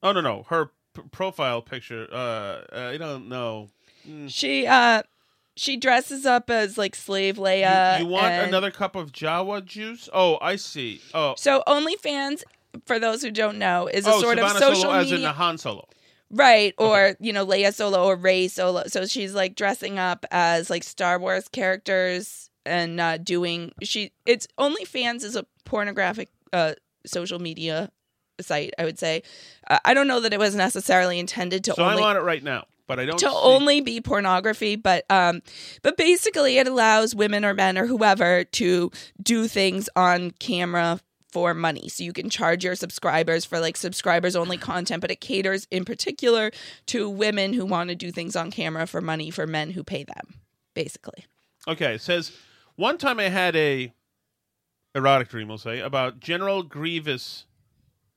Oh 0.03 0.13
no 0.13 0.23
no, 0.23 0.47
her 0.49 0.71
p- 0.95 1.03
profile 1.11 1.61
picture. 1.61 2.09
Uh, 2.11 2.63
I 2.73 2.97
don't 2.97 3.29
know. 3.29 3.69
Mm. 4.09 4.29
She 4.33 4.67
uh 4.67 5.03
she 5.55 5.77
dresses 5.77 6.25
up 6.25 6.49
as 6.51 6.79
like 6.79 6.95
slave 6.95 7.37
Leia. 7.37 8.01
you 8.01 8.07
want 8.07 8.27
and- 8.27 8.49
another 8.49 8.71
cup 8.71 8.97
of 8.97 9.13
Jawa 9.13 9.65
juice? 9.65 10.09
Oh, 10.13 10.39
I 10.41 10.57
see. 10.57 11.01
Oh, 11.15 11.35
So 11.37 11.63
OnlyFans, 11.67 12.43
for 12.87 12.99
those 12.99 13.23
who 13.23 13.31
don't 13.31 13.59
know, 13.59 13.87
is 13.87 14.07
a 14.07 14.11
oh, 14.13 14.21
sort 14.21 14.39
Savannah 14.39 14.55
of 14.55 14.63
social 14.63 14.83
Solo, 14.83 14.95
as 14.95 15.05
media. 15.05 15.17
in 15.17 15.23
the 15.23 15.33
Han 15.33 15.59
Solo. 15.59 15.87
Right, 16.35 16.75
or 16.79 17.15
you 17.21 17.35
know, 17.35 17.45
Leia 17.47 17.75
Solo 17.75 18.05
or 18.07 18.17
Rey 18.17 18.49
Solo. 18.49 18.85
So 18.87 19.05
she's 19.05 19.35
like 19.35 19.55
dressing 19.55 19.99
up 19.99 20.25
as 20.31 20.71
like 20.71 20.83
Star 20.83 21.19
Wars 21.19 21.47
characters 21.49 22.49
and 22.65 22.99
uh, 22.99 23.19
doing 23.19 23.73
she. 23.83 24.13
It's 24.25 24.49
OnlyFans 24.59 25.25
is 25.25 25.37
a 25.37 25.45
pornographic 25.67 26.29
uh, 26.55 26.73
social 27.05 27.39
media 27.39 27.91
site. 28.41 28.73
I 28.79 28.85
would 28.87 28.99
say. 28.99 29.23
Uh, 29.69 29.79
I 29.85 29.93
don't 29.93 30.09
know 30.09 30.21
that 30.21 30.33
it 30.33 30.39
was 30.39 30.55
necessarily 30.55 31.19
intended 31.19 31.65
to 31.65 31.75
So 31.75 31.85
only 31.85 32.03
I'm 32.03 32.09
on 32.09 32.17
it 32.17 32.21
right 32.21 32.43
now, 32.43 32.65
but 32.93 33.03
I 33.03 33.07
don't. 33.07 33.19
to 33.19 33.27
see- 33.27 33.35
only 33.35 33.81
be 33.81 34.01
pornography, 34.01 34.77
but 34.77 35.05
um, 35.11 35.43
but 35.83 35.97
basically 35.97 36.59
it 36.59 36.67
allows 36.67 37.15
women 37.15 37.45
or 37.45 37.55
men 37.55 37.79
or 37.79 37.87
whoever 37.87 38.45
to 38.45 38.91
do 39.23 39.49
things 39.49 39.89
on 39.97 40.33
camera 40.33 41.01
for 41.31 41.55
money. 41.55 41.89
So 41.89 42.05
you 42.05 42.13
can 42.13 42.29
charge 42.29 42.63
your 42.63 42.75
subscribers 42.75 43.45
for 43.47 43.59
like 43.59 43.77
subscribers 43.79 44.37
only 44.37 44.59
content, 44.59 45.01
but 45.01 45.11
it 45.11 45.21
caters 45.21 45.67
in 45.71 45.85
particular 45.85 46.51
to 46.87 47.09
women 47.09 47.55
who 47.55 47.65
want 47.65 47.89
to 47.89 47.97
do 47.97 48.13
things 48.13 48.37
on 48.37 48.51
camera 48.51 48.87
for 48.87 49.01
money 49.01 49.31
for 49.31 49.47
men 49.47 49.71
who 49.71 49.83
pay 49.83 50.05
them, 50.05 50.35
basically. 50.75 51.25
Okay, 51.67 51.95
it 51.95 52.03
says 52.03 52.33
one 52.77 52.99
time 52.99 53.19
I 53.19 53.31
had 53.31 53.57
a 53.57 53.93
erotic 54.95 55.31
dream, 55.31 55.49
we'll 55.49 55.57
say, 55.59 55.81
about 55.81 56.21
General 56.21 56.63
Grievous, 56.63 57.47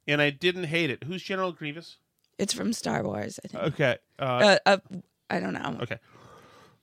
and 0.08 0.22
I 0.22 0.30
didn't 0.30 0.66
hate 0.66 0.90
it. 0.90 1.06
Who's 1.06 1.24
General 1.24 1.54
Grievous? 1.54 1.98
It's 2.38 2.54
from 2.54 2.74
Star 2.74 3.04
Wars, 3.04 3.40
I 3.44 3.48
think. 3.48 3.64
Okay. 3.64 3.98
Uh, 4.20 4.24
Uh, 4.24 4.58
uh, 4.66 4.78
I 5.30 5.40
don't 5.40 5.54
know. 5.54 5.78
Okay. 5.82 5.98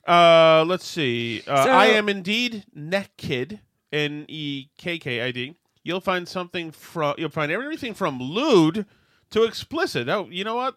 Uh, 0.07 0.65
let's 0.67 0.87
see. 0.87 1.43
Uh, 1.47 1.65
So- 1.65 1.71
I 1.71 1.87
am 1.87 2.09
indeed 2.09 2.65
Nekkid, 2.77 3.61
N 3.93 4.25
E 4.29 4.67
K 4.79 4.99
K 4.99 5.21
I 5.21 5.31
D. 5.31 5.55
You'll 5.85 6.01
find 6.01 6.29
something 6.29 6.71
from. 6.71 7.15
You'll 7.19 7.29
find 7.31 7.53
everything 7.53 7.95
from 7.95 8.21
lewd 8.21 8.87
to 9.31 9.45
explicit. 9.45 10.09
Oh, 10.09 10.29
you 10.31 10.45
know 10.45 10.57
what? 10.57 10.77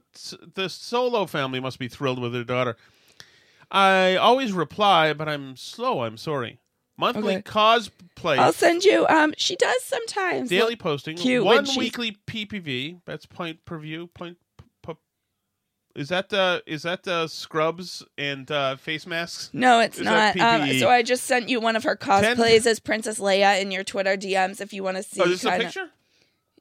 The 0.55 0.67
Solo 0.69 1.25
family 1.25 1.59
must 1.59 1.79
be 1.79 1.87
thrilled 1.87 2.19
with 2.19 2.33
their 2.33 2.43
daughter. 2.43 2.75
I 3.71 4.15
always 4.15 4.51
reply, 4.53 5.13
but 5.13 5.27
I'm 5.27 5.55
slow. 5.55 6.03
I'm 6.03 6.17
sorry. 6.17 6.59
Monthly 6.97 7.37
Okay. 7.37 7.41
cosplay. 7.41 8.37
I'll 8.37 8.53
send 8.53 8.83
you. 8.83 9.05
Um, 9.07 9.33
she 9.37 9.55
does 9.55 9.83
sometimes 9.83 10.49
daily 10.49 10.75
posting. 10.75 11.17
Cute 11.17 11.43
one 11.43 11.65
weekly 11.77 12.17
PPV. 12.27 13.01
That's 13.05 13.25
point 13.25 13.65
per 13.65 13.77
view. 13.79 14.07
Point. 14.07 14.37
Is 15.95 16.09
that 16.09 16.27
the 16.29 16.61
is 16.65 16.81
that 16.83 17.03
the 17.03 17.27
scrubs 17.27 18.03
and 18.17 18.49
uh, 18.51 18.75
face 18.75 19.07
masks? 19.07 19.49
No, 19.53 19.79
it's 19.79 19.97
Is 19.97 20.03
not. 20.03 20.37
Um, 20.37 20.69
so 20.77 20.89
I 20.89 21.01
just 21.03 21.23
sent 21.23 21.47
you 21.47 21.61
one 21.61 21.75
of 21.77 21.83
her 21.83 21.95
Ten- 21.95 22.23
cosplays 22.37 22.65
as 22.65 22.79
Princess 22.81 23.17
Leia 23.19 23.61
in 23.61 23.71
your 23.71 23.83
Twitter 23.85 24.17
DMs 24.17 24.59
if 24.59 24.73
you 24.73 24.83
want 24.83 24.97
to 24.97 25.03
see. 25.03 25.21
Oh, 25.21 25.27
this 25.29 25.39
is 25.39 25.45
a 25.45 25.57
picture. 25.57 25.89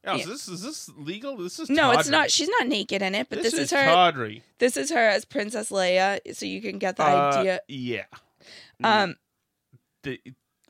Yeah, 0.05 0.15
Yeah. 0.15 0.21
Is 0.23 0.27
this 0.29 0.49
is 0.49 0.63
this 0.63 0.91
legal? 0.97 1.37
This 1.37 1.59
is 1.59 1.69
No, 1.69 1.91
it's 1.91 2.09
not. 2.09 2.31
She's 2.31 2.49
not 2.49 2.69
naked 2.69 3.03
in 3.03 3.15
it, 3.17 3.29
but 3.29 3.43
This 3.43 3.53
this, 3.53 3.55
is 3.55 3.73
is 3.73 3.79
her. 3.79 3.87
tawdry. 3.87 4.45
This 4.59 4.77
is 4.77 4.91
her 4.91 5.09
as 5.09 5.25
Princess 5.25 5.71
Leia, 5.71 6.21
so 6.37 6.47
you 6.47 6.61
can 6.63 6.79
get 6.79 6.97
the 6.97 7.05
Uh, 7.05 7.33
idea. 7.35 7.61
Yeah. 7.67 8.05
Um. 8.85 9.17
The, 10.05 10.21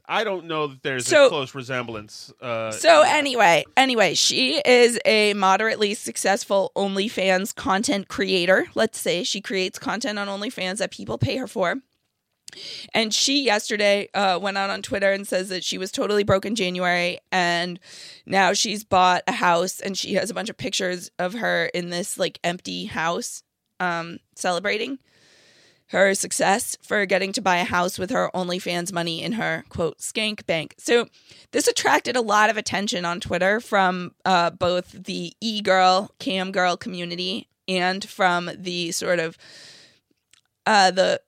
I 0.07 0.22
don't 0.24 0.46
know 0.46 0.66
that 0.66 0.82
there's 0.82 1.07
So- 1.07 1.26
a 1.26 1.28
close 1.28 1.55
resemblance. 1.55 2.32
Uh, 2.40 2.70
So 2.72 3.02
anyway, 3.02 3.64
anyway, 3.76 4.14
she 4.14 4.61
is 4.64 4.98
a 5.05 5.32
moderately 5.34 5.94
successful 5.94 6.72
OnlyFans 6.76 7.55
content 7.55 8.09
creator. 8.09 8.66
Let's 8.74 8.98
say 8.98 9.24
she 9.24 9.40
creates 9.40 9.78
content 9.78 10.18
on 10.18 10.28
OnlyFans 10.28 10.78
that 10.78 10.90
people 10.90 11.16
pay 11.18 11.36
her 11.38 11.46
for. 11.46 11.76
And 12.92 13.12
she 13.12 13.42
yesterday 13.42 14.09
uh, 14.14 14.38
went 14.40 14.57
out 14.57 14.70
on 14.70 14.80
Twitter 14.82 15.11
and 15.11 15.26
says 15.26 15.48
that 15.48 15.64
she 15.64 15.76
was 15.78 15.90
totally 15.90 16.22
broke 16.22 16.46
in 16.46 16.55
January 16.55 17.18
and 17.32 17.80
now 18.26 18.52
she's 18.52 18.84
bought 18.84 19.22
a 19.26 19.32
house 19.32 19.80
and 19.80 19.98
she 19.98 20.14
has 20.14 20.30
a 20.30 20.34
bunch 20.34 20.48
of 20.50 20.57
pictures 20.57 21.11
of 21.18 21.32
her 21.34 21.66
in 21.74 21.90
this 21.90 22.16
like 22.16 22.38
empty 22.44 22.84
house 22.84 23.42
um, 23.80 24.18
celebrating 24.36 25.00
her 25.89 26.14
success 26.14 26.76
for 26.82 27.05
getting 27.07 27.32
to 27.32 27.43
buy 27.43 27.59
a 27.59 27.64
house 27.64 27.99
with 27.99 28.11
her 28.11 28.30
OnlyFans 28.35 28.93
money 28.93 29.22
in 29.22 29.32
her 29.32 29.64
quote 29.68 29.99
skank 29.99 30.47
bank. 30.47 30.74
So 30.78 31.07
this 31.53 31.68
attracted 31.68 32.16
a 32.16 32.22
lot 32.22 32.51
of 32.51 32.57
attention 32.57 33.05
on 33.05 33.20
Twitter 33.20 33.61
from 33.61 34.14
uh, 34.24 34.51
both 34.51 35.05
the 35.05 35.32
e 35.41 35.61
girl, 35.61 36.11
cam 36.18 36.53
girl 36.53 36.76
community 36.76 37.49
and 37.68 38.05
from 38.05 38.51
the 38.57 38.93
sort 38.93 39.18
of 39.18 39.37
uh, 40.66 40.91
the 40.91 41.20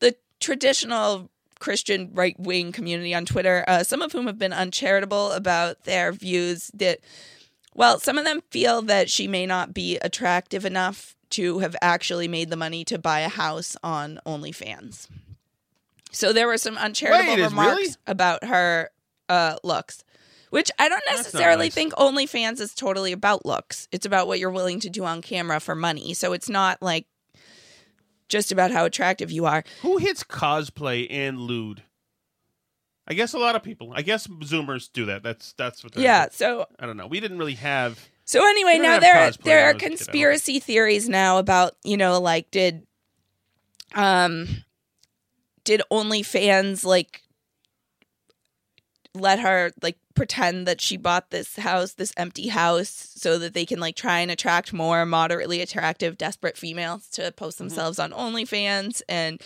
the 0.00 0.16
traditional 0.40 1.30
Christian 1.58 2.10
right 2.12 2.38
wing 2.38 2.72
community 2.72 3.14
on 3.14 3.24
Twitter, 3.24 3.64
uh, 3.68 3.84
some 3.84 4.02
of 4.02 4.12
whom 4.12 4.26
have 4.26 4.38
been 4.38 4.52
uncharitable 4.52 5.32
about 5.32 5.84
their 5.84 6.10
views 6.12 6.70
that, 6.74 6.98
well, 7.74 7.98
some 8.00 8.18
of 8.18 8.24
them 8.24 8.42
feel 8.50 8.82
that 8.82 9.08
she 9.08 9.28
may 9.28 9.46
not 9.46 9.72
be 9.72 9.96
attractive 9.98 10.64
enough 10.64 11.14
to 11.32 11.58
have 11.60 11.76
actually 11.82 12.28
made 12.28 12.50
the 12.50 12.56
money 12.56 12.84
to 12.86 12.98
buy 12.98 13.20
a 13.20 13.28
house 13.28 13.76
on 13.82 14.20
OnlyFans. 14.26 15.08
So 16.10 16.32
there 16.32 16.46
were 16.46 16.58
some 16.58 16.76
uncharitable 16.76 17.34
Wait, 17.36 17.42
remarks 17.42 17.76
really? 17.76 17.94
about 18.06 18.44
her 18.44 18.90
uh, 19.28 19.56
looks, 19.64 20.04
which 20.50 20.70
I 20.78 20.88
don't 20.88 21.02
necessarily 21.08 21.66
nice. 21.66 21.74
think 21.74 21.94
OnlyFans 21.94 22.60
is 22.60 22.74
totally 22.74 23.12
about 23.12 23.46
looks. 23.46 23.88
It's 23.92 24.04
about 24.06 24.26
what 24.26 24.38
you're 24.38 24.50
willing 24.50 24.80
to 24.80 24.90
do 24.90 25.04
on 25.04 25.22
camera 25.22 25.58
for 25.60 25.74
money. 25.74 26.12
So 26.14 26.32
it's 26.34 26.48
not 26.50 26.82
like 26.82 27.06
just 28.28 28.52
about 28.52 28.70
how 28.70 28.84
attractive 28.84 29.30
you 29.30 29.46
are. 29.46 29.64
Who 29.82 29.96
hits 29.98 30.22
cosplay 30.24 31.06
and 31.10 31.38
lewd? 31.38 31.82
I 33.08 33.14
guess 33.14 33.32
a 33.34 33.38
lot 33.38 33.56
of 33.56 33.62
people. 33.62 33.92
I 33.94 34.02
guess 34.02 34.26
Zoomers 34.26 34.90
do 34.92 35.06
that. 35.06 35.22
That's 35.22 35.54
that's 35.54 35.82
what. 35.82 35.92
they're- 35.94 36.04
Yeah, 36.04 36.28
so- 36.30 36.66
I 36.78 36.86
don't 36.86 36.96
know. 36.96 37.06
We 37.06 37.20
didn't 37.20 37.38
really 37.38 37.54
have. 37.54 38.08
So 38.24 38.46
anyway, 38.46 38.78
now 38.78 38.98
there 38.98 39.14
cosplay 39.14 39.42
there 39.44 39.64
are 39.64 39.72
was 39.74 39.76
a 39.76 39.78
kid, 39.78 39.84
I 39.84 39.88
don't 39.88 39.96
conspiracy 39.96 40.60
theories 40.60 41.08
now 41.08 41.38
about 41.38 41.76
you 41.84 41.96
know 41.96 42.20
like 42.20 42.50
did 42.50 42.86
um 43.94 44.64
did 45.64 45.82
OnlyFans 45.90 46.84
like 46.84 47.22
let 49.14 49.40
her 49.40 49.72
like 49.82 49.98
pretend 50.14 50.66
that 50.66 50.80
she 50.80 50.96
bought 50.96 51.30
this 51.30 51.56
house, 51.56 51.92
this 51.94 52.12
empty 52.16 52.48
house, 52.48 52.88
so 53.14 53.38
that 53.38 53.52
they 53.54 53.66
can 53.66 53.78
like 53.80 53.94
try 53.96 54.20
and 54.20 54.30
attract 54.30 54.72
more 54.72 55.04
moderately 55.06 55.60
attractive, 55.60 56.16
desperate 56.18 56.56
females 56.56 57.08
to 57.08 57.30
post 57.32 57.56
Mm-hmm. 57.58 57.68
themselves 57.68 57.98
on 57.98 58.12
OnlyFans. 58.12 59.02
And 59.08 59.40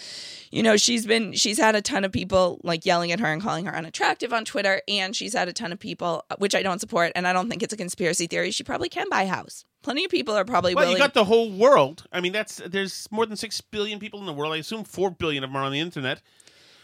you 0.53 0.63
know, 0.63 0.77
she's 0.77 1.05
been 1.07 1.33
she's 1.33 1.59
had 1.59 1.75
a 1.75 1.83
ton 1.83 2.05
of 2.05 2.13
people 2.13 2.61
like 2.63 2.87
yelling 2.87 3.11
at 3.13 3.21
her 3.21 3.27
and 3.33 3.43
calling 3.43 3.65
her 3.67 3.75
unattractive 3.75 4.33
on 4.33 4.45
Twitter, 4.45 4.83
and 4.89 5.15
she's 5.17 5.35
had 5.35 5.49
a 5.49 5.53
ton 5.53 5.73
of 5.73 5.79
people, 5.81 6.25
which 6.39 6.55
I 6.55 6.63
don't 6.63 6.81
support, 6.81 7.13
and 7.17 7.27
I 7.27 7.33
don't 7.33 7.49
think 7.49 7.63
it's 7.63 7.73
a 7.75 7.77
conspiracy 7.77 8.27
theory. 8.27 8.51
She 8.53 8.63
probably 8.65 8.89
can 8.89 9.09
buy 9.09 9.23
a 9.23 9.29
house. 9.29 9.65
Plenty 9.83 10.05
of 10.05 10.11
people 10.11 10.35
are 10.35 10.45
probably 10.45 10.75
Well, 10.75 10.85
willing. 10.85 10.97
you 10.97 11.03
got 11.03 11.15
the 11.15 11.25
whole 11.25 11.51
world. 11.51 12.05
I 12.13 12.21
mean, 12.21 12.33
that's 12.33 12.57
there's 12.67 13.07
more 13.13 13.25
than 13.27 13.37
six 13.37 13.61
billion 13.61 13.99
people 14.01 14.19
in 14.21 14.27
the 14.27 14.33
world. 14.33 14.53
I 14.53 14.57
assume 14.59 14.83
four 14.85 15.11
billion 15.11 15.45
of 15.45 15.51
them 15.51 15.57
are 15.57 15.63
on 15.65 15.71
the 15.73 15.79
internet. 15.81 16.23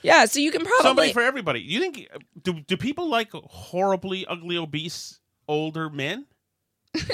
Yeah, 0.02 0.24
so 0.26 0.40
you 0.40 0.50
can 0.50 0.64
probably 0.64 0.82
Somebody 0.82 1.12
for 1.12 1.22
everybody. 1.22 1.60
You 1.60 1.80
think 1.80 2.08
do 2.42 2.54
do 2.60 2.76
people 2.76 3.08
like 3.08 3.30
horribly 3.32 4.26
ugly, 4.26 4.56
obese 4.56 5.20
older 5.48 5.88
men? 5.90 6.26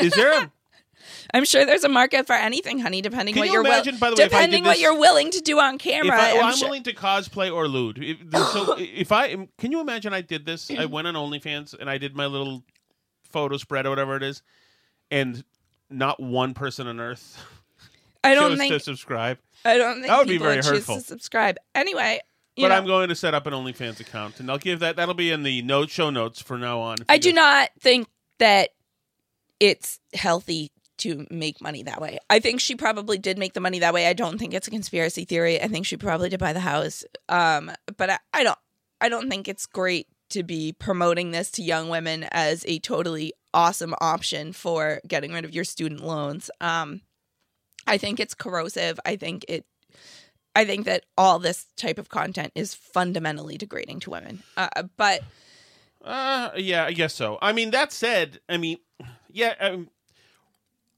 Is 0.00 0.12
there? 0.14 0.42
A, 0.44 0.52
I'm 1.34 1.44
sure 1.44 1.64
there's 1.64 1.84
a 1.84 1.88
market 1.88 2.26
for 2.26 2.32
anything, 2.34 2.80
honey, 2.80 3.00
depending 3.00 3.34
Can 3.34 3.40
what 3.42 3.46
you 3.46 3.52
you're 3.52 3.62
will- 3.62 3.70
by 3.98 4.10
the 4.10 4.16
way, 4.16 4.24
if 4.24 4.32
I 4.34 4.38
depending 4.38 4.64
what 4.64 4.72
this- 4.72 4.82
you're 4.82 4.98
willing 4.98 5.30
to 5.30 5.40
do 5.40 5.58
on 5.60 5.74
if 5.76 5.80
camera. 5.80 6.16
I, 6.20 6.32
well, 6.34 6.42
I'm 6.42 6.48
I'm 6.52 6.56
sure- 6.56 6.68
willing 6.68 6.82
to 6.84 6.92
cosplay 6.94 7.54
or 7.54 7.68
lewd. 7.68 7.98
If, 8.02 8.18
so 8.52 8.74
if 8.78 9.12
I 9.12 9.48
can 9.58 9.70
you 9.72 9.80
imagine 9.80 10.12
I 10.12 10.20
did 10.22 10.44
this? 10.44 10.70
I 10.70 10.86
went 10.86 11.06
on 11.06 11.14
OnlyFans 11.14 11.78
and 11.78 11.88
I 11.88 11.98
did 11.98 12.16
my 12.16 12.26
little 12.26 12.64
photo 13.30 13.56
spread 13.58 13.86
or 13.86 13.90
whatever 13.90 14.16
it 14.16 14.22
is, 14.22 14.42
and 15.10 15.44
not 15.90 16.18
one 16.20 16.52
person 16.54 16.86
on 16.86 16.98
earth 17.00 17.42
I 18.24 18.34
don't 18.34 18.50
chose 18.50 18.58
think 18.58 18.72
to 18.74 18.80
subscribe. 18.80 19.38
I 19.64 19.78
don't 19.78 19.94
think 19.96 20.06
that 20.08 20.18
would 20.18 20.28
be 20.28 20.38
very 20.38 20.56
hurtful. 20.56 20.96
to 20.96 21.00
subscribe. 21.00 21.56
Anyway, 21.74 22.20
But 22.58 22.68
know, 22.68 22.74
I'm 22.74 22.86
going 22.86 23.08
to 23.08 23.14
set 23.14 23.34
up 23.34 23.46
an 23.46 23.52
OnlyFans 23.52 24.00
account, 24.00 24.40
and 24.40 24.50
I'll 24.50 24.58
give 24.58 24.80
that. 24.80 24.96
That'll 24.96 25.14
be 25.14 25.30
in 25.30 25.42
the 25.42 25.62
note 25.62 25.90
show 25.90 26.10
notes 26.10 26.40
for 26.40 26.58
now 26.58 26.80
on. 26.80 26.98
I 27.08 27.18
do 27.18 27.32
not 27.32 27.70
think 27.80 28.08
that 28.38 28.70
it's 29.60 30.00
healthy 30.14 30.70
to 30.98 31.26
make 31.30 31.60
money 31.60 31.82
that 31.84 32.00
way. 32.00 32.18
I 32.28 32.40
think 32.40 32.60
she 32.60 32.74
probably 32.74 33.18
did 33.18 33.38
make 33.38 33.54
the 33.54 33.60
money 33.60 33.78
that 33.78 33.94
way. 33.94 34.06
I 34.06 34.12
don't 34.12 34.38
think 34.38 34.52
it's 34.52 34.66
a 34.66 34.70
conspiracy 34.70 35.24
theory. 35.24 35.60
I 35.60 35.68
think 35.68 35.86
she 35.86 35.96
probably 35.96 36.28
did 36.28 36.40
buy 36.40 36.52
the 36.52 36.60
house. 36.60 37.04
Um, 37.28 37.70
but 37.96 38.10
I, 38.10 38.18
I 38.32 38.42
don't 38.44 38.58
I 39.00 39.08
don't 39.08 39.30
think 39.30 39.48
it's 39.48 39.66
great 39.66 40.08
to 40.30 40.42
be 40.42 40.72
promoting 40.72 41.30
this 41.30 41.50
to 41.52 41.62
young 41.62 41.88
women 41.88 42.26
as 42.32 42.64
a 42.66 42.78
totally 42.80 43.32
awesome 43.54 43.94
option 44.00 44.52
for 44.52 45.00
getting 45.06 45.32
rid 45.32 45.44
of 45.44 45.54
your 45.54 45.64
student 45.64 46.04
loans. 46.04 46.50
Um, 46.60 47.00
I 47.86 47.96
think 47.96 48.20
it's 48.20 48.34
corrosive. 48.34 49.00
I 49.06 49.16
think 49.16 49.44
it 49.48 49.64
I 50.58 50.64
think 50.64 50.86
that 50.86 51.04
all 51.16 51.38
this 51.38 51.66
type 51.76 51.98
of 51.98 52.08
content 52.08 52.52
is 52.54 52.74
fundamentally 52.74 53.56
degrading 53.56 54.00
to 54.00 54.10
women. 54.10 54.42
Uh, 54.56 54.68
but 54.96 55.22
Uh, 56.04 56.50
yeah, 56.56 56.84
I 56.84 56.92
guess 56.92 57.14
so. 57.14 57.38
I 57.42 57.52
mean, 57.52 57.70
that 57.72 57.92
said, 57.92 58.40
I 58.48 58.56
mean, 58.56 58.78
yeah. 59.30 59.54
Um, 59.60 59.88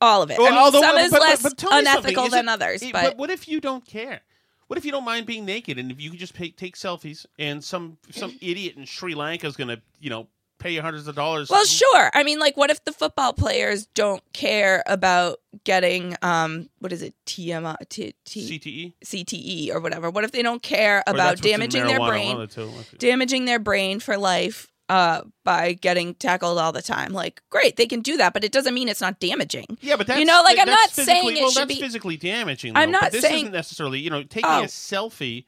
all 0.01 0.23
of 0.23 0.31
it. 0.31 0.39
well, 0.39 0.47
I 0.47 0.51
mean, 0.51 0.59
although- 0.59 0.81
some 0.81 0.97
is 0.99 1.11
but- 1.11 1.19
but- 1.19 1.29
less 1.29 1.43
but 1.43 1.61
something, 1.61 1.79
unethical 1.81 2.25
is 2.27 2.31
than 2.33 2.49
it- 2.49 2.53
others, 2.53 2.83
it- 2.83 2.93
but 2.93 3.17
what 3.19 3.31
if 3.31 3.49
you 3.49 3.61
don't 3.61 3.85
care? 3.87 4.21
What 4.67 4.79
if 4.79 4.85
you 4.85 4.93
don't 4.93 5.05
mind 5.05 5.27
being 5.27 5.45
naked, 5.45 5.79
and 5.79 5.91
if 5.91 6.01
you 6.01 6.11
could 6.11 6.21
just 6.21 6.33
pay, 6.35 6.51
take 6.51 6.77
selfies, 6.77 7.27
and 7.39 7.63
some 7.63 7.99
some 8.11 8.33
idiot 8.41 8.77
in 8.77 8.85
Sri 8.87 9.15
Lanka 9.15 9.47
is 9.47 9.57
going 9.57 9.69
to, 9.69 9.83
you 10.01 10.11
know, 10.11 10.29
pay 10.61 10.73
you 10.73 10.83
hundreds 10.83 11.09
of 11.09 11.15
dollars? 11.17 11.51
Well, 11.51 11.65
sure. 11.65 12.11
I 12.15 12.23
mean, 12.23 12.39
like, 12.39 12.57
what 12.57 12.71
if 12.71 12.85
the 12.85 12.93
football 12.93 13.33
players 13.33 13.87
don't 13.87 14.23
care 14.33 14.83
about 14.87 15.39
getting 15.65 16.15
um, 16.23 16.69
what 16.79 16.93
is 16.93 17.03
it, 17.03 17.15
TMI, 17.27 17.77
T, 17.89 18.15
T, 18.25 18.59
CTE, 18.59 18.95
CTE, 19.05 19.75
or 19.75 19.81
whatever? 19.81 20.11
What 20.11 20.25
if 20.25 20.33
they 20.33 20.43
don't 20.43 20.63
care 20.63 21.03
about 21.07 21.17
that's 21.17 21.41
what's 21.41 21.47
in 21.47 21.51
damaging 21.53 21.87
their 21.87 21.99
brain, 21.99 22.35
one 22.37 22.43
of 22.43 22.55
the 22.55 22.63
two. 22.67 22.97
damaging 22.99 23.45
their 23.47 23.59
brain 23.59 23.99
for 24.01 24.17
life? 24.17 24.67
Uh, 24.89 25.23
by 25.45 25.73
getting 25.73 26.15
tackled 26.17 26.59
all 26.59 26.73
the 26.73 26.83
time, 26.83 27.13
like 27.13 27.41
great, 27.49 27.77
they 27.77 27.87
can 27.87 28.01
do 28.01 28.17
that, 28.17 28.33
but 28.33 28.43
it 28.43 28.51
doesn't 28.51 28.75
mean 28.75 28.89
it's 28.89 29.01
not 29.01 29.21
damaging. 29.21 29.79
Yeah, 29.81 29.95
but 29.95 30.09
that's 30.09 30.19
you 30.19 30.25
know, 30.27 30.43
like 30.45 30.59
I'm 30.59 30.67
that's 30.67 30.99
not 30.99 31.07
saying 31.07 31.37
it 31.37 31.41
well, 31.41 31.51
should 31.53 31.69
that's 31.69 31.75
be 31.77 31.81
physically 31.81 32.17
damaging. 32.17 32.73
I'm 32.77 32.91
though, 32.91 32.99
but 32.99 33.03
not 33.05 33.13
this 33.13 33.23
saying- 33.23 33.37
isn't 33.45 33.53
necessarily, 33.53 34.01
you 34.01 34.11
know, 34.11 34.25
taking 34.25 34.51
Oh. 34.51 34.63
a 34.63 34.67
selfie. 34.67 35.45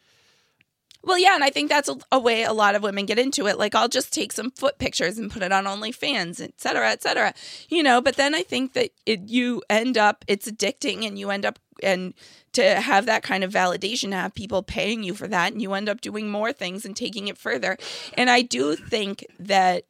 Well, 1.05 1.19
yeah, 1.19 1.35
and 1.35 1.43
I 1.43 1.51
think 1.51 1.69
that's 1.69 1.89
a, 1.89 1.97
a 2.13 2.19
way 2.19 2.45
a 2.45 2.53
lot 2.53 2.75
of 2.75 2.83
women 2.83 3.07
get 3.07 3.19
into 3.19 3.47
it. 3.47 3.59
Like, 3.59 3.75
I'll 3.75 3.89
just 3.89 4.13
take 4.13 4.33
some 4.33 4.51
foot 4.53 4.79
pictures 4.79 5.19
and 5.19 5.31
put 5.31 5.43
it 5.43 5.51
on 5.51 5.65
OnlyFans, 5.65 6.41
et 6.41 6.61
cetera, 6.61 6.91
et 6.91 7.03
cetera. 7.03 7.35
You 7.69 7.83
know, 7.83 8.01
but 8.01 8.17
then 8.17 8.35
I 8.35 8.43
think 8.43 8.75
that 8.75 8.91
it, 9.05 9.29
you 9.29 9.63
end 9.69 9.99
up, 9.99 10.25
it's 10.29 10.49
addicting, 10.49 11.07
and 11.07 11.19
you 11.19 11.31
end 11.31 11.45
up, 11.45 11.59
and 11.83 12.15
to 12.53 12.63
have 12.81 13.07
that 13.07 13.23
kind 13.23 13.43
of 13.43 13.53
validation, 13.53 14.11
to 14.11 14.17
have 14.17 14.35
people 14.35 14.63
paying 14.63 15.03
you 15.03 15.15
for 15.15 15.27
that, 15.27 15.53
and 15.53 15.61
you 15.61 15.73
end 15.73 15.89
up 15.89 16.01
doing 16.01 16.31
more 16.31 16.53
things 16.53 16.85
and 16.85 16.97
taking 16.97 17.27
it 17.29 17.37
further. 17.37 17.77
And 18.15 18.31
I 18.31 18.43
do 18.43 18.77
think 18.77 19.27
that 19.41 19.85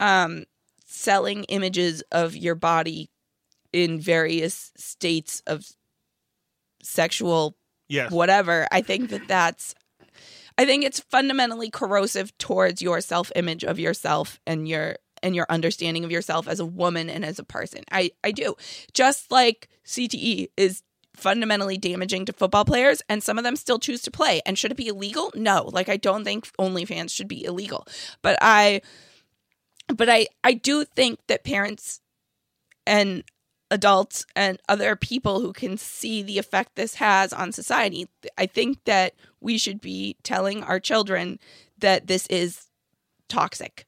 um, 0.00 0.44
selling 0.84 1.44
images 1.44 2.02
of 2.10 2.34
your 2.36 2.56
body 2.56 3.10
in 3.72 4.00
various 4.00 4.72
states 4.76 5.42
of 5.46 5.66
sexual 6.82 7.56
Yes. 7.90 8.12
whatever, 8.12 8.68
I 8.70 8.82
think 8.82 9.08
that 9.08 9.28
that's 9.28 9.74
I 10.58 10.66
think 10.66 10.84
it's 10.84 11.00
fundamentally 11.00 11.70
corrosive 11.70 12.36
towards 12.36 12.82
your 12.82 13.00
self-image 13.00 13.62
of 13.62 13.78
yourself 13.78 14.40
and 14.46 14.68
your 14.68 14.96
and 15.22 15.34
your 15.34 15.46
understanding 15.48 16.04
of 16.04 16.10
yourself 16.10 16.46
as 16.48 16.60
a 16.60 16.66
woman 16.66 17.08
and 17.08 17.24
as 17.24 17.38
a 17.38 17.44
person. 17.44 17.84
I 17.90 18.10
I 18.24 18.32
do. 18.32 18.56
Just 18.92 19.30
like 19.30 19.68
CTE 19.86 20.48
is 20.56 20.82
fundamentally 21.14 21.76
damaging 21.76 22.24
to 22.24 22.32
football 22.32 22.64
players 22.64 23.02
and 23.08 23.22
some 23.22 23.38
of 23.38 23.44
them 23.44 23.56
still 23.56 23.78
choose 23.78 24.02
to 24.02 24.10
play. 24.10 24.40
And 24.46 24.58
should 24.58 24.70
it 24.70 24.76
be 24.76 24.88
illegal? 24.88 25.30
No. 25.34 25.68
Like 25.72 25.88
I 25.88 25.96
don't 25.96 26.24
think 26.24 26.50
OnlyFans 26.58 27.10
should 27.10 27.28
be 27.28 27.44
illegal. 27.44 27.86
But 28.22 28.38
I 28.40 28.82
but 29.88 30.08
I 30.08 30.26
I 30.42 30.54
do 30.54 30.84
think 30.84 31.20
that 31.28 31.44
parents 31.44 32.00
and 32.86 33.22
adults 33.70 34.24
and 34.34 34.58
other 34.68 34.96
people 34.96 35.40
who 35.40 35.52
can 35.52 35.76
see 35.76 36.22
the 36.22 36.38
effect 36.38 36.74
this 36.74 36.94
has 36.94 37.32
on 37.32 37.52
society. 37.52 38.08
I 38.36 38.46
think 38.46 38.84
that 38.84 39.14
we 39.40 39.58
should 39.58 39.80
be 39.80 40.16
telling 40.22 40.62
our 40.62 40.80
children 40.80 41.38
that 41.78 42.06
this 42.06 42.26
is 42.28 42.66
toxic 43.28 43.86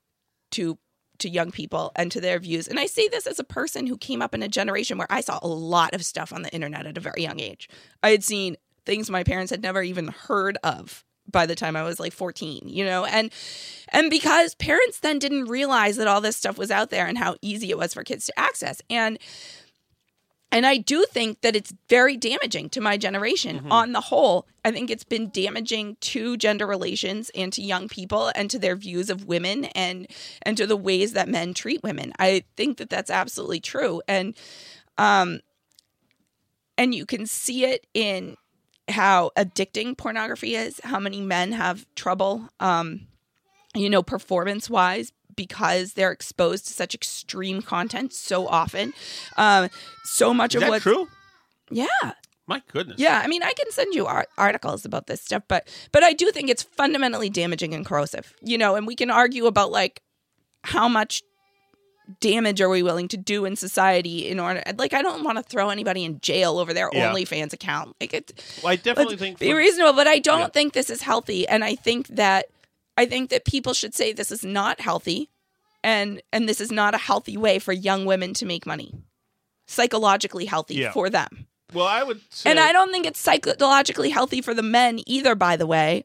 to 0.52 0.78
to 1.18 1.28
young 1.28 1.50
people 1.50 1.92
and 1.96 2.10
to 2.12 2.20
their 2.20 2.38
views. 2.38 2.66
And 2.66 2.80
I 2.80 2.86
say 2.86 3.06
this 3.06 3.26
as 3.26 3.38
a 3.38 3.44
person 3.44 3.86
who 3.86 3.98
came 3.98 4.22
up 4.22 4.34
in 4.34 4.42
a 4.42 4.48
generation 4.48 4.96
where 4.96 5.06
I 5.10 5.20
saw 5.20 5.38
a 5.42 5.48
lot 5.48 5.94
of 5.94 6.02
stuff 6.02 6.32
on 6.32 6.40
the 6.42 6.50
internet 6.50 6.86
at 6.86 6.96
a 6.96 7.00
very 7.00 7.22
young 7.22 7.38
age. 7.40 7.68
I 8.02 8.10
had 8.10 8.24
seen 8.24 8.56
things 8.86 9.10
my 9.10 9.22
parents 9.22 9.50
had 9.50 9.62
never 9.62 9.82
even 9.82 10.08
heard 10.08 10.56
of 10.64 11.04
by 11.30 11.46
the 11.46 11.54
time 11.54 11.76
I 11.76 11.82
was 11.82 12.00
like 12.00 12.12
14, 12.12 12.62
you 12.68 12.84
know? 12.84 13.04
And 13.04 13.30
and 13.90 14.10
because 14.10 14.54
parents 14.54 15.00
then 15.00 15.18
didn't 15.18 15.44
realize 15.46 15.96
that 15.96 16.08
all 16.08 16.20
this 16.20 16.36
stuff 16.36 16.58
was 16.58 16.70
out 16.70 16.90
there 16.90 17.06
and 17.06 17.18
how 17.18 17.36
easy 17.42 17.70
it 17.70 17.78
was 17.78 17.94
for 17.94 18.02
kids 18.02 18.26
to 18.26 18.38
access. 18.38 18.80
And 18.88 19.18
And 20.52 20.66
I 20.66 20.78
do 20.78 21.04
think 21.10 21.42
that 21.42 21.54
it's 21.54 21.72
very 21.88 22.16
damaging 22.16 22.70
to 22.70 22.80
my 22.80 22.96
generation 22.96 23.58
Mm-hmm. 23.58 23.72
on 23.72 23.92
the 23.92 24.00
whole. 24.00 24.46
I 24.64 24.70
think 24.72 24.90
it's 24.90 25.04
been 25.04 25.30
damaging 25.30 25.96
to 26.00 26.36
gender 26.36 26.66
relations 26.66 27.30
and 27.34 27.52
to 27.52 27.62
young 27.62 27.88
people 27.88 28.30
and 28.34 28.50
to 28.50 28.58
their 28.58 28.76
views 28.76 29.10
of 29.10 29.26
women 29.26 29.66
and 29.66 30.06
and 30.42 30.56
to 30.56 30.66
the 30.66 30.76
ways 30.76 31.12
that 31.12 31.28
men 31.28 31.54
treat 31.54 31.82
women. 31.82 32.12
I 32.18 32.44
think 32.56 32.78
that 32.78 32.90
that's 32.90 33.10
absolutely 33.10 33.60
true. 33.60 34.02
And 34.08 34.34
um 34.98 35.40
and 36.76 36.94
you 36.94 37.06
can 37.06 37.26
see 37.26 37.64
it 37.64 37.86
in 37.94 38.36
how 38.88 39.30
addicting 39.36 39.96
pornography 39.96 40.56
is, 40.56 40.80
how 40.82 40.98
many 40.98 41.20
men 41.20 41.52
have 41.52 41.86
trouble 41.94 42.48
um 42.58 43.06
you 43.74 43.88
know 43.88 44.02
performance-wise 44.02 45.12
because 45.36 45.92
they're 45.94 46.12
exposed 46.12 46.66
to 46.68 46.72
such 46.72 46.94
extreme 46.94 47.62
content 47.62 48.12
so 48.12 48.46
often. 48.48 48.92
Um 49.36 49.68
so 50.04 50.32
much 50.34 50.54
Is 50.54 50.62
of 50.62 50.68
what 50.68 50.82
true? 50.82 51.08
Yeah. 51.70 51.86
My 52.46 52.62
goodness. 52.72 52.98
Yeah, 52.98 53.20
I 53.22 53.28
mean, 53.28 53.44
I 53.44 53.52
can 53.52 53.70
send 53.70 53.94
you 53.94 54.06
ar- 54.06 54.26
articles 54.36 54.84
about 54.84 55.06
this 55.06 55.22
stuff, 55.22 55.44
but 55.46 55.68
but 55.92 56.02
I 56.02 56.12
do 56.12 56.32
think 56.32 56.50
it's 56.50 56.64
fundamentally 56.64 57.30
damaging 57.30 57.74
and 57.74 57.86
corrosive. 57.86 58.34
You 58.42 58.58
know, 58.58 58.74
and 58.74 58.88
we 58.88 58.96
can 58.96 59.08
argue 59.10 59.46
about 59.46 59.70
like 59.70 60.02
how 60.64 60.88
much 60.88 61.22
damage 62.20 62.60
are 62.60 62.68
we 62.68 62.82
willing 62.82 63.06
to 63.06 63.16
do 63.16 63.44
in 63.44 63.54
society 63.54 64.26
in 64.28 64.40
order 64.40 64.60
like 64.78 64.92
I 64.92 65.00
don't 65.00 65.22
want 65.22 65.38
to 65.38 65.44
throw 65.44 65.70
anybody 65.70 66.02
in 66.04 66.18
jail 66.20 66.58
over 66.58 66.74
their 66.74 66.90
Yeah. 66.92 67.12
OnlyFans 67.12 67.52
account. 67.52 67.94
Like 68.00 68.12
it 68.12 68.32
Well, 68.64 68.72
I 68.72 68.76
definitely 68.76 69.16
think 69.16 69.38
be 69.38 69.50
for- 69.50 69.56
reasonable, 69.56 69.92
but 69.92 70.08
I 70.08 70.18
don't 70.18 70.40
Yeah. 70.40 70.48
think 70.48 70.72
this 70.72 70.90
is 70.90 71.02
healthy 71.02 71.46
and 71.46 71.62
I 71.62 71.76
think 71.76 72.08
that 72.08 72.46
I 73.00 73.06
think 73.06 73.30
that 73.30 73.44
people 73.44 73.72
should 73.74 73.94
say 73.94 74.12
this 74.12 74.30
is 74.30 74.44
not 74.44 74.80
healthy 74.80 75.30
and 75.82 76.20
and 76.32 76.48
this 76.48 76.60
is 76.60 76.70
not 76.70 76.94
a 76.94 76.98
healthy 76.98 77.36
way 77.36 77.58
for 77.58 77.72
young 77.72 78.04
women 78.04 78.34
to 78.34 78.44
make 78.46 78.66
money. 78.66 78.92
Psychologically 79.66 80.44
healthy 80.46 80.74
Yeah. 80.76 80.92
for 80.92 81.08
them. 81.08 81.46
Well, 81.72 81.86
I 81.86 82.02
would 82.02 82.20
say 82.30 82.50
And 82.50 82.60
I 82.60 82.72
don't 82.72 82.90
think 82.92 83.06
it's 83.06 83.20
psychologically 83.20 84.10
healthy 84.10 84.42
for 84.42 84.54
the 84.54 84.62
men 84.62 85.00
either, 85.06 85.34
by 85.34 85.56
the 85.56 85.66
way, 85.66 86.04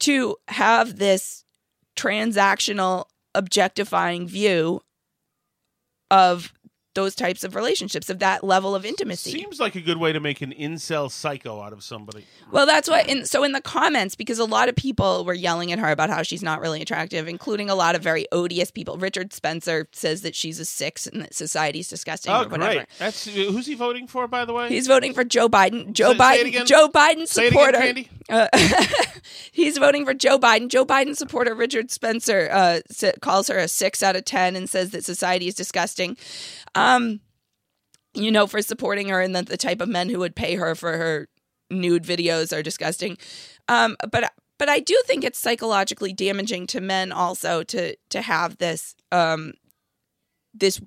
to 0.00 0.36
have 0.48 0.96
this 0.98 1.44
transactional, 1.96 3.06
objectifying 3.34 4.26
view 4.26 4.82
of 6.10 6.52
those 6.94 7.14
types 7.14 7.42
of 7.44 7.54
relationships, 7.54 8.10
of 8.10 8.18
that 8.18 8.44
level 8.44 8.74
of 8.74 8.84
intimacy. 8.84 9.30
seems 9.32 9.58
like 9.60 9.74
a 9.74 9.80
good 9.80 9.96
way 9.98 10.12
to 10.12 10.20
make 10.20 10.40
an 10.42 10.52
incel 10.52 11.10
psycho 11.10 11.60
out 11.60 11.72
of 11.72 11.82
somebody. 11.82 12.24
Well, 12.50 12.66
that's 12.66 12.88
what. 12.88 13.08
In, 13.08 13.24
so 13.26 13.44
in 13.44 13.52
the 13.52 13.60
comments, 13.60 14.14
because 14.14 14.38
a 14.38 14.44
lot 14.44 14.68
of 14.68 14.76
people 14.76 15.24
were 15.24 15.34
yelling 15.34 15.72
at 15.72 15.78
her 15.78 15.90
about 15.90 16.10
how 16.10 16.22
she's 16.22 16.42
not 16.42 16.60
really 16.60 16.82
attractive, 16.82 17.28
including 17.28 17.70
a 17.70 17.74
lot 17.74 17.94
of 17.94 18.02
very 18.02 18.26
odious 18.32 18.70
people. 18.70 18.96
Richard 18.98 19.32
Spencer 19.32 19.88
says 19.92 20.22
that 20.22 20.34
she's 20.34 20.58
a 20.60 20.64
six 20.64 21.06
and 21.06 21.22
that 21.22 21.34
society's 21.34 21.88
disgusting 21.88 22.32
Oh, 22.32 22.42
or 22.44 22.48
whatever. 22.48 22.74
great. 22.74 22.86
That's 22.98 23.24
who's 23.26 23.66
he 23.66 23.74
voting 23.74 24.06
for, 24.06 24.28
by 24.28 24.44
the 24.44 24.52
way? 24.52 24.68
He's 24.68 24.86
voting 24.86 25.14
for 25.14 25.24
Joe 25.24 25.48
Biden. 25.48 25.92
Joe 25.92 26.12
Say- 26.12 26.18
say 26.18 26.22
Biden. 26.42 26.46
again. 26.48 26.66
Joe 26.66 26.88
Biden 26.88 27.26
Say 27.26 27.46
it 27.46 27.52
again, 27.52 28.04
supporter. 28.04 28.10
Uh, 28.28 28.48
he's 29.52 29.78
voting 29.78 30.04
for 30.04 30.14
Joe 30.14 30.38
Biden. 30.38 30.68
Joe 30.68 30.84
Biden 30.84 31.16
supporter 31.16 31.54
Richard 31.54 31.90
Spencer 31.90 32.48
uh, 32.50 32.80
calls 33.20 33.48
her 33.48 33.58
a 33.58 33.68
six 33.68 34.02
out 34.02 34.16
of 34.16 34.24
ten 34.24 34.56
and 34.56 34.68
says 34.68 34.90
that 34.90 35.04
society 35.04 35.48
is 35.48 35.54
disgusting. 35.54 36.16
Um, 36.74 37.20
you 38.14 38.30
know, 38.30 38.46
for 38.46 38.62
supporting 38.62 39.08
her 39.08 39.20
and 39.20 39.34
that 39.34 39.46
the 39.46 39.56
type 39.56 39.80
of 39.80 39.88
men 39.88 40.08
who 40.08 40.18
would 40.18 40.36
pay 40.36 40.56
her 40.56 40.74
for 40.74 40.96
her 40.96 41.28
nude 41.70 42.04
videos 42.04 42.56
are 42.56 42.62
disgusting. 42.62 43.16
Um, 43.68 43.96
but 44.10 44.32
but 44.58 44.68
I 44.68 44.80
do 44.80 45.00
think 45.06 45.24
it's 45.24 45.38
psychologically 45.38 46.12
damaging 46.12 46.66
to 46.68 46.80
men 46.80 47.10
also 47.12 47.62
to 47.64 47.96
to 48.10 48.22
have 48.22 48.58
this 48.58 48.94
um 49.10 49.54
this 50.54 50.80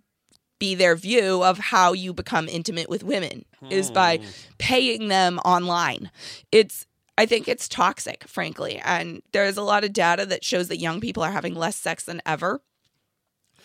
be 0.59 0.75
their 0.75 0.95
view 0.95 1.43
of 1.43 1.57
how 1.57 1.91
you 1.91 2.13
become 2.13 2.47
intimate 2.47 2.89
with 2.89 3.03
women 3.03 3.43
is 3.69 3.91
by 3.91 4.19
paying 4.57 5.07
them 5.09 5.39
online. 5.39 6.11
It's 6.51 6.85
I 7.17 7.25
think 7.25 7.47
it's 7.47 7.67
toxic, 7.67 8.25
frankly. 8.27 8.79
And 8.83 9.21
there's 9.33 9.57
a 9.57 9.63
lot 9.63 9.83
of 9.83 9.91
data 9.93 10.25
that 10.27 10.43
shows 10.43 10.67
that 10.67 10.77
young 10.77 11.01
people 11.01 11.23
are 11.23 11.31
having 11.31 11.55
less 11.55 11.75
sex 11.75 12.03
than 12.03 12.21
ever. 12.25 12.61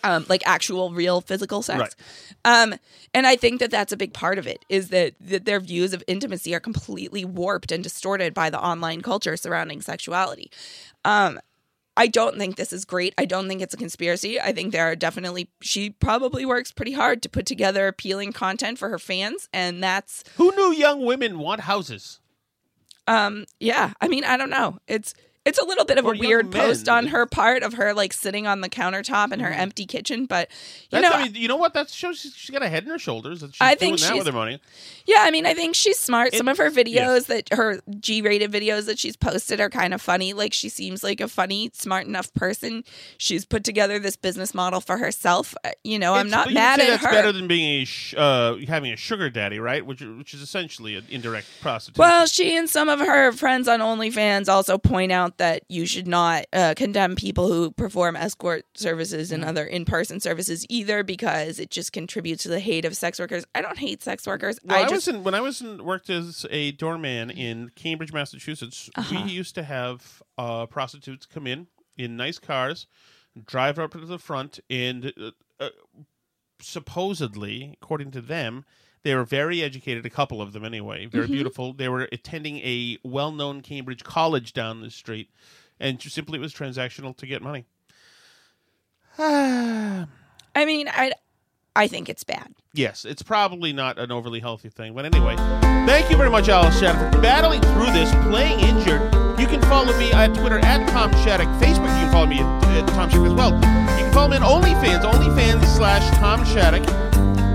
Um, 0.03 0.25
like 0.29 0.41
actual 0.47 0.91
real 0.91 1.21
physical 1.21 1.61
sex. 1.61 1.79
Right. 1.79 2.63
Um, 2.63 2.75
and 3.13 3.27
I 3.27 3.35
think 3.35 3.59
that 3.59 3.69
that's 3.69 3.91
a 3.93 3.97
big 3.97 4.13
part 4.13 4.39
of 4.39 4.47
it 4.47 4.65
is 4.67 4.89
that, 4.89 5.13
that 5.21 5.45
their 5.45 5.59
views 5.59 5.93
of 5.93 6.03
intimacy 6.07 6.55
are 6.55 6.59
completely 6.59 7.23
warped 7.23 7.71
and 7.71 7.83
distorted 7.83 8.33
by 8.33 8.49
the 8.49 8.59
online 8.59 9.01
culture 9.01 9.37
surrounding 9.37 9.81
sexuality. 9.81 10.49
Um, 11.05 11.39
I 11.97 12.07
don't 12.07 12.37
think 12.37 12.55
this 12.55 12.71
is 12.71 12.85
great. 12.85 13.13
I 13.17 13.25
don't 13.25 13.47
think 13.47 13.61
it's 13.61 13.73
a 13.73 13.77
conspiracy. 13.77 14.39
I 14.39 14.53
think 14.53 14.71
there 14.71 14.89
are 14.89 14.95
definitely 14.95 15.49
she 15.61 15.89
probably 15.89 16.45
works 16.45 16.71
pretty 16.71 16.93
hard 16.93 17.21
to 17.21 17.29
put 17.29 17.45
together 17.45 17.87
appealing 17.87 18.31
content 18.31 18.79
for 18.79 18.89
her 18.89 18.97
fans, 18.97 19.49
and 19.53 19.83
that's 19.83 20.23
Who 20.37 20.55
knew 20.55 20.73
young 20.73 21.05
women 21.05 21.37
want 21.37 21.61
houses? 21.61 22.19
um 23.07 23.45
yeah. 23.59 23.93
I 23.99 24.07
mean, 24.07 24.23
I 24.23 24.37
don't 24.37 24.49
know. 24.49 24.79
It's 24.87 25.13
it's 25.45 25.57
a 25.59 25.65
little 25.65 25.85
bit 25.85 25.97
of 25.97 26.05
Or 26.05 26.13
a 26.13 26.17
weird 26.17 26.51
men. 26.53 26.61
post 26.61 26.87
on 26.87 27.07
her 27.07 27.25
part 27.25 27.63
of 27.63 27.73
her 27.73 27.93
like 27.93 28.13
sitting 28.13 28.45
on 28.45 28.61
the 28.61 28.69
countertop 28.69 29.31
in 29.33 29.39
her 29.39 29.49
empty 29.49 29.85
kitchen, 29.85 30.25
but 30.25 30.49
you 30.91 30.97
Mm-hmm. 30.97 31.01
That's, 31.01 31.13
know, 31.15 31.19
I 31.19 31.23
mean, 31.25 31.35
you 31.35 31.47
know 31.47 31.55
what? 31.55 31.73
That 31.73 31.89
shows 31.89 32.19
she's, 32.19 32.35
she's 32.35 32.49
got 32.51 32.61
a 32.63 32.69
head 32.69 32.83
in 32.83 32.89
her 32.89 32.99
shoulders. 32.99 33.41
That 33.41 33.47
she's 33.55 33.57
I 33.61 33.75
doing 33.75 33.97
think 33.97 33.99
that 34.01 34.05
she's- 34.07 34.17
with 34.19 34.27
her 34.27 34.33
money. 34.39 34.59
Yeah, 35.07 35.17
I 35.21 35.31
mean, 35.31 35.47
I 35.47 35.55
think 35.55 35.73
she's 35.75 35.97
smart. 35.99 36.33
Some 36.35 36.47
It- 36.47 36.51
of 36.51 36.57
her 36.59 36.69
videos 36.69 37.25
that 37.25 37.49
her 37.53 37.79
G-rated 37.99 38.51
videos 38.51 38.85
that 38.85 38.99
she's 38.99 39.15
posted 39.15 39.59
are 39.59 39.69
kind 39.69 39.93
of 39.95 40.01
funny. 40.01 40.33
Like 40.33 40.53
she 40.53 40.69
seems 40.69 41.03
like 41.03 41.19
a 41.19 41.27
funny, 41.27 41.71
smart 41.73 42.05
enough 42.05 42.31
person. 42.35 42.83
She's 43.17 43.43
put 43.45 43.63
together 43.63 43.97
this 43.97 44.15
business 44.15 44.53
model 44.53 44.79
for 44.79 44.97
herself. 44.97 45.55
Uh, 45.63 45.71
You 45.83 45.97
know, 45.97 46.13
I'm 46.13 46.27
It's- 46.27 46.31
not 46.45 46.49
you 46.49 46.53
mad 46.53 46.79
say 46.79 46.85
at 46.85 46.89
that's 46.91 47.05
her. 47.05 47.11
better 47.11 47.31
than 47.31 47.47
being 47.47 47.81
a 47.81 47.85
sh- 47.85 48.13
uh, 48.15 48.57
having 48.67 48.91
a 48.93 48.95
sugar 48.97 49.29
daddy, 49.31 49.57
right? 49.59 49.83
Which 49.83 50.01
which 50.01 50.33
is 50.35 50.41
essentially 50.41 50.95
an 50.95 51.05
indirect 51.09 51.47
prostitution. 51.61 51.99
Well, 51.99 52.27
she 52.27 52.55
and 52.55 52.69
some 52.69 52.87
of 52.87 52.99
her 52.99 53.31
friends 53.31 53.67
on 53.67 53.79
OnlyFans 53.79 54.47
also 54.47 54.77
point 54.77 55.11
out 55.11 55.30
that 55.37 55.63
you 55.69 55.85
should 55.85 56.07
not 56.07 56.45
uh, 56.53 56.73
condemn 56.75 57.15
people 57.15 57.47
who 57.51 57.71
perform 57.71 58.15
escort 58.15 58.65
services 58.75 59.11
Mm-hmm. 59.11 59.41
and 59.41 59.49
other 59.49 59.65
in-person 59.65 60.19
services 60.19 60.65
either, 60.69 61.03
because 61.03 61.59
it 61.59 61.69
just 61.69 61.93
contributes 61.93 62.43
to 62.43 62.49
the 62.49 62.59
hate 62.59 62.85
of 62.85 62.95
sex 62.95 63.19
workers. 63.19 63.45
I 63.53 63.61
don't 63.61 63.77
hate 63.77 64.01
sex 64.01 64.25
workers. 64.25 64.59
Well, 64.63 64.77
I, 64.77 64.81
I 64.81 64.83
was 64.83 64.91
just 64.91 65.07
in, 65.07 65.23
when 65.23 65.35
I 65.35 65.41
was 65.41 65.61
in, 65.61 65.83
worked 65.83 66.09
as 66.09 66.45
a 66.49 66.71
doorman 66.71 67.29
in 67.29 67.71
Cambridge, 67.75 68.13
Massachusetts. 68.13 68.89
Uh-huh. 68.95 69.23
We 69.25 69.31
used 69.31 69.55
to 69.55 69.63
have 69.63 70.23
uh, 70.37 70.65
prostitutes 70.65 71.25
come 71.25 71.47
in 71.47 71.67
in 71.97 72.17
nice 72.17 72.39
cars, 72.39 72.87
drive 73.45 73.77
up 73.79 73.91
to 73.91 74.05
the 74.05 74.19
front, 74.19 74.59
and 74.69 75.13
uh, 75.21 75.31
uh, 75.59 75.69
supposedly, 76.61 77.77
according 77.81 78.11
to 78.11 78.21
them, 78.21 78.65
they 79.03 79.15
were 79.15 79.23
very 79.25 79.61
educated. 79.63 80.05
A 80.05 80.09
couple 80.09 80.41
of 80.41 80.53
them, 80.53 80.63
anyway, 80.65 81.05
very 81.05 81.27
Mhm. 81.27 81.31
beautiful. 81.31 81.73
They 81.73 81.89
were 81.89 82.07
attending 82.11 82.57
a 82.59 82.97
well-known 83.03 83.61
Cambridge 83.61 84.03
college 84.03 84.53
down 84.53 84.81
the 84.81 84.89
street, 84.91 85.29
and 85.79 86.01
simply 86.01 86.37
it 86.37 86.41
was 86.41 86.53
transactional 86.53 87.15
to 87.17 87.25
get 87.25 87.41
money. 87.41 87.65
I 89.17 90.05
mean, 90.65 90.87
I 90.89 91.11
I 91.75 91.87
think 91.87 92.09
it's 92.09 92.23
bad. 92.23 92.53
Yes, 92.73 93.05
it's 93.05 93.21
probably 93.21 93.71
not 93.71 93.97
an 93.97 94.11
overly 94.11 94.39
healthy 94.41 94.69
thing. 94.69 94.93
But 94.93 95.05
anyway, 95.05 95.35
thank 95.87 96.09
you 96.11 96.17
very 96.17 96.29
much, 96.29 96.49
Alice 96.49 96.77
Shattuck, 96.79 97.13
for 97.13 97.21
battling 97.21 97.61
through 97.61 97.91
this, 97.93 98.11
playing 98.29 98.59
injured. 98.59 99.01
You 99.39 99.47
can 99.47 99.61
follow 99.63 99.97
me 99.97 100.11
at 100.11 100.33
Twitter 100.35 100.59
at 100.59 100.87
Tom 100.89 101.11
Shattuck. 101.23 101.47
Facebook, 101.61 101.87
you 101.97 102.05
can 102.05 102.11
follow 102.11 102.27
me 102.27 102.39
at, 102.39 102.63
at 102.65 102.87
Tom 102.89 103.09
Shattuck 103.09 103.25
as 103.27 103.33
well. 103.33 103.53
You 103.97 104.03
can 104.05 104.13
follow 104.13 104.27
me 104.29 104.37
on 104.37 104.43
OnlyFans, 104.63 105.03
OnlyFans 105.03 105.65
slash 105.77 106.07
Tom 106.17 106.45
Shattuck. 106.45 107.10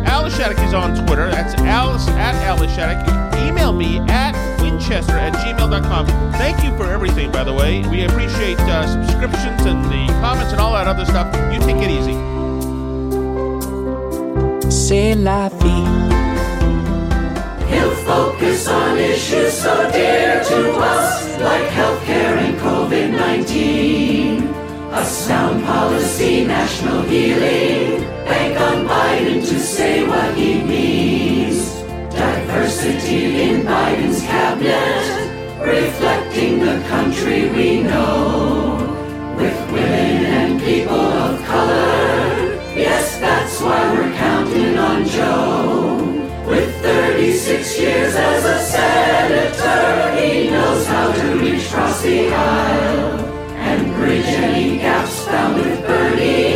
Alice 0.07 0.37
Shattuck 0.37 0.65
is 0.65 0.75
on 0.75 0.95
Twitter. 1.07 1.31
That's 1.31 1.55
Alice 1.63 2.07
at 2.09 2.35
Alice 2.37 2.75
Shattuck. 2.75 3.07
Email 3.43 3.73
me 3.73 3.99
at 4.09 4.35
winchester 4.61 5.13
at 5.13 5.33
gmail.com. 5.35 6.07
Thank 6.33 6.65
you 6.65 6.77
for 6.77 6.91
everything, 6.91 7.31
by 7.31 7.45
the 7.45 7.53
way. 7.53 7.87
We 7.89 8.05
appreciate 8.05 8.59
uh, 8.61 8.87
subscriptions 8.87 9.67
and 9.67 9.85
the 9.87 10.07
comments 10.21 10.53
and 10.53 10.61
all 10.61 10.73
that 10.75 10.87
other 10.87 11.05
stuff. 11.05 11.27
You 11.53 11.61
take 11.61 11.83
it 11.83 11.91
easy. 11.91 12.15
C'est 14.71 15.15
la 15.15 15.49
vie. 15.49 16.07
He'll 17.69 17.97
focus 18.05 18.69
on 18.69 18.99
issues 18.99 19.53
so 19.53 19.91
dear 19.91 20.43
to 20.45 20.73
us, 20.79 21.41
like 21.41 21.67
healthcare 21.69 22.37
and 22.39 22.59
COVID 22.59 23.11
19. 23.11 24.06
A 24.97 25.05
sound 25.05 25.63
policy, 25.63 26.47
national 26.47 27.03
healing. 27.03 28.01
Bank 28.25 28.59
on 28.59 28.87
Biden 28.89 29.47
to 29.47 29.61
say 29.61 30.09
what 30.09 30.35
he 30.35 30.63
means. 30.63 31.59
Diversity 32.15 33.43
in 33.43 33.61
Biden's 33.67 34.23
cabinet, 34.23 35.61
reflecting 35.61 36.61
the 36.61 36.83
country 36.89 37.51
we 37.51 37.83
know. 37.83 38.79
With 39.37 39.59
women 39.71 40.25
and 40.41 40.61
people 40.63 40.97
of 40.97 41.45
color. 41.45 42.57
Yes, 42.75 43.21
that's 43.21 43.61
why 43.61 43.93
we're 43.93 44.17
counting 44.17 44.79
on 44.79 45.05
Joe. 45.05 46.49
With 46.49 46.75
36 46.81 47.79
years 47.79 48.15
as 48.15 48.45
a 48.47 48.59
senator, 48.65 50.19
he 50.19 50.49
knows 50.49 50.87
how 50.87 51.13
to 51.13 51.39
reach 51.39 51.67
across 51.67 52.01
the 52.01 52.33
aisle 52.33 53.26
any 55.29 55.83
gaps 55.83 56.56